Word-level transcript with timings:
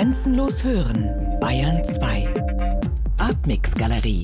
Grenzenlos 0.00 0.64
hören, 0.64 1.10
Bayern 1.40 1.84
2. 1.84 2.26
Artmix 3.18 3.74
Galerie. 3.74 4.22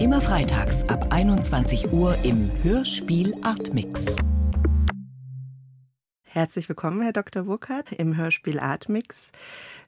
Immer 0.00 0.22
freitags 0.22 0.88
ab 0.88 1.08
21 1.10 1.92
Uhr 1.92 2.16
im 2.22 2.50
Hörspiel 2.62 3.34
Artmix. 3.42 4.16
Herzlich 6.22 6.66
willkommen, 6.70 7.02
Herr 7.02 7.12
Dr. 7.12 7.42
Burkhardt, 7.42 7.92
im 7.92 8.16
Hörspiel 8.16 8.58
Artmix 8.58 9.32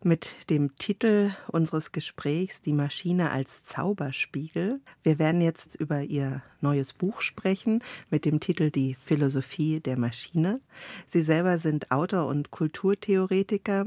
mit 0.05 0.51
dem 0.51 0.77
Titel 0.77 1.33
unseres 1.49 1.93
Gesprächs 1.93 2.63
Die 2.63 2.73
Maschine 2.73 3.31
als 3.31 3.63
Zauberspiegel. 3.65 4.81
Wir 5.03 5.19
werden 5.19 5.41
jetzt 5.41 5.75
über 5.77 6.03
Ihr 6.03 6.43
neues 6.61 6.93
Buch 6.93 7.21
sprechen 7.21 7.83
mit 8.11 8.25
dem 8.25 8.41
Titel 8.41 8.71
Die 8.71 8.95
Philosophie 8.95 9.81
der 9.81 9.99
Maschine. 9.99 10.61
Sie 11.07 11.23
selber 11.23 11.59
sind 11.59 11.91
Autor 11.91 12.27
und 12.27 12.51
Kulturtheoretiker 12.51 13.87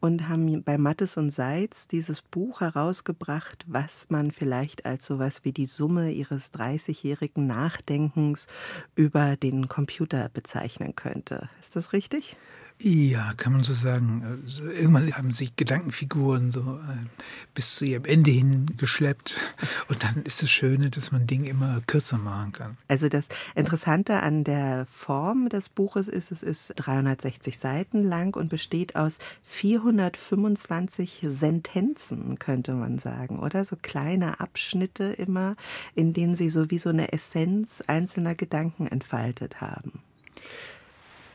und 0.00 0.28
haben 0.28 0.62
bei 0.62 0.78
Mattes 0.78 1.16
und 1.16 1.30
Seitz 1.30 1.88
dieses 1.88 2.22
Buch 2.22 2.60
herausgebracht, 2.60 3.64
was 3.66 4.06
man 4.08 4.30
vielleicht 4.30 4.86
als 4.86 5.06
sowas 5.06 5.44
wie 5.44 5.52
die 5.52 5.66
Summe 5.66 6.12
ihres 6.12 6.52
30-jährigen 6.54 7.46
Nachdenkens 7.46 8.46
über 8.94 9.36
den 9.36 9.68
Computer 9.68 10.28
bezeichnen 10.32 10.96
könnte. 10.96 11.48
Ist 11.60 11.76
das 11.76 11.92
richtig? 11.92 12.36
Ja, 12.80 13.32
kann 13.36 13.52
man 13.52 13.62
so 13.62 13.72
sagen. 13.72 14.42
Also 14.44 14.64
irgendwann 14.64 15.12
haben 15.14 15.32
sich 15.32 15.56
Gedankenfiguren 15.56 16.50
so 16.50 16.60
äh, 16.60 17.06
bis 17.54 17.76
zu 17.76 17.84
ihrem 17.84 18.04
Ende 18.04 18.32
hin 18.32 18.66
geschleppt. 18.76 19.36
Und 19.88 20.02
dann 20.02 20.24
ist 20.24 20.42
das 20.42 20.50
Schöne, 20.50 20.90
dass 20.90 21.12
man 21.12 21.26
Dinge 21.26 21.48
immer 21.48 21.80
kürzer 21.86 22.18
machen 22.18 22.52
kann. 22.52 22.76
Also 22.88 23.08
das 23.08 23.28
Interessante 23.54 24.22
an 24.22 24.44
der 24.44 24.86
Form 24.86 25.48
des 25.48 25.68
Buches 25.68 26.08
ist, 26.08 26.32
es 26.32 26.42
ist 26.42 26.74
360 26.76 27.58
Seiten 27.58 28.02
lang 28.02 28.36
und 28.36 28.48
besteht 28.48 28.96
aus 28.96 29.18
425 29.44 31.26
Sentenzen, 31.28 32.38
könnte 32.38 32.74
man 32.74 32.98
sagen, 32.98 33.38
oder? 33.38 33.64
So 33.64 33.76
kleine 33.80 34.40
Abschnitte 34.40 35.04
immer, 35.04 35.56
in 35.94 36.12
denen 36.12 36.34
sie 36.34 36.48
so 36.48 36.70
wie 36.70 36.78
so 36.78 36.90
eine 36.90 37.12
Essenz 37.12 37.82
einzelner 37.86 38.34
Gedanken 38.34 38.88
entfaltet 38.88 39.60
haben. 39.60 40.02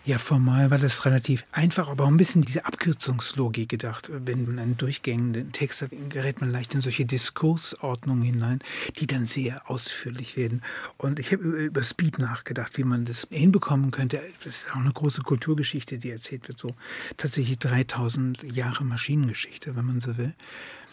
Ja, 0.10 0.18
formal 0.18 0.72
war 0.72 0.80
das 0.80 1.06
relativ 1.06 1.46
einfach, 1.52 1.88
aber 1.88 2.06
auch 2.06 2.08
ein 2.08 2.18
bisschen 2.18 2.42
diese 2.42 2.66
Abkürzungslogik 2.66 3.70
gedacht. 3.70 4.10
Wenn 4.12 4.44
man 4.44 4.58
einen 4.58 4.76
durchgängenden 4.76 5.52
Text 5.52 5.84
hat, 5.84 5.92
gerät 6.10 6.42
man 6.42 6.50
leicht 6.50 6.74
in 6.74 6.82
solche 6.82 7.06
Diskursordnungen 7.06 8.24
hinein, 8.24 8.60
die 8.98 9.06
dann 9.06 9.26
sehr 9.26 9.70
ausführlich 9.70 10.36
werden. 10.36 10.64
Und 10.98 11.20
ich 11.20 11.32
habe 11.32 11.44
über 11.44 11.84
Speed 11.84 12.18
nachgedacht, 12.18 12.76
wie 12.80 12.86
man 12.86 13.06
das 13.06 13.28
hinbekommen 13.30 13.92
könnte. 13.92 14.20
Das 14.44 14.64
ist 14.64 14.72
auch 14.72 14.78
eine 14.78 14.92
große 14.92 15.22
Kulturgeschichte, 15.22 16.00
die 16.00 16.10
erzählt 16.10 16.48
wird. 16.48 16.58
So 16.58 16.74
tatsächlich 17.18 17.60
3000 17.60 18.42
Jahre 18.52 18.86
Maschinengeschichte, 18.86 19.76
wenn 19.76 19.86
man 19.86 20.00
so 20.00 20.18
will 20.18 20.34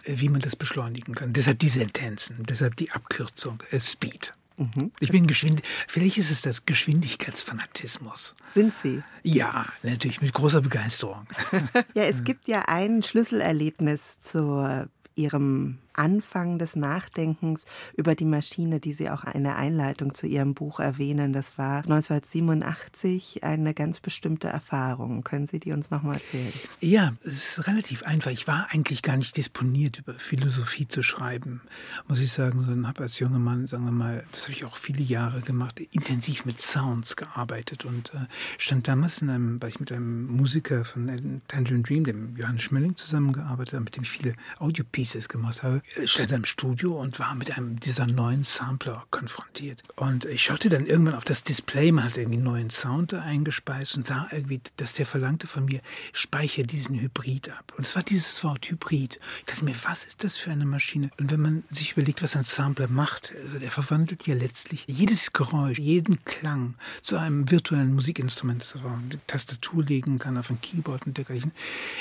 wie 0.05 0.28
man 0.28 0.42
das 0.42 0.55
beschleunigen 0.55 1.14
kann. 1.14 1.33
Deshalb 1.33 1.59
die 1.59 1.69
Sentenzen, 1.69 2.44
deshalb 2.48 2.77
die 2.77 2.92
Abkürzung, 2.92 3.61
äh, 3.70 3.81
Speed. 3.81 4.34
Mhm. 4.56 4.90
Ich 5.00 5.10
bin 5.10 5.26
geschwind. 5.26 5.62
Vielleicht 5.86 6.18
ist 6.18 6.30
es 6.30 6.42
das 6.42 6.64
Geschwindigkeitsfanatismus. 6.64 8.34
Sind 8.54 8.74
Sie? 8.74 9.02
Ja, 9.22 9.66
natürlich 9.82 10.22
mit 10.22 10.32
großer 10.32 10.62
Begeisterung. 10.62 11.26
ja, 11.94 12.04
es 12.04 12.24
gibt 12.24 12.48
ja 12.48 12.62
ein 12.66 13.02
Schlüsselerlebnis 13.02 14.18
zur 14.20 14.88
Ihrem 15.14 15.78
Anfang 15.98 16.58
des 16.58 16.77
Nachdenkens 16.77 17.66
über 17.97 18.14
die 18.14 18.25
Maschine, 18.25 18.80
die 18.80 18.92
Sie 18.92 19.11
auch 19.11 19.25
in 19.25 19.44
der 19.44 19.56
Einleitung 19.56 20.14
zu 20.14 20.27
Ihrem 20.27 20.55
Buch 20.55 20.80
erwähnen. 20.80 21.33
Das 21.33 21.58
war 21.58 21.78
1987 21.78 23.44
eine 23.44 23.75
ganz 23.75 24.00
bestimmte 24.00 24.48
Erfahrung. 24.48 25.22
Können 25.25 25.47
Sie 25.47 25.58
die 25.58 25.72
uns 25.72 25.91
nochmal 25.91 26.16
erzählen? 26.16 26.53
Ja, 26.80 27.12
es 27.22 27.58
ist 27.58 27.66
relativ 27.66 28.03
einfach. 28.03 28.30
Ich 28.30 28.47
war 28.47 28.69
eigentlich 28.70 29.03
gar 29.03 29.16
nicht 29.16 29.36
disponiert, 29.36 29.98
über 29.98 30.14
Philosophie 30.14 30.88
zu 30.88 31.03
schreiben, 31.03 31.62
muss 32.08 32.19
ich 32.19 32.33
sagen, 32.33 32.60
sondern 32.60 32.86
habe 32.86 33.03
als 33.03 33.19
junger 33.19 33.38
Mann, 33.38 33.66
sagen 33.66 33.84
wir 33.84 33.92
mal, 33.92 34.25
das 34.33 34.44
habe 34.44 34.53
ich 34.53 34.64
auch 34.64 34.76
viele 34.76 35.03
Jahre 35.03 35.41
gemacht, 35.41 35.81
intensiv 35.81 36.44
mit 36.44 36.60
Sounds 36.60 37.16
gearbeitet 37.16 37.84
und 37.84 38.15
äh, 38.15 38.26
stand 38.59 38.88
damals 38.88 39.22
in 39.22 39.31
einem, 39.31 39.62
weil 39.62 39.70
ich 39.70 39.81
mit 39.81 39.93
einem 39.93 40.26
Musiker 40.26 40.84
von 40.84 41.43
Tangerine 41.49 41.82
Dream, 41.82 42.04
dem 42.04 42.37
Johannes 42.37 42.62
Schmölling, 42.62 42.97
zusammengearbeitet 42.97 43.75
habe, 43.75 43.84
mit 43.84 43.97
dem 43.97 44.03
ich 44.03 44.10
viele 44.10 44.34
Audio-Pieces 44.59 45.28
gemacht 45.28 45.62
habe, 45.62 45.82
stand 46.04 46.32
im 46.32 46.44
Studio 46.44 47.00
und 47.00 47.19
war 47.19 47.34
mit 47.34 47.56
einem 47.56 47.80
dieser 47.80 48.06
neuen 48.06 48.42
Sampler 48.42 49.06
konfrontiert. 49.10 49.82
Und 49.97 50.24
ich 50.24 50.44
schaute 50.44 50.69
dann 50.69 50.86
irgendwann 50.86 51.14
auf 51.14 51.24
das 51.24 51.44
Display, 51.44 51.92
man 51.92 52.04
hat 52.04 52.16
irgendwie 52.16 52.36
einen 52.36 52.44
neuen 52.44 52.70
Sound 52.70 53.12
da 53.12 53.22
eingespeist 53.22 53.96
und 53.96 54.06
sah 54.06 54.28
irgendwie, 54.30 54.60
dass 54.76 54.92
der 54.92 55.06
verlangte 55.06 55.46
von 55.46 55.64
mir, 55.64 55.80
speichere 56.12 56.66
diesen 56.66 57.00
Hybrid 57.00 57.50
ab. 57.50 57.72
Und 57.76 57.86
es 57.86 57.96
war 57.96 58.02
dieses 58.02 58.42
Wort 58.44 58.69
Hybrid. 58.69 59.20
Ich 59.41 59.44
dachte 59.46 59.64
mir, 59.64 59.75
was 59.84 60.04
ist 60.04 60.25
das 60.25 60.36
für 60.36 60.50
eine 60.50 60.66
Maschine? 60.66 61.10
Und 61.19 61.30
wenn 61.30 61.41
man 61.41 61.64
sich 61.70 61.92
überlegt, 61.92 62.22
was 62.22 62.36
ein 62.36 62.42
Sampler 62.42 62.88
macht, 62.88 63.32
also 63.42 63.58
der 63.58 63.70
verwandelt 63.70 64.26
ja 64.26 64.34
letztlich 64.34 64.84
jedes 64.86 65.32
Geräusch, 65.32 65.78
jeden 65.78 66.25
Klang 66.25 66.75
zu 67.02 67.16
einem 67.16 67.50
virtuellen 67.50 67.94
Musikinstrument, 67.94 68.60
das 68.60 68.76
auf 68.76 68.84
eine 68.84 69.19
Tastatur 69.26 69.84
legen 69.84 70.19
kann, 70.19 70.36
auf 70.36 70.50
ein 70.50 70.60
Keyboard 70.60 71.06
und 71.06 71.16
dergleichen. 71.16 71.52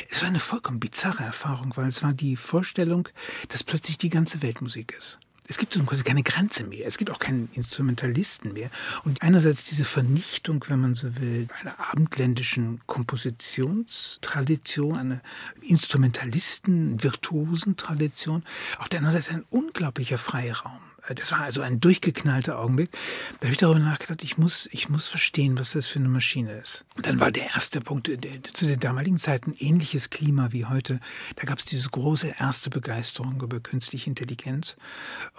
Es 0.10 0.22
war 0.22 0.30
eine 0.30 0.40
vollkommen 0.40 0.80
bizarre 0.80 1.24
Erfahrung, 1.24 1.74
weil 1.76 1.88
es 1.88 2.04
war 2.04 2.14
die 2.14 2.36
Vorstellung, 2.36 3.08
dass 3.50 3.64
plötzlich 3.64 3.75
die 3.82 4.10
ganze 4.10 4.42
Welt 4.42 4.62
Musik 4.62 4.94
ist. 4.98 5.20
Es 5.48 5.60
gibt 5.60 5.74
so 5.74 5.84
quasi 5.84 6.02
keine 6.04 6.24
Grenze 6.24 6.64
mehr. 6.64 6.88
Es 6.88 6.98
gibt 6.98 7.12
auch 7.12 7.20
keinen 7.20 7.50
Instrumentalisten 7.54 8.54
mehr. 8.54 8.72
Und 9.04 9.22
einerseits 9.22 9.66
diese 9.66 9.86
Vernichtung, 9.86 10.66
wenn 10.70 10.82
man 10.82 10.96
so 10.96 11.18
will, 11.18 11.48
einer 11.62 11.76
abendländischen 11.92 12.82
Kompositionstradition, 12.88 14.98
einer 14.98 15.22
Instrumentalisten, 15.62 17.04
virtuosen 17.04 17.78
Tradition. 17.78 18.42
Auf 18.80 18.90
der 18.90 18.98
anderen 19.00 19.22
Seite 19.22 19.36
ein 19.36 19.46
unglaublicher 19.52 20.18
Freiraum 20.18 20.82
das 21.14 21.32
war 21.32 21.42
also 21.42 21.62
ein 21.62 21.80
durchgeknallter 21.80 22.60
Augenblick. 22.60 22.92
Da 23.40 23.48
habe 23.48 23.52
ich 23.52 23.58
darüber 23.58 23.80
nachgedacht, 23.80 24.24
ich 24.24 24.38
muss, 24.38 24.68
ich 24.72 24.90
muss 24.90 25.08
verstehen, 25.08 25.58
was 25.60 25.74
das 25.74 25.88
für 25.88 26.00
eine 26.00 26.10
Maschine 26.10 26.54
ist. 26.54 26.86
Und 26.96 27.06
dann 27.06 27.20
war 27.20 27.32
der 27.32 27.52
erste 27.54 27.82
Punkt, 27.82 28.08
der, 28.08 28.44
zu 28.44 28.66
der 28.66 28.78
damaligen 28.78 29.18
Zeit 29.18 29.46
ein 29.46 29.56
ähnliches 29.58 30.10
Klima 30.10 30.52
wie 30.52 30.66
heute. 30.66 31.00
Da 31.36 31.44
gab 31.44 31.60
es 31.60 31.66
diese 31.66 31.90
große 31.90 32.36
erste 32.40 32.70
Begeisterung 32.70 33.42
über 33.42 33.60
künstliche 33.60 34.10
Intelligenz. 34.10 34.78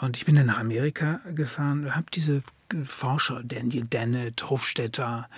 Und 0.00 0.16
ich 0.16 0.24
bin 0.24 0.36
dann 0.36 0.46
nach 0.46 0.58
Amerika 0.58 1.20
gefahren 1.34 1.94
habe 1.96 2.06
diese 2.12 2.42
Forscher, 2.84 3.42
Daniel 3.44 3.84
Dennett, 3.84 4.48
Hofstetter, 4.48 5.28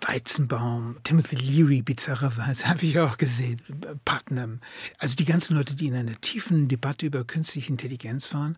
Weizenbaum, 0.00 0.96
Timothy 1.02 1.36
Leary, 1.36 1.82
bizarrerweise, 1.82 2.66
habe 2.68 2.84
ich 2.84 2.98
auch 2.98 3.18
gesehen, 3.18 3.62
Putnam. 4.04 4.60
Also 4.98 5.16
die 5.16 5.24
ganzen 5.24 5.56
Leute, 5.56 5.74
die 5.74 5.86
in 5.86 5.94
einer 5.94 6.20
tiefen 6.20 6.68
Debatte 6.68 7.06
über 7.06 7.24
künstliche 7.24 7.70
Intelligenz 7.70 8.32
waren 8.34 8.56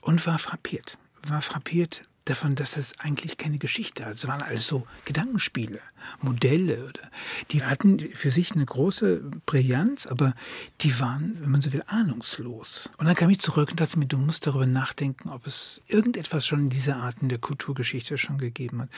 und 0.00 0.26
war 0.26 0.38
frappiert. 0.38 0.98
War 1.26 1.42
frappiert 1.42 2.04
davon, 2.28 2.54
dass 2.54 2.76
es 2.76 2.98
eigentlich 3.00 3.36
keine 3.36 3.58
Geschichte 3.58 4.04
hat. 4.04 4.14
Es 4.14 4.26
waren 4.26 4.42
alles 4.42 4.66
so 4.66 4.86
Gedankenspiele, 5.04 5.80
Modelle. 6.20 6.92
Die 7.50 7.64
hatten 7.64 7.98
für 7.98 8.30
sich 8.30 8.52
eine 8.52 8.64
große 8.64 9.22
Brillanz, 9.46 10.06
aber 10.06 10.34
die 10.80 10.98
waren, 11.00 11.36
wenn 11.40 11.50
man 11.50 11.62
so 11.62 11.72
will, 11.72 11.82
ahnungslos. 11.86 12.90
Und 12.98 13.06
dann 13.06 13.14
kam 13.14 13.30
ich 13.30 13.40
zurück 13.40 13.70
und 13.70 13.80
dachte 13.80 13.98
mir, 13.98 14.06
du 14.06 14.18
musst 14.18 14.46
darüber 14.46 14.66
nachdenken, 14.66 15.28
ob 15.28 15.46
es 15.46 15.82
irgendetwas 15.86 16.46
schon 16.46 16.60
in 16.60 16.70
dieser 16.70 16.96
Art 16.96 17.16
in 17.20 17.28
der 17.28 17.38
Kulturgeschichte 17.38 18.18
schon 18.18 18.38
gegeben 18.38 18.82
hat. 18.82 18.88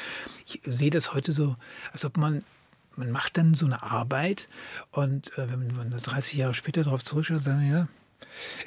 Ich 0.47 0.61
sehe 0.65 0.91
das 0.91 1.15
heute 1.15 1.33
so, 1.33 1.57
als 1.93 2.05
ob 2.05 2.17
man 2.17 2.45
man 2.97 3.13
macht 3.13 3.39
dann 3.39 3.55
so 3.55 3.67
eine 3.67 3.83
Arbeit 3.83 4.49
und 4.91 5.37
äh, 5.39 5.51
wenn 5.51 5.75
man 5.75 5.91
30 5.91 6.35
Jahre 6.35 6.55
später 6.55 6.83
darauf 6.83 7.03
zurückschaut, 7.03 7.41
sagen 7.41 7.71
ja, 7.71 7.89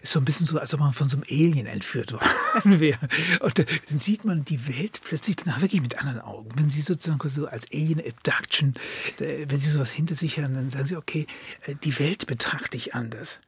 ist 0.01 0.11
so 0.11 0.19
ein 0.19 0.25
bisschen 0.25 0.45
so, 0.45 0.57
als 0.57 0.73
ob 0.73 0.79
man 0.79 0.93
von 0.93 1.09
so 1.09 1.17
einem 1.17 1.25
Alien 1.29 1.67
entführt 1.67 2.13
worden 2.13 2.79
wäre. 2.79 3.07
Und 3.39 3.59
dann 3.59 3.99
sieht 3.99 4.25
man 4.25 4.45
die 4.45 4.67
Welt 4.67 5.01
plötzlich 5.03 5.35
danach 5.37 5.61
wirklich 5.61 5.81
mit 5.81 5.99
anderen 5.99 6.19
Augen. 6.19 6.49
Wenn 6.55 6.69
Sie 6.69 6.81
sozusagen 6.81 7.27
so 7.29 7.47
als 7.47 7.65
Alien 7.71 7.99
Abduction, 7.99 8.75
wenn 9.17 9.59
Sie 9.59 9.69
sowas 9.69 9.91
hinter 9.91 10.15
sich 10.15 10.37
haben, 10.39 10.53
dann 10.53 10.69
sagen 10.69 10.85
Sie, 10.85 10.95
okay, 10.95 11.27
äh, 11.65 11.75
die 11.83 11.97
Welt 11.99 12.27
betrachte 12.27 12.77
ich 12.77 12.95
anders. 12.95 13.39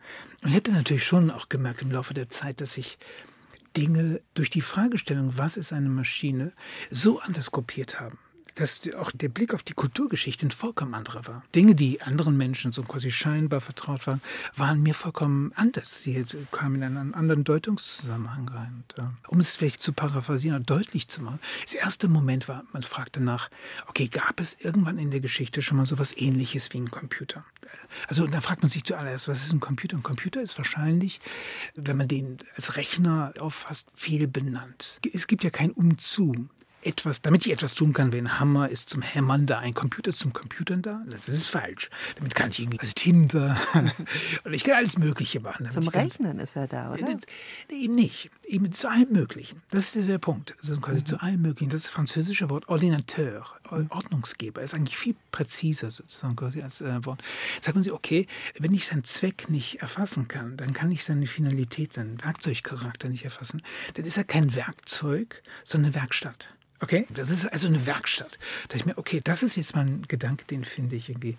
Und 0.44 0.50
ich 0.50 0.56
habe 0.56 0.63
dann 0.63 0.75
natürlich 0.75 1.06
schon 1.06 1.31
auch 1.31 1.50
gemerkt 1.50 1.81
im 1.81 1.92
Laufe 1.92 2.13
der 2.13 2.30
Zeit, 2.30 2.62
dass 2.62 2.78
ich 2.78 2.98
Dinge 3.75 4.22
durch 4.34 4.50
die 4.50 4.62
Fragestellung, 4.62 5.38
was 5.38 5.58
ist 5.58 5.74
eine 5.74 5.90
Maschine, 5.90 6.54
so 6.90 7.19
anders 7.19 7.51
kopiert 7.51 8.00
haben 8.00 8.18
dass 8.56 8.81
auch 8.94 9.12
der 9.12 9.30
Blick 9.30 9.54
auf 9.54 9.63
die 9.63 9.74
Kulturgeschichte 9.74 10.48
ein 10.48 10.52
vollkommen 10.52 10.94
anderer 10.94 11.28
war. 11.28 11.44
Dinge, 11.54 11.75
die 11.75 12.02
anderen 12.02 12.38
Menschen 12.38 12.72
so 12.72 12.84
quasi 12.84 13.12
scheinbar 13.12 13.62
vertraut 13.62 14.07
waren, 14.07 14.22
waren 14.56 14.81
mir 14.81 14.96
vollkommen 14.96 15.52
anders. 15.56 16.02
Sie 16.02 16.25
kamen 16.52 16.75
in 16.75 16.84
einen 16.84 17.13
anderen 17.13 17.44
Deutungszusammenhang 17.44 18.48
rein. 18.50 18.84
Und, 18.88 19.04
äh, 19.04 19.07
um 19.28 19.40
es 19.40 19.56
vielleicht 19.56 19.81
zu 19.81 19.94
paraphrasieren 19.94 20.57
und 20.57 20.69
deutlich 20.69 21.07
zu 21.07 21.22
machen, 21.22 21.40
das 21.63 21.74
erste 21.74 22.07
Moment 22.07 22.48
war, 22.48 22.63
man 22.72 22.84
fragte 22.84 23.22
nach, 23.22 23.50
okay, 23.88 24.07
gab 24.07 24.40
es 24.40 24.58
irgendwann 24.60 24.98
in 24.98 25.12
der 25.12 25.19
Geschichte 25.19 25.62
schon 25.62 25.78
mal 25.78 25.86
so 25.86 25.96
etwas 25.96 26.16
ähnliches 26.18 26.72
wie 26.72 26.80
ein 26.80 26.92
Computer? 26.92 27.44
Also 28.08 28.28
da 28.28 28.42
fragt 28.42 28.62
man 28.62 28.69
sich 28.69 28.84
zuallererst, 28.84 29.28
was 29.28 29.44
ist 29.44 29.54
ein 29.54 29.60
Computer? 29.60 29.98
Ein 29.98 30.04
Computer 30.04 30.42
ist 30.42 30.58
wahrscheinlich, 30.58 31.19
wenn 31.75 31.98
man 31.98 32.08
den 32.08 32.38
als 32.56 32.78
Rechner 32.78 33.34
auffasst, 33.40 33.88
viel 33.94 34.28
benannt. 34.28 35.00
Es 35.13 35.28
gibt 35.28 35.44
ja 35.44 35.50
kein 35.50 35.72
Umzu 35.72 36.48
etwas, 36.86 37.22
damit 37.22 37.46
ich 37.46 37.52
etwas 37.52 37.74
tun 37.74 37.94
kann, 37.94 38.14
wie 38.14 38.18
ein 38.18 38.40
Hammer 38.40 38.70
ist 38.70 38.90
zum 38.90 39.02
Hämmern 39.02 39.46
da, 39.46 39.60
ein 39.60 39.74
Computer 39.74 40.10
ist 40.10 40.20
zum 40.20 40.34
Computern 40.34 40.82
da. 40.82 41.04
Das 41.10 41.28
ist 41.28 41.48
falsch. 41.48 41.90
Damit 42.18 42.36
kann 42.36 42.50
ich 42.50 42.60
irgendwie 42.60 42.80
also 42.80 42.94
Tinder 42.94 43.58
und 44.44 44.54
ich 44.54 44.64
kann 44.64 44.76
alles 44.76 44.98
Mögliche 44.98 45.40
machen. 45.40 45.70
Zum 45.70 45.88
Rechnen 45.88 46.40
ist 46.40 46.56
er 46.56 46.68
da, 46.68 46.94
oder? 46.94 47.04
Nee, 47.04 47.84
eben 47.84 47.96
nicht. 47.96 48.30
Eben 48.46 48.72
zu 48.72 48.90
allem 48.90 49.12
Möglichen. 49.12 49.62
Das 49.72 49.96
ist 49.96 50.08
der 50.08 50.18
Punkt. 50.20 50.56
Also 50.60 50.80
quasi 50.80 51.00
mhm. 51.00 51.06
zu 51.06 51.22
allem 51.22 51.42
Möglichen. 51.42 51.70
Das, 51.70 51.82
ist 51.82 51.88
das 51.88 51.94
französische 51.94 52.50
Wort 52.50 52.70
Ordinateur, 52.70 53.46
Ordnungsgeber, 53.90 54.62
ist 54.62 54.74
eigentlich 54.74 54.98
viel 54.98 55.16
präziser 55.32 55.90
sozusagen 55.92 56.36
quasi 56.36 56.62
als 56.62 56.82
äh, 56.82 57.06
Wort. 57.06 57.24
Sagt 57.62 57.76
man 57.76 57.84
sich, 57.84 57.94
okay, 57.94 58.28
wenn 58.60 58.74
ich 58.74 58.86
seinen 58.86 59.04
Zweck 59.04 59.50
nicht 59.50 59.82
erfassen 59.82 60.28
kann, 60.28 60.58
dann 60.58 60.74
kann 60.74 60.92
ich 60.92 61.04
seine 61.04 61.26
Finalität, 61.26 61.94
seinen 61.94 62.24
Werkzeugcharakter 62.24 63.10
nicht 63.10 63.26
erfassen. 63.26 63.62
Dann 63.96 64.06
ist 64.06 64.18
er 64.18 64.24
kein 64.24 64.56
Werkzeug, 64.56 65.42
sondern 65.64 65.94
eine 65.94 66.02
Werkstatt. 66.02 66.55
Okay, 66.86 67.08
das 67.16 67.32
ist 67.32 67.48
also 67.48 67.68
eine 67.68 67.88
Werkstatt. 67.88 68.38
Da 68.68 68.76
ich 68.76 68.86
mir, 68.86 68.96
okay, 69.00 69.20
das 69.24 69.42
ist 69.42 69.56
jetzt 69.56 69.74
mal 69.74 69.88
ein 69.88 70.04
Gedanke, 70.08 70.46
den 70.46 70.64
finde 70.64 70.96
ich 70.96 71.10
irgendwie 71.10 71.36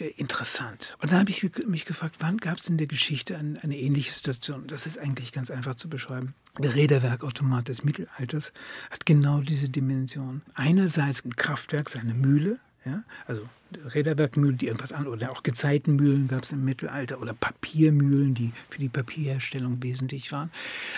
äh, 0.00 0.08
interessant. 0.16 0.96
Und 1.00 1.12
dann 1.12 1.20
habe 1.20 1.30
ich 1.30 1.48
mich 1.68 1.84
gefragt, 1.84 2.16
wann 2.18 2.38
gab 2.38 2.58
es 2.58 2.68
in 2.68 2.78
der 2.78 2.88
Geschichte 2.88 3.38
eine, 3.38 3.62
eine 3.62 3.78
ähnliche 3.78 4.10
Situation? 4.10 4.66
Das 4.66 4.88
ist 4.88 4.98
eigentlich 4.98 5.30
ganz 5.30 5.52
einfach 5.52 5.76
zu 5.76 5.88
beschreiben. 5.88 6.34
Der 6.58 6.74
Räderwerkautomat 6.74 7.68
des 7.68 7.84
Mittelalters 7.84 8.52
hat 8.90 9.06
genau 9.06 9.40
diese 9.40 9.68
Dimension. 9.68 10.42
Einerseits 10.54 11.24
ein 11.24 11.36
Kraftwerk, 11.36 11.90
seine 11.90 12.14
Mühle, 12.14 12.58
ja, 12.84 13.02
also 13.26 13.42
Räderwerkmühlen, 13.72 14.56
die 14.56 14.66
irgendwas 14.66 14.92
an 14.92 15.06
oder 15.06 15.30
auch 15.30 15.42
Gezeitenmühlen 15.42 16.28
gab 16.28 16.44
es 16.44 16.52
im 16.52 16.64
Mittelalter 16.64 17.20
oder 17.20 17.34
Papiermühlen, 17.34 18.34
die 18.34 18.52
für 18.70 18.78
die 18.78 18.88
Papierherstellung 18.88 19.82
wesentlich 19.82 20.32
waren. 20.32 20.50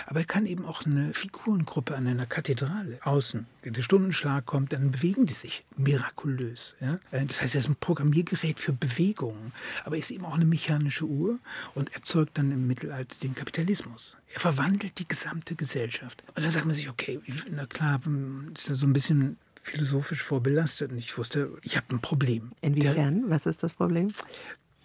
Aber 0.05 0.19
er 0.19 0.25
kann 0.25 0.45
eben 0.45 0.65
auch 0.65 0.85
eine 0.85 1.13
Figurengruppe 1.13 1.95
an 1.95 2.07
einer 2.07 2.25
Kathedrale 2.25 2.99
außen. 3.03 3.45
Wenn 3.63 3.73
der 3.73 3.81
Stundenschlag 3.81 4.45
kommt, 4.45 4.73
dann 4.73 4.91
bewegen 4.91 5.25
die 5.25 5.33
sich 5.33 5.65
mirakulös. 5.75 6.75
Ja? 6.79 6.99
Äh, 7.11 7.25
das 7.25 7.41
heißt, 7.41 7.55
er 7.55 7.59
ist 7.59 7.67
ein 7.67 7.75
Programmiergerät 7.75 8.59
für 8.59 8.73
Bewegungen, 8.73 9.51
aber 9.83 9.95
er 9.95 9.99
ist 9.99 10.11
eben 10.11 10.25
auch 10.25 10.35
eine 10.35 10.45
mechanische 10.45 11.05
Uhr 11.05 11.39
und 11.75 11.93
erzeugt 11.93 12.37
dann 12.37 12.51
im 12.51 12.67
Mittelalter 12.67 13.17
den 13.21 13.35
Kapitalismus. 13.35 14.17
Er 14.33 14.39
verwandelt 14.39 14.97
die 14.99 15.07
gesamte 15.07 15.55
Gesellschaft. 15.55 16.23
Und 16.35 16.43
dann 16.43 16.51
sagt 16.51 16.65
man 16.65 16.75
sich, 16.75 16.89
okay, 16.89 17.19
na 17.49 17.65
klar, 17.65 17.99
ist 18.55 18.69
das 18.69 18.79
so 18.79 18.87
ein 18.87 18.93
bisschen 18.93 19.37
philosophisch 19.61 20.21
vorbelastet 20.21 20.91
und 20.91 20.97
ich 20.97 21.17
wusste, 21.17 21.51
ich 21.63 21.77
habe 21.77 21.87
ein 21.95 22.01
Problem. 22.01 22.51
Inwiefern? 22.61 23.21
Der, 23.21 23.29
Was 23.29 23.45
ist 23.45 23.63
das 23.63 23.73
Problem? 23.73 24.07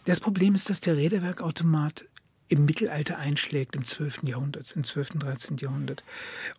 Das 0.05 0.21
Problem 0.21 0.55
ist, 0.55 0.71
dass 0.71 0.81
der 0.81 0.97
Räderwerkautomat 0.97 2.07
im 2.49 2.65
Mittelalter 2.65 3.19
einschlägt, 3.19 3.75
im 3.75 3.85
12. 3.85 4.23
Jahrhundert, 4.23 4.73
im 4.77 4.85
12., 4.85 5.19
13. 5.19 5.57
Jahrhundert. 5.57 6.05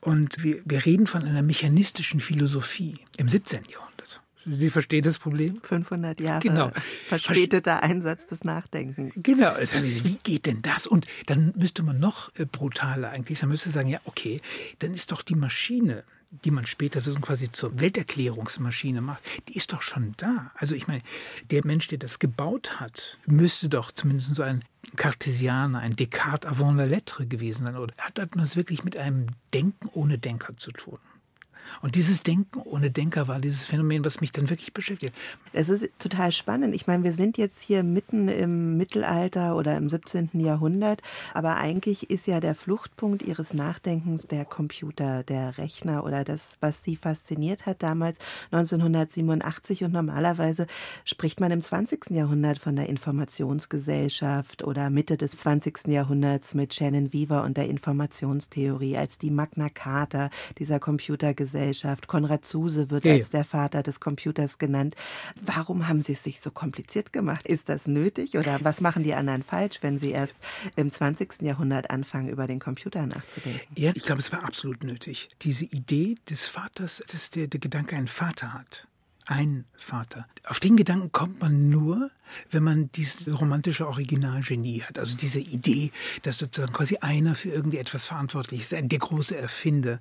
Und 0.02 0.44
wir, 0.44 0.62
wir 0.66 0.86
reden 0.86 1.08
von 1.08 1.24
einer 1.24 1.42
mechanistischen 1.42 2.19
Philosophie 2.19 3.00
im 3.18 3.30
17. 3.30 3.66
Jahrhundert. 3.72 4.22
Sie 4.49 4.69
verstehen 4.69 5.03
das 5.03 5.19
Problem? 5.19 5.59
500 5.61 6.19
Jahre 6.19 6.39
genau. 6.39 6.71
verspäteter 7.07 7.83
Einsatz 7.83 8.25
des 8.25 8.44
Nachdenkens. 8.44 9.13
Genau. 9.17 9.55
Wie 9.57 10.17
geht 10.23 10.45
denn 10.45 10.61
das? 10.61 10.88
Und 10.88 11.05
dann 11.25 11.53
müsste 11.57 11.83
man 11.83 11.99
noch 11.99 12.33
äh, 12.35 12.45
brutaler 12.45 13.09
eigentlich, 13.09 13.41
man 13.41 13.49
müsste 13.49 13.69
sagen, 13.69 13.89
ja, 13.89 13.99
okay, 14.05 14.41
dann 14.79 14.94
ist 14.94 15.11
doch 15.11 15.21
die 15.21 15.35
Maschine 15.35 16.03
die 16.44 16.51
man 16.51 16.65
später 16.65 16.99
so 16.99 17.13
quasi 17.15 17.51
zur 17.51 17.79
Welterklärungsmaschine 17.79 19.01
macht, 19.01 19.23
die 19.47 19.55
ist 19.55 19.71
doch 19.71 19.81
schon 19.81 20.13
da. 20.17 20.51
Also 20.55 20.75
ich 20.75 20.88
meine, 20.88 21.01
der 21.51 21.65
Mensch, 21.65 21.88
der 21.88 21.97
das 21.97 22.19
gebaut 22.19 22.79
hat, 22.79 23.17
müsste 23.25 23.69
doch 23.69 23.91
zumindest 23.91 24.35
so 24.35 24.44
ein 24.44 24.63
Cartesianer, 24.95 25.79
ein 25.79 25.95
Descartes 25.95 26.49
avant 26.49 26.77
la 26.77 26.85
lettre 26.85 27.25
gewesen 27.25 27.63
sein. 27.63 27.77
Oder 27.77 27.94
hat 27.97 28.21
das 28.35 28.55
wirklich 28.55 28.83
mit 28.83 28.97
einem 28.97 29.27
Denken 29.53 29.89
ohne 29.94 30.17
Denker 30.17 30.57
zu 30.57 30.71
tun? 30.71 30.99
Und 31.81 31.96
dieses 31.96 32.24
Denken 32.24 32.60
ohne 32.62 32.92
Denker 32.92 33.28
war 33.28 33.40
dieses 33.40 33.66
Phänomen, 33.66 34.04
was 34.06 34.22
mich 34.22 34.31
dann 34.31 34.50
wirklich 34.50 34.74
beschäftigt. 34.74 35.16
Es 35.54 35.69
ist 35.69 35.90
total 36.00 36.31
spannend. 36.31 36.75
Ich 36.75 36.88
meine, 36.88 37.04
wir 37.04 37.12
sind 37.12 37.38
jetzt 37.38 37.62
hier 37.62 37.84
mitten 37.84 38.28
im 38.28 38.78
Mittelalter 38.78 39.56
oder 39.56 39.78
im 39.78 39.90
17. 39.90 40.31
Jahrhundert, 40.34 41.02
aber 41.34 41.58
eigentlich 41.58 42.10
ist 42.10 42.28
ja 42.28 42.40
der 42.40 42.56
Fluchtpunkt 42.56 43.22
Ihres 43.24 43.54
Nachdenkens 43.54 44.28
der 44.28 44.46
Computer, 44.46 45.24
der 45.24 45.58
Rechner 45.58 46.04
oder 46.04 46.24
das, 46.24 46.58
was 46.62 46.84
Sie 46.84 46.96
fasziniert 46.96 47.66
hat 47.66 47.84
damals 47.84 48.19
1987. 48.52 49.84
Und 49.84 49.94
normalerweise 49.94 50.68
spricht 51.06 51.40
man 51.40 51.52
im 51.52 51.62
20. 51.62 52.12
Jahrhundert 52.12 52.60
von 52.60 52.75
der 52.75 52.90
Informationsgesellschaft 52.90 54.64
oder 54.64 54.90
Mitte 54.90 55.18
des 55.18 55.31
20. 55.31 55.88
Jahrhunderts 55.88 56.54
mit 56.54 56.74
Shannon 56.74 57.14
Weaver 57.14 57.44
und 57.44 57.58
der 57.58 57.68
Informationstheorie 57.69 58.98
als 58.98 59.18
die 59.18 59.31
Magna 59.31 59.69
Carta 59.69 60.30
dieser 60.58 60.80
Computergesellschaft. 60.80 61.56
Gesellschaft. 61.57 62.07
Konrad 62.07 62.45
Zuse 62.45 62.92
wird 62.92 63.06
ja, 63.06 63.13
als 63.13 63.31
der 63.31 63.44
Vater 63.44 63.81
des 63.81 64.00
Computers 64.00 64.59
genannt. 64.59 64.95
Warum 65.42 65.88
haben 65.88 66.01
Sie 66.01 66.13
es 66.13 66.24
sich 66.24 66.39
so 66.39 66.51
kompliziert 66.51 67.12
gemacht? 67.12 67.48
Ist 67.48 67.68
das 67.68 67.88
nötig 67.88 68.38
oder 68.38 68.59
was 68.62 68.80
machen 68.80 69.04
die 69.04 69.15
anderen 69.15 69.42
falsch, 69.42 69.80
wenn 69.81 69.98
sie 69.98 70.12
erst 70.12 70.38
im 70.75 70.92
20. 70.92 71.42
Jahrhundert 71.42 71.89
anfangen, 71.89 72.30
über 72.30 72.45
den 72.45 72.59
Computer 72.59 73.07
nachzudenken? 73.07 73.62
Ja, 73.75 73.92
ich 73.95 74.04
glaube, 74.04 74.19
es 74.19 74.31
war 74.31 74.44
absolut 74.44 74.83
nötig. 74.83 75.30
Diese 75.42 75.65
Idee 75.65 76.18
des 76.30 76.48
Vaters, 76.48 77.04
dass 77.12 77.31
der, 77.31 77.48
der 77.48 77.59
Gedanke 77.59 77.95
einen 77.95 78.07
Vater 78.07 78.54
hat 78.54 78.88
ein 79.27 79.65
Vater. 79.75 80.25
Auf 80.45 80.59
den 80.59 80.77
Gedanken 80.77 81.12
kommt 81.12 81.41
man 81.41 81.69
nur, 81.69 82.09
wenn 82.51 82.63
man 82.63 82.91
dieses 82.94 83.27
romantische 83.39 83.88
Originalgenie 83.88 84.81
hat. 84.81 85.00
Also 85.00 85.15
diese 85.15 85.39
Idee, 85.39 85.91
dass 86.24 86.38
sozusagen 86.38 86.74
quasi 86.74 86.97
einer 86.97 87.35
für 87.35 87.50
irgendwie 87.50 87.77
etwas 87.77 88.07
verantwortlich 88.07 88.62
ist, 88.62 88.71
der 88.71 89.00
große 89.00 89.38
Erfinder. 89.38 90.00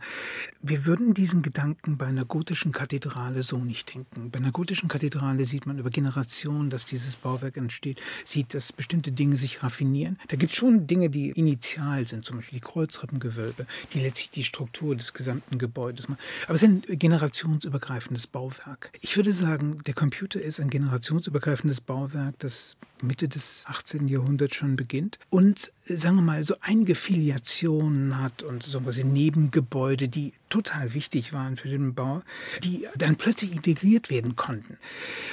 Wir 0.61 0.87
würden 0.87 1.14
diesen 1.14 1.43
Gedanken 1.43 1.96
bei 1.96 2.06
einer 2.06 2.25
gotischen 2.25 2.73
Kathedrale 2.73 3.43
so 3.43 3.58
nicht 3.58 3.94
denken. 3.94 4.31
Bei 4.31 4.38
einer 4.38 4.52
gotischen 4.52 4.88
Kathedrale 4.88 5.44
sieht 5.44 5.67
man 5.67 5.79
über 5.79 5.90
Generationen, 5.90 6.70
dass 6.70 6.84
dieses 6.84 7.17
Bauwerk 7.17 7.56
entsteht, 7.56 8.00
sieht, 8.25 8.55
dass 8.55 8.72
bestimmte 8.72 9.12
Dinge 9.12 9.37
sich 9.37 9.62
raffinieren. 9.62 10.19
Da 10.29 10.37
gibt 10.37 10.52
es 10.52 10.58
schon 10.58 10.87
Dinge, 10.87 11.11
die 11.11 11.31
initial 11.31 12.06
sind, 12.06 12.25
zum 12.25 12.37
Beispiel 12.37 12.58
die 12.58 12.64
Kreuzrippengewölbe, 12.64 13.67
die 13.93 14.00
letztlich 14.00 14.31
die 14.31 14.44
Struktur 14.44 14.96
des 14.96 15.12
gesamten 15.12 15.58
Gebäudes 15.58 16.08
machen. 16.08 16.20
Aber 16.44 16.55
es 16.55 16.62
ist 16.62 16.69
ein 16.69 16.82
generationsübergreifendes 16.99 18.26
Bauwerk. 18.26 18.90
Ich 19.00 19.16
würde 19.17 19.33
sagen, 19.33 19.83
der 19.87 19.95
Computer 19.95 20.41
ist 20.41 20.61
ein 20.61 20.71
generationsübergreifendes 20.71 21.81
Bauwerk 21.81 22.39
das 22.39 22.77
Mitte 23.03 23.29
des 23.29 23.65
18. 23.67 24.09
Jahrhunderts 24.09 24.57
schon 24.57 24.77
beginnt 24.77 25.19
und 25.29 25.73
sagen 25.85 26.17
wir 26.17 26.23
mal 26.23 26.45
so 26.45 26.57
einige 26.61 26.95
Filiationen 26.95 28.21
hat 28.21 28.43
und 28.43 28.63
so 28.63 28.81
quasi 28.81 29.05
Nebengebäude, 29.05 30.09
die 30.09 30.33
total 30.49 30.95
wichtig 30.95 31.33
waren 31.33 31.57
für 31.57 31.69
den 31.69 31.95
Bau, 31.95 32.23
die 32.63 32.87
dann 32.97 33.17
plötzlich 33.17 33.53
integriert 33.53 34.11
werden 34.11 34.37
konnten. 34.37 34.79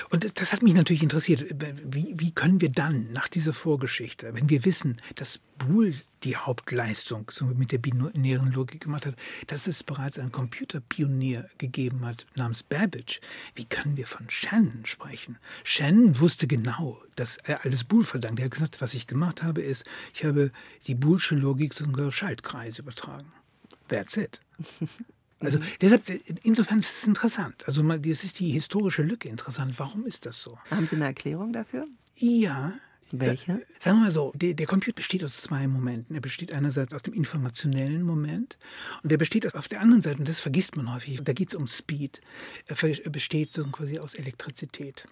Und 0.09 0.23
das, 0.23 0.33
das 0.33 0.53
hat 0.53 0.61
mich 0.61 0.73
natürlich 0.73 1.03
interessiert. 1.03 1.45
Wie, 1.83 2.15
wie 2.17 2.31
können 2.31 2.61
wir 2.61 2.69
dann 2.69 3.11
nach 3.13 3.27
dieser 3.27 3.53
Vorgeschichte, 3.53 4.33
wenn 4.33 4.49
wir 4.49 4.65
wissen, 4.65 5.01
dass 5.15 5.39
Boole 5.59 5.93
die 6.23 6.37
Hauptleistung 6.37 7.29
so 7.31 7.45
mit 7.45 7.71
der 7.71 7.77
binären 7.77 8.51
Logik 8.51 8.81
gemacht 8.81 9.05
hat, 9.05 9.15
dass 9.47 9.67
es 9.67 9.83
bereits 9.83 10.19
einen 10.19 10.31
Computerpionier 10.31 11.49
gegeben 11.57 12.05
hat 12.05 12.25
namens 12.35 12.63
Babbage. 12.63 13.19
Wie 13.55 13.65
können 13.65 13.97
wir 13.97 14.07
von 14.07 14.29
Shannon 14.29 14.85
sprechen? 14.85 15.37
Shannon 15.63 16.19
wusste 16.19 16.47
genau, 16.47 17.01
dass 17.15 17.37
er 17.37 17.65
alles 17.65 17.83
Boole 17.83 18.05
verdankt. 18.05 18.39
Er 18.39 18.45
hat 18.45 18.51
gesagt, 18.51 18.81
was 18.81 18.93
ich 18.93 19.07
gemacht 19.07 19.43
habe, 19.43 19.61
ist, 19.61 19.85
ich 20.13 20.23
habe 20.23 20.51
die 20.87 20.95
Boolsche 20.95 21.35
Logik 21.35 21.73
zu 21.73 21.83
Schaltkreis 22.11 22.79
übertragen. 22.79 23.31
That's 23.87 24.17
it. 24.17 24.41
Also 25.43 25.59
deshalb, 25.81 26.09
insofern 26.43 26.79
ist 26.79 26.99
es 26.99 27.03
interessant. 27.05 27.67
Also 27.67 27.83
das 27.83 28.23
ist 28.23 28.39
die 28.39 28.51
historische 28.51 29.03
Lücke 29.03 29.27
interessant. 29.27 29.77
Warum 29.77 30.05
ist 30.05 30.25
das 30.25 30.41
so? 30.41 30.57
Haben 30.71 30.87
Sie 30.87 30.95
eine 30.95 31.05
Erklärung 31.05 31.51
dafür? 31.51 31.85
Ja, 32.15 32.73
welche? 33.19 33.53
Äh, 33.53 33.65
sagen 33.79 33.97
wir 33.97 34.05
mal 34.05 34.11
so, 34.11 34.31
der, 34.35 34.53
der, 34.53 34.65
Computer 34.65 34.95
besteht 34.95 35.23
aus 35.23 35.41
zwei 35.41 35.67
Momenten. 35.67 36.15
Er 36.15 36.21
besteht 36.21 36.51
einerseits 36.51 36.93
aus 36.93 37.03
dem 37.03 37.13
informationellen 37.13 38.03
Moment 38.03 38.57
und 39.03 39.11
der 39.11 39.17
besteht 39.17 39.53
auf 39.55 39.67
der 39.67 39.81
anderen 39.81 40.01
Seite, 40.01 40.19
und 40.19 40.27
das 40.27 40.39
vergisst 40.39 40.75
man 40.75 40.93
häufig, 40.93 41.19
da 41.23 41.33
geht 41.33 41.49
es 41.49 41.55
um 41.55 41.67
Speed, 41.67 42.21
er 42.65 42.75
besteht 43.09 43.53
so 43.53 43.63
quasi 43.65 43.99
aus 43.99 44.15
Elektrizität. 44.15 45.07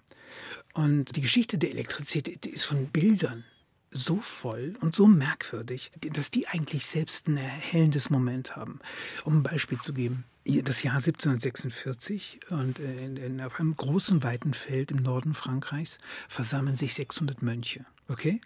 Und 0.74 1.16
die 1.16 1.20
Geschichte 1.20 1.58
der 1.58 1.70
Elektrizität 1.70 2.46
ist 2.46 2.64
von 2.64 2.86
Bildern 2.88 3.44
so 3.90 4.16
voll 4.16 4.74
und 4.80 4.96
so 4.96 5.06
merkwürdig, 5.06 5.92
dass 6.00 6.30
die 6.30 6.48
eigentlich 6.48 6.86
selbst 6.86 7.28
ein 7.28 7.36
erhellendes 7.36 8.08
Moment 8.08 8.56
haben. 8.56 8.80
Um 9.24 9.38
ein 9.38 9.42
Beispiel 9.42 9.78
zu 9.78 9.92
geben 9.92 10.24
das 10.44 10.82
Jahr 10.82 10.96
1746 10.96 12.40
und 12.50 12.78
äh, 12.78 13.04
in, 13.04 13.16
in, 13.16 13.40
auf 13.40 13.60
einem 13.60 13.76
großen, 13.76 14.22
weiten 14.22 14.54
Feld 14.54 14.90
im 14.90 14.98
Norden 14.98 15.34
Frankreichs 15.34 15.98
versammeln 16.28 16.76
sich 16.76 16.94
600 16.94 17.42
Mönche. 17.42 17.84
Okay? 18.08 18.40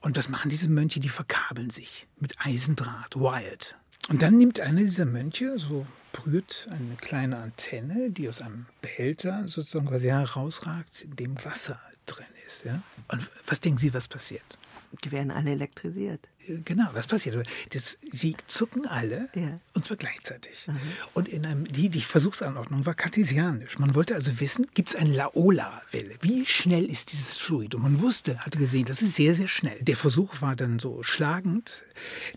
Und 0.00 0.16
was 0.16 0.28
machen 0.28 0.50
diese 0.50 0.68
Mönche? 0.68 1.00
Die 1.00 1.08
verkabeln 1.08 1.70
sich 1.70 2.06
mit 2.18 2.34
Eisendraht, 2.40 3.16
wired. 3.16 3.76
Und 4.08 4.22
dann 4.22 4.36
nimmt 4.36 4.60
einer 4.60 4.82
dieser 4.82 5.06
Mönche, 5.06 5.58
so 5.58 5.86
berührt 6.12 6.68
eine 6.70 6.96
kleine 6.96 7.38
Antenne, 7.38 8.10
die 8.10 8.28
aus 8.28 8.40
einem 8.40 8.66
Behälter 8.82 9.48
sozusagen 9.48 9.86
quasi 9.86 10.08
herausragt, 10.08 11.02
in 11.02 11.16
dem 11.16 11.42
Wasser 11.44 11.80
drin 12.06 12.26
ist. 12.46 12.64
Ja? 12.64 12.82
Und 13.08 13.30
was 13.46 13.60
denken 13.60 13.78
Sie, 13.78 13.94
was 13.94 14.08
passiert? 14.08 14.58
Die 15.02 15.12
werden 15.12 15.30
alle 15.30 15.52
elektrisiert. 15.52 16.28
Äh, 16.46 16.58
genau, 16.64 16.88
was 16.92 17.06
passiert? 17.06 17.46
Das, 17.70 17.98
sie 18.10 18.36
zucken 18.46 18.86
alle 18.86 19.28
ja. 19.34 19.60
und 19.72 19.84
zwar 19.84 19.96
gleichzeitig. 19.96 20.66
Mhm. 20.66 20.78
Und 21.14 21.28
in 21.28 21.46
einem, 21.46 21.64
die, 21.66 21.88
die 21.88 22.00
Versuchsanordnung 22.00 22.86
war 22.86 22.94
kartesianisch. 22.94 23.78
Man 23.78 23.94
wollte 23.94 24.14
also 24.14 24.40
wissen, 24.40 24.66
gibt 24.74 24.90
es 24.90 24.96
eine 24.96 25.14
Laola-Welle? 25.14 26.16
Wie 26.20 26.46
schnell 26.46 26.84
ist 26.84 27.12
dieses 27.12 27.36
Fluid? 27.36 27.74
Und 27.74 27.82
man 27.82 28.00
wusste, 28.00 28.38
hatte 28.38 28.58
gesehen, 28.58 28.84
das 28.84 29.02
ist 29.02 29.14
sehr, 29.14 29.34
sehr 29.34 29.48
schnell. 29.48 29.78
Der 29.80 29.96
Versuch 29.96 30.40
war 30.40 30.56
dann 30.56 30.78
so 30.78 31.02
schlagend. 31.02 31.84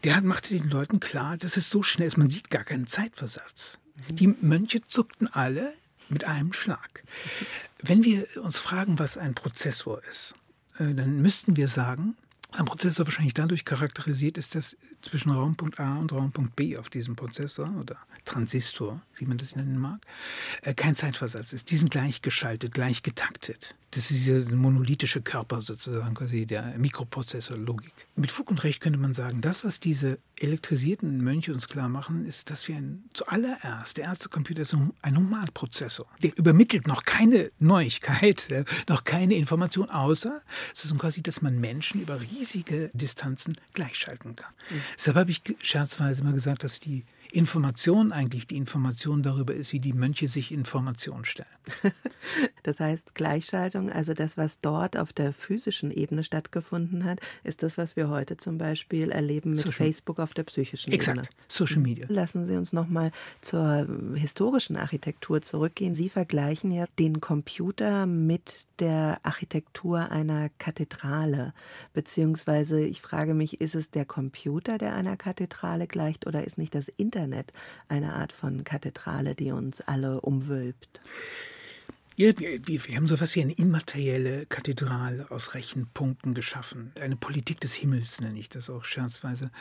Der 0.04 0.16
hat, 0.16 0.24
machte 0.24 0.58
den 0.58 0.70
Leuten 0.70 1.00
klar, 1.00 1.38
dass 1.38 1.58
es 1.58 1.70
so 1.70 1.84
schnell 1.84 2.08
ist, 2.08 2.18
man 2.18 2.30
sieht 2.30 2.50
gar 2.50 2.64
keinen 2.64 2.88
Zeitversatz. 2.88 3.80
Mhm. 4.10 4.16
Die 4.16 4.28
Mönche 4.28 4.82
zuckten 4.82 5.28
alle 5.28 5.74
mit 6.10 6.24
einem 6.24 6.54
Schlag. 6.54 7.04
Wenn 7.82 8.04
wir 8.04 8.26
uns 8.42 8.58
fragen, 8.58 9.00
was 9.00 9.18
ein 9.18 9.36
Prozessor 9.36 10.02
ist, 10.10 10.36
äh, 10.80 10.94
dann 10.94 11.22
müssten 11.22 11.58
wir 11.58 11.68
sagen, 11.68 12.16
ein 12.58 12.66
Prozessor 12.66 13.06
wahrscheinlich 13.06 13.34
dadurch 13.34 13.66
charakterisiert 13.66 14.38
ist, 14.38 14.56
dass 14.56 14.78
zwischen 15.02 15.32
Raumpunkt 15.32 15.80
A 15.80 15.98
und 15.98 16.12
Raumpunkt 16.12 16.56
B 16.56 16.78
auf 16.78 16.90
diesem 16.90 17.16
Prozessor 17.16 17.72
oder 17.80 17.98
Transistor, 18.26 19.02
wie 19.16 19.26
man 19.26 19.38
das 19.38 19.56
nennen 19.56 19.78
mag, 19.80 20.02
äh, 20.64 20.74
kein 20.74 20.96
Zeitversatz 20.96 21.54
ist. 21.54 21.70
Die 21.72 21.78
sind 21.78 21.92
gleich 21.92 22.22
geschaltet, 22.22 22.74
gleich 22.74 23.04
getaktet. 23.04 23.76
Das 23.92 24.12
ist 24.12 24.26
dieser 24.26 24.54
monolithische 24.54 25.22
Körper 25.22 25.62
sozusagen, 25.62 26.14
quasi 26.14 26.46
der 26.46 26.78
Mikroprozessorlogik. 26.78 27.94
Mit 28.16 28.32
Fug 28.32 28.52
und 28.52 28.64
Recht 28.64 28.82
könnte 28.82 29.00
man 29.00 29.14
sagen, 29.14 29.40
das, 29.42 29.64
was 29.64 29.80
diese 29.80 30.20
elektrisierten 30.40 31.24
Mönche 31.24 31.54
uns 31.54 31.70
klar 31.70 31.88
machen, 31.88 32.26
ist, 32.26 32.50
dass 32.50 32.68
wir 32.68 32.76
ein, 32.76 33.06
zuallererst, 33.14 33.98
der 33.98 34.06
erste 34.06 34.28
Computer 34.30 34.62
ist 34.62 34.76
ein 35.02 35.18
Humanprozessor. 35.18 36.06
Der 36.22 36.38
übermittelt 36.38 36.86
noch 36.86 37.06
keine 37.06 37.50
Neuigkeit, 37.60 38.48
noch 38.90 39.06
keine 39.06 39.36
Information, 39.36 39.90
außer 39.90 40.42
es 40.74 40.84
ist 40.84 40.98
quasi, 40.98 41.24
dass 41.24 41.42
man 41.42 41.60
Menschen 41.60 42.02
über 42.02 42.20
riesige 42.20 42.92
Distanzen 42.94 43.58
gleichschalten 43.74 44.36
kann. 44.36 44.54
Mhm. 44.70 44.82
Deshalb 44.96 45.18
habe 45.18 45.32
ich 45.32 45.42
scherzweise 45.62 46.22
immer 46.22 46.34
gesagt, 46.34 46.64
dass 46.64 46.80
die 46.80 47.06
Information 47.32 48.12
eigentlich 48.12 48.48
die 48.48 48.58
Information 48.58 49.22
darüber 49.22 49.54
ist, 49.54 49.74
wie 49.74 49.80
die 49.80 49.94
Mönche 49.94 50.28
sich 50.28 50.52
Informationen 50.52 51.26
stellen. 51.26 51.50
Das 52.64 52.82
heißt, 52.82 53.16
Gleichschaltung, 53.16 53.90
also 53.90 54.14
das, 54.14 54.36
was 54.36 54.60
dort 54.60 54.98
auf 54.98 55.14
der 55.14 55.32
physischen 55.32 55.90
Ebene 55.90 56.26
stattgefunden 56.26 57.06
hat, 57.06 57.20
ist 57.46 57.64
das, 57.64 57.78
was 57.78 57.96
wir 57.96 58.10
heute 58.10 58.36
zum 58.36 58.58
Beispiel 58.58 59.10
erleben 59.10 59.52
mit 59.52 59.60
Social 59.60 59.72
Facebook 59.72 60.20
auf 60.20 60.34
der 60.34 60.44
psychischen 60.44 60.92
Exakt. 60.92 61.18
Ebene. 61.18 61.30
Social 61.48 61.80
Media. 61.80 62.06
Lassen 62.10 62.44
Sie 62.44 62.58
uns 62.58 62.74
nochmal 62.74 63.12
zur 63.40 63.88
historischen 64.16 64.76
Architektur 64.76 65.42
zurückgehen. 65.42 65.96
Sie 65.96 66.10
vergleichen 66.10 66.72
ja 66.72 66.88
den 67.00 67.22
Computer 67.22 68.06
mit 68.06 68.68
der 68.80 69.20
Architektur 69.24 70.12
einer 70.12 70.50
Kathedrale. 70.58 71.54
Beziehungsweise, 71.94 72.82
ich 72.82 73.02
frage 73.02 73.34
mich, 73.34 73.62
ist 73.62 73.76
es 73.76 73.92
der 73.92 74.04
Computer, 74.04 74.78
der 74.78 74.94
einer 74.94 75.16
Kathedrale 75.16 75.88
gleicht, 75.88 76.28
oder 76.28 76.44
ist 76.44 76.58
nicht 76.58 76.76
das 76.76 76.90
Internet 76.90 77.17
Internet 77.18 77.52
eine 77.88 78.14
Art 78.14 78.32
von 78.32 78.64
Kathedrale, 78.64 79.34
die 79.34 79.52
uns 79.52 79.82
alle 79.82 80.22
umwölbt. 80.22 81.02
Ja, 82.20 82.32
wir, 82.36 82.66
wir, 82.66 82.96
haben 82.96 83.06
so 83.06 83.14
etwas 83.14 83.36
wie 83.36 83.42
eine 83.42 83.54
immaterielle 83.54 84.48
Kathedrale 84.48 85.30
aus 85.30 85.54
Rechenpunkten 85.54 86.34
geschaffen. 86.34 86.92
Eine 87.00 87.16
Politik 87.16 87.60
des 87.60 87.76
Himmels 87.76 88.20
nenne 88.22 88.40
ich 88.40 88.50
das 88.50 88.72
auch 88.72 88.84
scherzweise. 88.86 89.52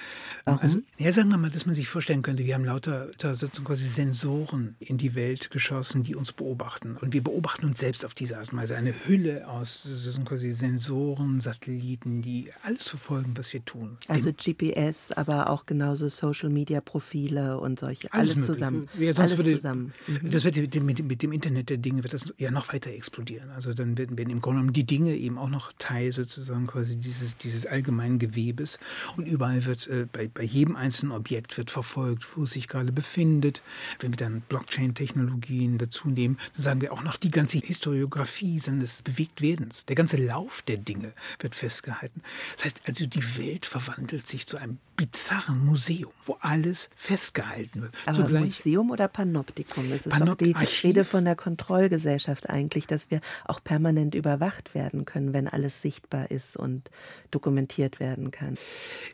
Warum? 0.46 0.60
Also, 0.60 0.78
ja, 0.96 1.12
sagen 1.12 1.28
wir 1.28 1.36
mal, 1.36 1.50
dass 1.50 1.66
man 1.66 1.74
sich 1.74 1.86
vorstellen 1.86 2.22
könnte, 2.22 2.46
wir 2.46 2.54
haben 2.54 2.64
lauter 2.64 3.10
sozusagen 3.18 3.64
quasi 3.64 3.84
Sensoren 3.86 4.74
in 4.78 4.96
die 4.96 5.14
Welt 5.14 5.50
geschossen, 5.50 6.02
die 6.02 6.14
uns 6.14 6.32
beobachten. 6.32 6.96
Und 6.96 7.12
wir 7.12 7.22
beobachten 7.22 7.66
uns 7.66 7.78
selbst 7.78 8.06
auf 8.06 8.14
diese 8.14 8.38
Art 8.38 8.50
und 8.50 8.58
Weise. 8.58 8.74
Eine 8.74 8.94
Hülle 9.04 9.46
aus 9.46 9.82
sozusagen 9.82 10.24
quasi 10.24 10.50
Sensoren, 10.52 11.42
Satelliten, 11.42 12.22
die 12.22 12.52
alles 12.62 12.88
verfolgen, 12.88 13.36
was 13.36 13.52
wir 13.52 13.66
tun. 13.66 13.98
Also 14.08 14.32
Dem, 14.32 14.56
GPS, 14.56 15.12
aber 15.12 15.50
auch 15.50 15.66
genauso 15.66 16.08
Social 16.08 16.48
Media 16.48 16.80
Profile 16.80 17.60
und 17.60 17.80
solche. 17.80 18.10
Alles, 18.14 18.34
alles 18.34 18.46
zusammen. 18.46 18.88
Ja, 18.98 19.12
alles 19.12 19.36
würde, 19.36 19.52
zusammen. 19.52 19.92
Mhm. 20.06 20.30
Das 20.30 20.44
wird 20.44 20.56
mit, 20.56 21.04
mit, 21.04 21.22
dem 21.22 21.32
Internet 21.32 21.68
der 21.68 21.76
Dinge 21.76 22.02
wird 22.02 22.14
das 22.14 22.24
ja 22.46 22.52
noch 22.52 22.72
weiter 22.72 22.90
explodieren. 22.90 23.50
Also 23.50 23.74
dann 23.74 23.98
werden, 23.98 24.16
werden 24.16 24.30
im 24.30 24.40
Grunde 24.40 24.60
genommen 24.60 24.72
die 24.72 24.84
Dinge 24.84 25.14
eben 25.14 25.38
auch 25.38 25.48
noch 25.48 25.72
Teil 25.78 26.12
sozusagen 26.12 26.66
quasi 26.66 26.96
dieses, 26.96 27.36
dieses 27.36 27.66
allgemeinen 27.66 28.18
Gewebes 28.18 28.78
und 29.16 29.26
überall 29.26 29.64
wird, 29.66 29.86
äh, 29.88 30.06
bei, 30.10 30.28
bei 30.28 30.42
jedem 30.42 30.76
einzelnen 30.76 31.12
Objekt 31.12 31.56
wird 31.58 31.70
verfolgt, 31.70 32.36
wo 32.36 32.44
es 32.44 32.52
sich 32.52 32.68
gerade 32.68 32.92
befindet. 32.92 33.62
Wenn 33.98 34.12
wir 34.12 34.16
dann 34.16 34.42
Blockchain-Technologien 34.42 35.78
dazu 35.78 36.08
nehmen, 36.08 36.38
dann 36.54 36.62
sagen 36.62 36.80
wir 36.80 36.92
auch 36.92 37.02
noch 37.02 37.16
die 37.16 37.30
ganze 37.30 37.58
Historiografie 37.58 38.58
seines 38.58 39.02
Bewegtwerdens. 39.02 39.86
Der 39.86 39.96
ganze 39.96 40.16
Lauf 40.16 40.62
der 40.62 40.76
Dinge 40.76 41.12
wird 41.40 41.54
festgehalten. 41.54 42.22
Das 42.56 42.64
heißt 42.66 42.82
also, 42.86 43.06
die 43.06 43.38
Welt 43.38 43.66
verwandelt 43.66 44.26
sich 44.26 44.46
zu 44.46 44.56
einem 44.56 44.78
bizarren 44.96 45.64
Museum, 45.64 46.12
wo 46.24 46.36
alles 46.40 46.88
festgehalten 46.96 47.82
wird. 47.82 47.94
Aber 48.06 48.16
Zugleich, 48.16 48.44
Museum 48.44 48.90
oder 48.90 49.08
Panoptikum? 49.08 49.84
Es 49.92 50.06
ist 50.06 50.08
Panop 50.08 50.38
die 50.38 50.52
Rede 50.82 51.04
von 51.04 51.24
der 51.24 51.36
Kontrollgesellschaft 51.36 52.35
eigentlich, 52.44 52.86
dass 52.86 53.10
wir 53.10 53.20
auch 53.46 53.62
permanent 53.64 54.14
überwacht 54.14 54.74
werden 54.74 55.04
können, 55.06 55.32
wenn 55.32 55.48
alles 55.48 55.80
sichtbar 55.80 56.30
ist 56.30 56.56
und 56.56 56.90
dokumentiert 57.30 58.00
werden 58.00 58.30
kann. 58.30 58.58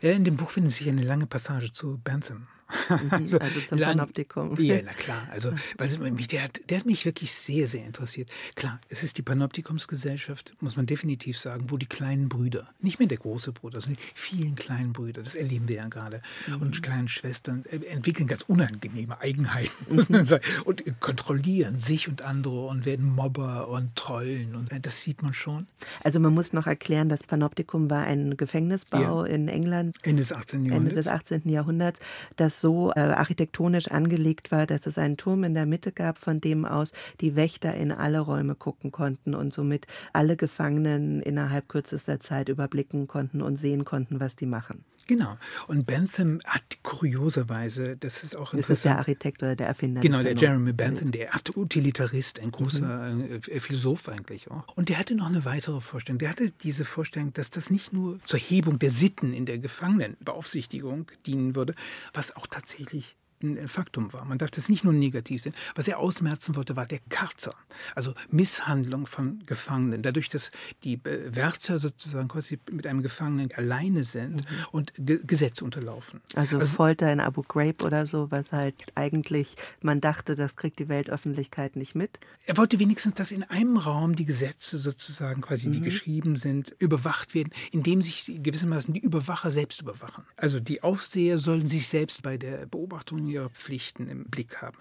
In 0.00 0.25
dem 0.25 0.37
Buch 0.37 0.50
findet 0.50 0.73
sich 0.73 0.88
eine 0.88 1.02
lange 1.02 1.26
Passage 1.26 1.73
zu 1.73 2.00
Bentham. 2.02 2.49
Mhm, 2.88 3.11
also, 3.11 3.38
also 3.38 3.61
zum 3.61 3.79
lang, 3.79 3.97
Panoptikum. 3.97 4.61
Ja, 4.61 4.81
na 4.85 4.93
klar. 4.93 5.26
Also, 5.31 5.52
weil 5.79 6.11
mich, 6.12 6.29
der, 6.29 6.45
hat, 6.45 6.61
der 6.71 6.79
hat 6.79 6.87
mich 6.87 7.05
wirklich 7.05 7.33
sehr, 7.33 7.67
sehr 7.67 7.85
interessiert. 7.85 8.31
Klar, 8.55 8.81
es 8.88 9.02
ist 9.02 9.19
die 9.19 9.23
Panoptikumsgesellschaft, 9.23 10.55
muss 10.61 10.76
man 10.76 10.87
definitiv 10.87 11.38
sagen, 11.38 11.67
wo 11.69 11.76
die 11.76 11.87
kleinen 11.87 12.29
Brüder, 12.29 12.69
nicht 12.81 12.99
mehr 12.99 13.09
der 13.09 13.19
große 13.19 13.52
Bruder, 13.52 13.81
sondern 13.81 14.02
die 14.02 14.11
vielen 14.14 14.55
kleinen 14.55 14.93
Brüder, 14.93 15.23
das 15.23 15.35
erleben 15.35 15.69
wir 15.69 15.76
ja 15.76 15.88
gerade, 15.88 16.23
mhm. 16.47 16.62
und 16.62 16.83
kleinen 16.83 17.09
Schwestern 17.09 17.64
äh, 17.71 17.85
entwickeln 17.87 18.26
ganz 18.26 18.43
unangenehme 18.43 19.21
Eigenheiten 19.21 19.97
mhm. 19.97 20.38
und 20.64 21.00
kontrollieren 21.00 21.79
sich 21.79 22.09
und 22.09 22.23
andere 22.23 22.67
und 22.67 22.85
werden 22.87 23.14
Mobber 23.14 23.69
und 23.69 23.95
Trollen. 23.97 24.55
Und 24.55 24.73
äh, 24.73 24.81
das 24.81 25.00
sieht 25.02 25.23
man 25.23 25.35
schon. 25.35 25.67
Also 26.02 26.21
man 26.21 26.33
muss 26.33 26.52
noch 26.52 26.67
erklären, 26.67 27.09
das 27.09 27.23
Panoptikum 27.23 27.91
war 27.91 28.05
ein 28.05 28.37
Gefängnisbau 28.37 29.25
ja. 29.25 29.33
in 29.33 29.49
England. 29.49 29.97
Ende 30.02 30.23
des 30.23 30.33
18. 30.33 30.64
Jahrhunderts. 30.64 30.88
Ende 30.88 30.95
des 30.95 31.07
18. 31.07 31.49
Jahrhunderts, 31.49 32.00
das 32.37 32.61
so 32.62 32.92
äh, 32.97 33.00
architektonisch 33.00 33.88
angelegt 33.88 34.50
war, 34.50 34.66
dass 34.66 34.87
es 34.87 34.97
einen 34.97 35.19
Turm 35.19 35.45
in 35.45 35.52
der 35.52 35.66
Mitte 35.66 35.92
gab, 35.92 36.16
von 36.16 36.40
dem 36.40 36.64
aus 36.64 36.92
die 37.21 37.37
Wächter 37.37 37.75
in 37.75 37.92
alle 37.92 38.21
Räume 38.21 38.54
gucken 38.54 38.90
konnten 38.90 39.35
und 39.35 39.52
somit 39.52 39.87
alle 40.14 40.37
Gefangenen 40.37 41.21
innerhalb 41.21 41.69
kürzester 41.69 42.21
Zeit 42.21 42.49
überblicken 42.49 43.07
konnten 43.07 43.42
und 43.42 43.57
sehen 43.57 43.85
konnten, 43.85 44.21
was 44.21 44.37
die 44.37 44.47
machen. 44.47 44.85
Genau. 45.06 45.37
Und 45.66 45.87
Bentham 45.87 46.40
hat 46.44 46.62
kurioserweise, 46.82 47.97
das 47.97 48.23
ist 48.23 48.35
auch 48.35 48.52
interessant. 48.52 48.71
Das 48.71 48.71
ist 48.71 48.85
der 48.85 48.99
Architekt 48.99 49.42
oder 49.42 49.56
der 49.56 49.66
Erfinder. 49.66 50.00
Genau, 50.00 50.23
der 50.23 50.35
Jeremy 50.35 50.73
Bentham, 50.73 51.11
der 51.11 51.28
erste 51.28 51.56
Utilitarist, 51.59 52.40
ein 52.40 52.50
großer 52.50 53.12
mhm. 53.12 53.40
Philosoph 53.42 54.09
eigentlich 54.09 54.50
auch. 54.50 54.66
Und 54.76 54.88
der 54.88 54.99
hatte 54.99 55.14
noch 55.14 55.26
eine 55.26 55.44
weitere 55.44 55.80
Vorstellung. 55.80 56.18
Der 56.18 56.30
hatte 56.30 56.50
diese 56.50 56.85
Vorstellung, 56.85 57.32
dass 57.32 57.50
das 57.50 57.71
nicht 57.71 57.92
nur 57.92 58.18
zur 58.25 58.38
Hebung 58.38 58.78
der 58.78 58.90
Sitten 58.90 59.32
in 59.32 59.47
der 59.47 59.59
Gefangenenbeaufsichtigung 59.59 61.11
dienen 61.26 61.54
würde, 61.54 61.75
was 62.12 62.37
auch 62.37 62.47
tatsächlich 62.47 63.16
ein 63.43 63.69
Faktum 63.69 64.13
war. 64.13 64.25
Man 64.25 64.39
darf 64.39 64.51
das 64.51 64.69
nicht 64.69 64.85
nur 64.85 64.93
negativ 64.93 65.43
sehen. 65.43 65.55
Was 65.75 65.89
er 65.89 65.99
ausmerzen 65.99 66.57
wollte, 66.57 66.77
war 66.77 66.87
der 66.87 67.01
Karzer, 67.09 67.55
also 67.95 68.15
Misshandlung 68.31 69.07
von 69.07 69.43
Gefangenen. 69.47 70.03
Dadurch, 70.03 70.29
dass 70.29 70.51
die 70.85 71.01
Wärter 71.05 71.79
sozusagen 71.79 72.29
quasi 72.29 72.59
mit 72.71 72.87
einem 72.87 73.03
Gefangenen 73.03 73.51
alleine 73.55 74.05
sind 74.05 74.37
mhm. 74.37 74.67
und 74.73 74.93
Ge 74.97 75.21
Gesetz 75.25 75.63
unterlaufen. 75.63 76.21
Also, 76.35 76.59
also, 76.59 76.77
Folter 76.77 77.13
in 77.13 77.21
Abu 77.21 77.43
Ghraib 77.43 77.83
oder 77.83 78.07
so, 78.07 78.31
was 78.31 78.53
halt 78.53 78.75
eigentlich 78.95 79.57
man 79.81 80.01
dachte, 80.01 80.35
das 80.35 80.57
kriegt 80.57 80.79
die 80.79 80.89
Weltöffentlichkeit 80.89 81.77
nicht 81.77 81.95
mit. 81.95 82.19
Er 82.47 82.57
wollte 82.57 82.79
wenigstens, 82.79 83.15
dass 83.15 83.31
in 83.31 83.45
einem 83.45 83.77
Raum 83.77 84.15
die 84.15 84.25
Gesetze 84.25 84.79
sozusagen 84.79 85.43
quasi, 85.43 85.69
mhm. 85.69 85.73
die 85.73 85.81
geschrieben 85.81 86.37
sind, 86.37 86.75
überwacht 86.79 87.35
werden, 87.35 87.51
indem 87.71 88.03
sich 88.03 88.31
gewissermaßen 88.43 88.93
die 88.95 89.01
Überwacher 89.01 89.51
selbst 89.51 89.81
überwachen. 89.81 90.25
Also 90.37 90.61
die 90.61 90.83
Aufseher 90.83 91.39
sollen 91.39 91.67
sich 91.67 91.89
selbst 91.89 92.23
bei 92.23 92.37
der 92.37 92.67
Beobachtung 92.67 93.27
ihrer 93.33 93.51
Pflichten 93.51 94.09
im 94.09 94.25
Blick 94.25 94.62
haben. 94.62 94.77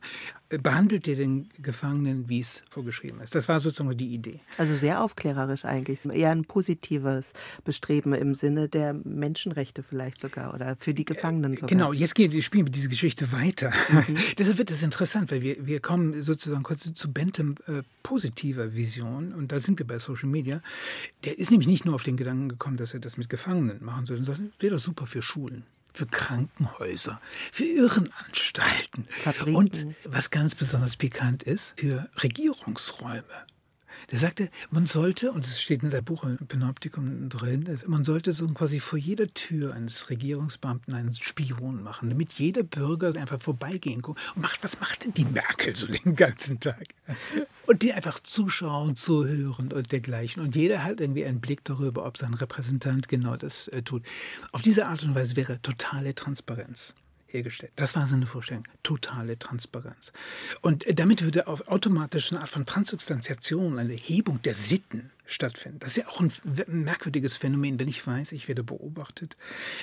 Behandelt 0.50 1.08
ihr 1.08 1.16
den 1.16 1.50
Gefangenen, 1.62 2.28
wie 2.28 2.40
es 2.40 2.64
vorgeschrieben 2.70 3.22
ist? 3.22 3.34
Das 3.36 3.48
war 3.48 3.60
sozusagen 3.60 3.98
die 3.98 4.14
Idee. 4.14 4.42
Also 4.58 4.76
sehr 4.76 5.02
aufklärerisch 5.02 5.64
eigentlich. 5.66 6.06
Eher 6.06 6.32
ein 6.32 6.44
positives 6.44 7.32
Bestreben 7.64 8.14
im 8.14 8.36
Sinne 8.36 8.68
der 8.68 8.94
Menschenrechte 8.94 9.84
vielleicht 9.84 10.20
sogar 10.20 10.54
oder 10.54 10.76
für 10.78 10.94
die 10.94 11.06
Gefangenen 11.06 11.56
sogar. 11.56 11.70
Genau, 11.70 11.94
jetzt 11.94 12.16
geht, 12.16 12.44
spielen 12.44 12.68
wir 12.68 12.72
diese 12.72 12.90
Geschichte 12.90 13.32
weiter. 13.32 13.72
Mhm. 13.90 14.16
Deshalb 14.38 14.58
wird 14.58 14.72
es 14.72 14.84
interessant, 14.84 15.32
weil 15.32 15.42
wir, 15.42 15.66
wir 15.66 15.80
kommen 15.80 16.22
sozusagen 16.22 16.64
kurz 16.64 16.94
zu 16.94 17.14
Bentham 17.14 17.56
äh, 17.68 17.84
positiver 18.04 18.76
Vision 18.76 19.34
und 19.34 19.52
da 19.52 19.60
sind 19.60 19.80
wir 19.80 19.88
bei 19.88 20.00
Social 20.00 20.30
Media. 20.30 20.62
Der 21.24 21.40
ist 21.40 21.52
nämlich 21.52 21.68
nicht 21.68 21.86
nur 21.86 21.96
auf 21.96 22.04
den 22.04 22.18
Gedanken 22.18 22.50
gekommen, 22.50 22.78
dass 22.78 22.94
er 22.94 23.00
das 23.00 23.18
mit 23.18 23.30
Gefangenen 23.30 23.84
machen 23.84 24.06
soll, 24.06 24.24
sondern 24.24 24.52
wäre 24.60 24.76
doch 24.76 24.82
super 24.82 25.06
für 25.06 25.22
Schulen 25.22 25.64
für 25.94 26.06
Krankenhäuser, 26.06 27.22
für 27.52 27.66
Irrenanstalten 27.66 29.08
Fabriken. 29.24 29.56
und 29.56 29.88
was 30.06 30.30
ganz 30.30 30.56
besonders 30.56 30.98
pikant 30.98 31.44
ist, 31.44 31.74
für 31.78 32.10
Regierungsräume. 32.22 33.24
Der 34.12 34.20
sagte, 34.20 34.50
man 34.70 34.86
sollte, 34.86 35.32
und 35.32 35.46
es 35.46 35.62
steht 35.62 35.84
in 35.84 35.90
seinem 35.90 36.06
Buch 36.06 36.26
Panoptikum 36.48 37.30
drin, 37.30 37.80
man 37.88 38.04
sollte 38.04 38.34
so 38.34 38.48
quasi 38.48 38.80
vor 38.80 39.00
jeder 39.00 39.34
Tür 39.34 39.74
eines 39.74 40.10
Regierungsbeamten 40.10 40.94
einen 40.94 41.14
Spion 41.14 41.84
machen, 41.84 42.10
damit 42.10 42.34
jeder 42.34 42.64
Bürger 42.64 43.16
einfach 43.16 43.42
vorbeigehen 43.42 44.02
kann 44.02 44.16
und 44.36 44.42
macht, 44.42 44.64
was 44.64 44.80
macht 44.80 45.06
denn 45.06 45.14
die 45.14 45.26
Merkel 45.26 45.76
so 45.76 45.88
den 45.88 46.16
ganzen 46.16 46.60
Tag? 46.60 46.88
Und 47.68 47.82
die 47.82 47.94
einfach 47.94 48.20
zuschauen, 48.20 48.96
zuhören 48.96 49.72
und 49.72 49.92
dergleichen. 49.92 50.44
Und 50.44 50.56
jeder 50.56 50.84
hat 50.84 51.00
irgendwie 51.00 51.26
einen 51.26 51.42
Blick 51.42 51.64
darüber, 51.64 52.06
ob 52.06 52.18
sein 52.18 52.34
Repräsentant 52.34 53.08
genau 53.08 53.38
das 53.38 53.68
äh, 53.70 53.82
tut. 53.82 54.04
Auf 54.52 54.62
diese 54.62 54.88
Art 54.88 55.04
und 55.04 55.16
Weise 55.16 55.36
wäre 55.36 55.62
totale 55.62 56.16
Transparenz 56.16 56.96
hergestellt. 57.34 57.72
Das 57.76 57.96
war 57.96 58.08
seine 58.08 58.28
Vorstellung. 58.28 58.64
Totale 58.84 59.38
Transparenz. 59.40 60.12
Und 60.62 60.86
äh, 60.86 60.94
damit 60.94 61.24
würde 61.24 61.48
auf 61.48 61.68
automatisch 61.68 62.32
eine 62.32 62.42
Art 62.42 62.50
von 62.50 62.66
Transubstantiation, 62.66 63.80
eine 63.80 63.94
Hebung 63.94 64.42
der 64.42 64.56
Sitten 64.56 65.12
stattfinden. 65.32 65.80
Das 65.80 65.92
ist 65.92 65.98
ja 65.98 66.08
auch 66.08 66.20
ein 66.20 66.32
merkwürdiges 66.68 67.38
Phänomen. 67.38 67.80
Wenn 67.80 67.88
ich 67.88 68.06
weiß, 68.06 68.32
ich 68.32 68.48
werde 68.48 68.64
beobachtet, 68.64 69.38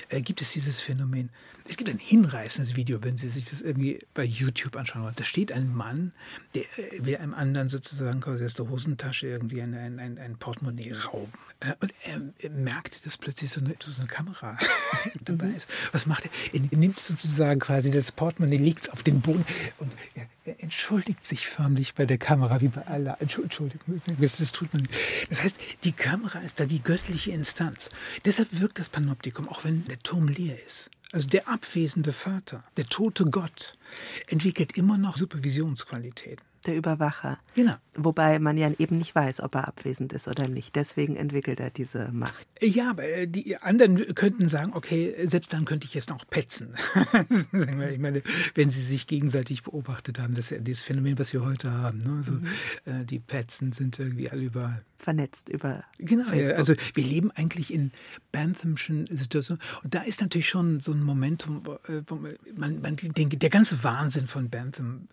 äh, 0.09 0.21
gibt 0.21 0.41
es 0.41 0.53
dieses 0.53 0.81
Phänomen. 0.81 1.29
Es 1.65 1.77
gibt 1.77 1.89
ein 1.89 1.99
hinreißendes 1.99 2.75
Video, 2.75 3.03
wenn 3.03 3.17
Sie 3.17 3.29
sich 3.29 3.45
das 3.45 3.61
irgendwie 3.61 3.99
bei 4.13 4.23
YouTube 4.23 4.75
anschauen 4.75 5.03
wollen. 5.03 5.13
Da 5.15 5.23
steht 5.23 5.51
ein 5.51 5.73
Mann, 5.73 6.13
der 6.55 6.63
äh, 6.77 7.05
will 7.05 7.17
einem 7.17 7.33
anderen 7.33 7.69
sozusagen 7.69 8.21
quasi 8.21 8.45
aus 8.45 8.55
der 8.55 8.69
Hosentasche 8.69 9.27
irgendwie 9.27 9.61
ein, 9.61 9.73
ein, 9.73 9.99
ein, 9.99 10.17
ein 10.17 10.37
Portemonnaie 10.37 10.93
rauben. 10.93 11.33
Äh, 11.59 11.73
und 11.79 11.93
er, 12.03 12.21
er, 12.39 12.49
merkt, 12.49 13.05
dass 13.05 13.17
plötzlich 13.17 13.51
so 13.51 13.59
eine, 13.59 13.75
so 13.79 14.01
eine 14.01 14.09
Kamera 14.09 14.57
dabei 15.21 15.47
mhm. 15.47 15.55
ist. 15.55 15.67
Was 15.91 16.05
macht 16.05 16.25
er? 16.25 16.31
Er 16.53 16.77
nimmt 16.77 16.99
sozusagen 16.99 17.59
quasi 17.59 17.91
das 17.91 18.11
Portemonnaie, 18.11 18.57
legt 18.57 18.81
es 18.81 18.89
auf 18.89 19.03
den 19.03 19.21
Boden 19.21 19.45
und 19.77 19.91
er, 20.15 20.27
er, 20.49 20.63
entschuldigt 20.63 21.23
sich 21.25 21.47
förmlich 21.47 21.93
bei 21.93 22.05
der 22.05 22.17
Kamera, 22.17 22.61
wie 22.61 22.67
bei 22.67 22.85
Allah. 22.87 23.17
Entschuldigung, 23.19 24.01
das, 24.19 24.51
tut 24.51 24.73
man 24.73 24.83
nicht. 24.83 24.93
Das 25.29 25.43
heißt, 25.43 25.57
die 25.83 25.91
Kamera 25.91 26.39
ist 26.39 26.59
da 26.59 26.65
die 26.65 26.81
göttliche 26.81 27.31
Instanz. 27.31 27.89
Deshalb 28.25 28.59
wirkt 28.59 28.79
das 28.79 28.89
Panoptikum, 28.89 29.47
auch 29.47 29.63
wenn 29.63 29.85
der 29.85 29.99
Turm 29.99 30.27
leer 30.27 30.57
ist. 30.65 30.89
Also 31.11 31.27
der 31.27 31.47
abwesende 31.47 32.13
Vater, 32.13 32.63
der 32.77 32.85
tote 32.85 33.25
Gott, 33.25 33.77
entwickelt 34.27 34.77
immer 34.77 34.97
noch 34.97 35.17
Supervisionsqualitäten 35.17 36.48
der 36.65 36.75
Überwacher. 36.75 37.39
Genau. 37.55 37.75
Wobei 37.95 38.39
man 38.39 38.57
ja 38.57 38.71
eben 38.77 38.97
nicht 38.97 39.15
weiß, 39.15 39.41
ob 39.41 39.55
er 39.55 39.67
abwesend 39.67 40.13
ist 40.13 40.27
oder 40.27 40.47
nicht. 40.47 40.75
Deswegen 40.75 41.15
entwickelt 41.15 41.59
er 41.59 41.69
diese 41.69 42.09
Macht. 42.11 42.47
Ja, 42.61 42.91
aber 42.91 43.03
äh, 43.03 43.27
die 43.27 43.57
anderen 43.57 44.15
könnten 44.15 44.47
sagen, 44.47 44.73
okay, 44.73 45.15
selbst 45.25 45.51
dann 45.53 45.65
könnte 45.65 45.85
ich 45.85 45.93
jetzt 45.93 46.09
noch 46.09 46.25
petzen. 46.27 46.75
ich 47.51 47.99
meine, 47.99 48.21
wenn 48.55 48.69
sie 48.69 48.81
sich 48.81 49.07
gegenseitig 49.07 49.63
beobachtet 49.63 50.19
haben, 50.19 50.35
das 50.35 50.45
ist 50.45 50.51
ja 50.51 50.57
dieses 50.59 50.83
Phänomen, 50.83 51.17
was 51.19 51.33
wir 51.33 51.43
heute 51.43 51.71
haben. 51.71 51.99
Ne? 51.99 52.17
Also, 52.17 52.33
mhm. 52.33 52.45
Äh, 52.85 53.05
die 53.05 53.19
Petzen 53.19 53.71
sind 53.71 53.99
irgendwie 53.99 54.29
alle 54.29 54.41
überall 54.41 54.83
vernetzt 54.99 55.47
über 55.49 55.83
genau 55.97 56.25
Facebook. 56.25 56.57
also 56.57 56.73
wir 56.93 57.03
leben 57.03 57.31
eigentlich 57.31 57.73
in 57.73 57.91
Banthamschen 58.33 59.07
Situationen 59.09 59.61
und 59.81 59.95
da 59.95 60.01
ist 60.01 60.19
natürlich 60.21 60.49
schon 60.49 60.81
so 60.81 60.91
ein 60.91 61.01
Momentum 61.01 61.63
äh, 61.87 62.01
wo 62.07 62.15
man, 62.55 62.81
man 62.81 62.97
den, 62.97 63.29
der 63.29 63.49
ganze 63.49 63.81
Wahnsinn 63.83 64.27
von 64.27 64.49
Bantham 64.49 65.07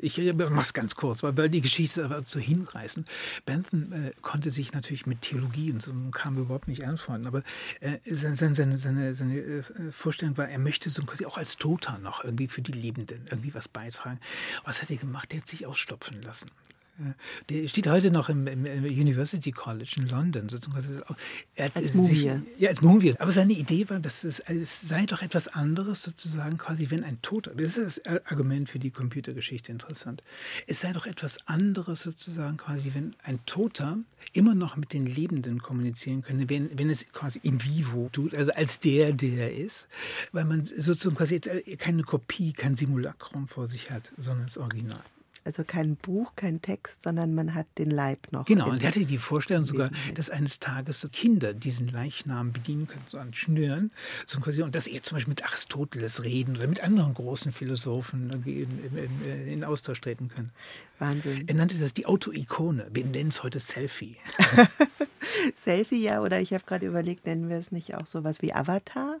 ich 0.00 0.18
mache 0.34 0.60
es 0.60 0.72
ganz 0.72 0.83
kurz 0.92 1.22
weil, 1.22 1.36
weil 1.36 1.50
die 1.50 1.60
Geschichte 1.60 2.00
ist 2.00 2.04
aber 2.04 2.22
so 2.26 2.38
hinreißend. 2.38 3.08
Bantham 3.46 3.92
äh, 3.92 4.12
konnte 4.22 4.50
sich 4.50 4.72
natürlich 4.72 5.06
mit 5.06 5.22
Theologie 5.22 5.70
und 5.70 5.82
so 5.82 5.92
kam 6.12 6.38
überhaupt 6.38 6.68
nicht 6.68 6.84
anfreunden 6.84 7.26
aber 7.26 7.42
äh, 7.80 7.98
seine, 8.06 8.54
seine, 8.54 8.76
seine, 8.76 9.14
seine 9.14 9.38
äh, 9.38 9.62
Vorstellung 9.90 10.36
war 10.36 10.48
er 10.48 10.58
möchte 10.58 10.90
so 10.90 11.04
quasi 11.04 11.26
auch 11.26 11.38
als 11.38 11.56
Toter 11.56 11.98
noch 11.98 12.24
irgendwie 12.24 12.48
für 12.48 12.62
die 12.62 12.72
Lebenden 12.72 13.26
irgendwie 13.30 13.54
was 13.54 13.68
beitragen. 13.68 14.20
Was 14.64 14.82
hat 14.82 14.90
er 14.90 14.96
gemacht? 14.96 15.32
Er 15.32 15.40
hat 15.40 15.48
sich 15.48 15.66
ausstopfen 15.66 16.22
lassen 16.22 16.50
der 17.48 17.66
steht 17.68 17.88
heute 17.88 18.10
noch 18.10 18.28
im, 18.28 18.46
im 18.46 18.84
University 18.84 19.50
College 19.50 19.94
in 19.96 20.08
London. 20.08 20.46
Er 21.54 21.64
hat 21.66 21.76
als 21.76 21.94
Mumie. 21.94 22.08
Sich, 22.08 22.22
ja, 22.58 22.68
als 22.68 22.82
Mumie. 22.82 23.14
Aber 23.18 23.32
seine 23.32 23.52
Idee 23.52 23.88
war, 23.90 23.98
dass 23.98 24.22
es, 24.24 24.40
es 24.40 24.80
sei 24.82 25.04
doch 25.06 25.22
etwas 25.22 25.48
anderes 25.48 26.02
sozusagen 26.02 26.56
quasi, 26.58 26.90
wenn 26.90 27.02
ein 27.02 27.20
Toter, 27.22 27.52
das 27.54 27.76
ist 27.76 28.06
das 28.06 28.26
Argument 28.26 28.68
für 28.68 28.78
die 28.78 28.90
Computergeschichte 28.90 29.72
interessant, 29.72 30.22
es 30.66 30.80
sei 30.80 30.92
doch 30.92 31.06
etwas 31.06 31.38
anderes 31.46 32.02
sozusagen 32.02 32.56
quasi, 32.58 32.92
wenn 32.94 33.16
ein 33.24 33.44
Toter 33.46 33.98
immer 34.32 34.54
noch 34.54 34.76
mit 34.76 34.92
den 34.92 35.06
Lebenden 35.06 35.60
kommunizieren 35.60 36.22
könne, 36.22 36.48
wenn, 36.48 36.78
wenn 36.78 36.90
es 36.90 37.12
quasi 37.12 37.40
in 37.42 37.62
vivo 37.62 38.08
tut, 38.12 38.34
also 38.34 38.52
als 38.52 38.80
der, 38.80 39.12
der 39.12 39.56
ist, 39.56 39.88
weil 40.32 40.44
man 40.44 40.64
sozusagen 40.64 41.16
quasi 41.16 41.40
keine 41.40 42.02
Kopie, 42.02 42.52
kein 42.52 42.76
Simulacrum 42.76 43.48
vor 43.48 43.66
sich 43.66 43.90
hat, 43.90 44.12
sondern 44.16 44.46
das 44.46 44.58
Original. 44.58 45.02
Also 45.44 45.62
kein 45.62 45.96
Buch, 45.96 46.32
kein 46.36 46.62
Text, 46.62 47.02
sondern 47.02 47.34
man 47.34 47.54
hat 47.54 47.66
den 47.76 47.90
Leib 47.90 48.32
noch. 48.32 48.46
Genau, 48.46 48.70
und 48.70 48.82
er 48.82 48.88
hatte 48.88 49.04
die 49.04 49.18
Vorstellung 49.18 49.64
sogar, 49.64 49.90
dass 50.14 50.30
eines 50.30 50.58
Tages 50.58 51.00
so 51.00 51.08
Kinder 51.10 51.52
diesen 51.52 51.88
Leichnam 51.88 52.52
bedienen 52.52 52.86
können, 52.86 53.04
so 53.08 53.18
an 53.18 53.34
Schnüren. 53.34 53.90
So 54.24 54.40
quasi, 54.40 54.62
und 54.62 54.74
dass 54.74 54.86
er 54.86 55.02
zum 55.02 55.16
Beispiel 55.16 55.32
mit 55.32 55.44
Aristoteles 55.44 56.24
reden 56.24 56.56
oder 56.56 56.66
mit 56.66 56.82
anderen 56.82 57.12
großen 57.12 57.52
Philosophen 57.52 58.42
in, 58.46 59.46
in, 59.46 59.64
Austausch 59.64 60.00
treten 60.00 60.28
können. 60.28 60.50
Wahnsinn. 60.98 61.46
Er 61.46 61.54
nannte 61.54 61.78
das 61.78 61.92
die 61.92 62.06
Autoikone. 62.06 62.86
Wir 62.92 63.04
nennen 63.04 63.28
es 63.28 63.42
heute 63.42 63.60
Selfie. 63.60 64.16
Selfie, 65.56 66.02
ja, 66.02 66.22
oder 66.22 66.40
ich 66.40 66.54
habe 66.54 66.64
gerade 66.64 66.86
überlegt, 66.86 67.26
nennen 67.26 67.50
wir 67.50 67.58
es 67.58 67.70
nicht 67.70 67.94
auch 67.94 68.06
sowas 68.06 68.40
wie 68.40 68.54
Avatar? 68.54 69.18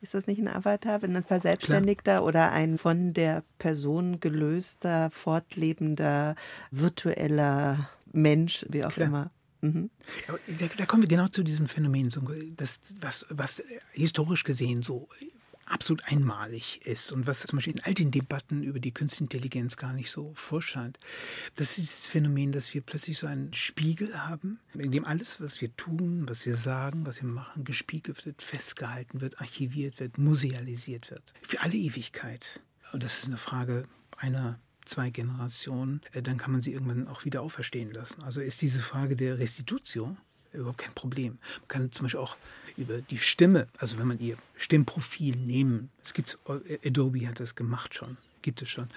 Ist 0.00 0.14
das 0.14 0.26
nicht 0.26 0.38
ein 0.38 0.48
Avatar, 0.48 1.02
wenn 1.02 1.16
ein 1.16 1.24
Verselbstständigter 1.24 2.16
Klar. 2.16 2.24
oder 2.24 2.52
ein 2.52 2.78
von 2.78 3.12
der 3.14 3.42
Person 3.58 4.20
gelöster, 4.20 5.10
fortlebender, 5.10 6.36
virtueller 6.70 7.88
Mensch, 8.12 8.66
wie 8.68 8.84
auch 8.84 8.92
Klar. 8.92 9.08
immer? 9.08 9.30
Mhm. 9.62 9.90
Da, 10.58 10.66
da, 10.76 10.86
kommen 10.86 11.02
wir 11.02 11.08
genau 11.08 11.28
zu 11.28 11.42
diesem 11.42 11.66
Phänomen, 11.66 12.10
das, 12.56 12.80
was, 13.00 13.26
was 13.30 13.62
historisch 13.92 14.44
gesehen 14.44 14.82
so 14.82 15.08
absolut 15.66 16.04
einmalig 16.04 16.80
ist 16.86 17.12
und 17.12 17.26
was 17.26 17.42
zum 17.42 17.58
Beispiel 17.58 17.74
in 17.74 17.84
all 17.84 17.94
den 17.94 18.10
Debatten 18.10 18.62
über 18.62 18.78
die 18.78 18.92
künstliche 18.92 19.24
Intelligenz 19.24 19.76
gar 19.76 19.92
nicht 19.92 20.10
so 20.10 20.32
vorscheint. 20.34 20.98
Das 21.56 21.78
ist 21.78 21.92
das 21.92 22.06
Phänomen, 22.06 22.52
dass 22.52 22.72
wir 22.72 22.80
plötzlich 22.80 23.18
so 23.18 23.26
einen 23.26 23.52
Spiegel 23.52 24.26
haben, 24.26 24.60
in 24.74 24.92
dem 24.92 25.04
alles, 25.04 25.40
was 25.40 25.60
wir 25.60 25.74
tun, 25.76 26.28
was 26.28 26.46
wir 26.46 26.56
sagen, 26.56 27.06
was 27.06 27.20
wir 27.22 27.28
machen, 27.28 27.64
gespiegelt 27.64 28.24
wird, 28.26 28.42
festgehalten 28.42 29.20
wird, 29.20 29.40
archiviert 29.40 30.00
wird, 30.00 30.18
musealisiert 30.18 31.10
wird. 31.10 31.34
Für 31.42 31.60
alle 31.60 31.74
Ewigkeit. 31.74 32.60
Und 32.92 33.02
das 33.02 33.18
ist 33.18 33.26
eine 33.26 33.38
Frage 33.38 33.88
einer 34.16 34.58
zwei 34.84 35.10
Generationen, 35.10 36.00
äh, 36.12 36.22
dann 36.22 36.38
kann 36.38 36.52
man 36.52 36.60
sie 36.60 36.72
irgendwann 36.72 37.08
auch 37.08 37.24
wieder 37.24 37.42
auferstehen 37.42 37.90
lassen. 37.92 38.22
Also 38.22 38.40
ist 38.40 38.62
diese 38.62 38.80
Frage 38.80 39.16
der 39.16 39.38
Restitution 39.38 40.16
überhaupt 40.56 40.78
kein 40.78 40.94
Problem. 40.94 41.38
Man 41.60 41.68
kann 41.68 41.92
zum 41.92 42.04
Beispiel 42.04 42.20
auch 42.20 42.36
über 42.76 43.00
die 43.00 43.18
Stimme, 43.18 43.68
also 43.78 43.98
wenn 43.98 44.06
man 44.06 44.18
ihr 44.18 44.36
Stimmprofil 44.56 45.36
nehmen, 45.36 45.90
es 46.02 46.14
gibt 46.14 46.38
Adobe 46.84 47.26
hat 47.26 47.40
das 47.40 47.54
gemacht 47.54 47.94
schon, 47.94 48.16
gibt 48.42 48.62
es 48.62 48.68
schon. 48.68 48.88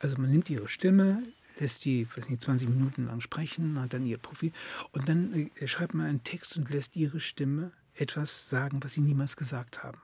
Also 0.00 0.16
man 0.16 0.30
nimmt 0.30 0.50
ihre 0.50 0.68
Stimme, 0.68 1.22
lässt 1.58 1.84
die, 1.84 2.06
weiß 2.16 2.28
nicht, 2.28 2.42
20 2.42 2.68
Minuten 2.68 3.06
lang 3.06 3.20
sprechen, 3.20 3.80
hat 3.80 3.92
dann 3.92 4.06
ihr 4.06 4.18
Profil 4.18 4.52
und 4.92 5.08
dann 5.08 5.50
äh, 5.56 5.66
schreibt 5.66 5.94
man 5.94 6.06
einen 6.06 6.24
Text 6.24 6.56
und 6.56 6.70
lässt 6.70 6.96
ihre 6.96 7.20
Stimme 7.20 7.72
etwas 7.94 8.48
sagen, 8.48 8.82
was 8.82 8.92
sie 8.92 9.00
niemals 9.00 9.36
gesagt 9.36 9.82
haben. 9.82 9.98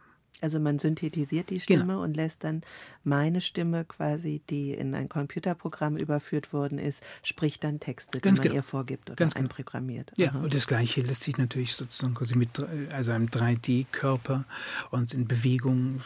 Also 0.44 0.60
man 0.60 0.78
synthetisiert 0.78 1.48
die 1.48 1.58
Stimme 1.58 1.84
genau. 1.84 2.02
und 2.02 2.14
lässt 2.18 2.44
dann 2.44 2.60
meine 3.02 3.40
Stimme 3.40 3.86
quasi, 3.86 4.42
die 4.50 4.72
in 4.72 4.94
ein 4.94 5.08
Computerprogramm 5.08 5.96
überführt 5.96 6.52
worden 6.52 6.78
ist, 6.78 7.02
spricht 7.22 7.64
dann 7.64 7.80
Texte, 7.80 8.20
Ganz 8.20 8.40
die 8.40 8.42
man 8.42 8.48
genau. 8.48 8.56
ihr 8.56 8.62
vorgibt 8.62 9.08
oder 9.08 9.16
Ganz 9.16 9.32
genau. 9.32 9.48
einprogrammiert. 9.48 10.12
Ja, 10.18 10.32
Aha. 10.32 10.40
und 10.40 10.52
das 10.52 10.66
Gleiche 10.66 11.00
lässt 11.00 11.22
sich 11.22 11.38
natürlich 11.38 11.74
sozusagen 11.74 12.12
quasi 12.12 12.36
mit 12.36 12.62
also 12.92 13.12
einem 13.12 13.28
3D-Körper 13.28 14.44
und 14.90 15.14
in 15.14 15.26
Bewegung, 15.26 16.02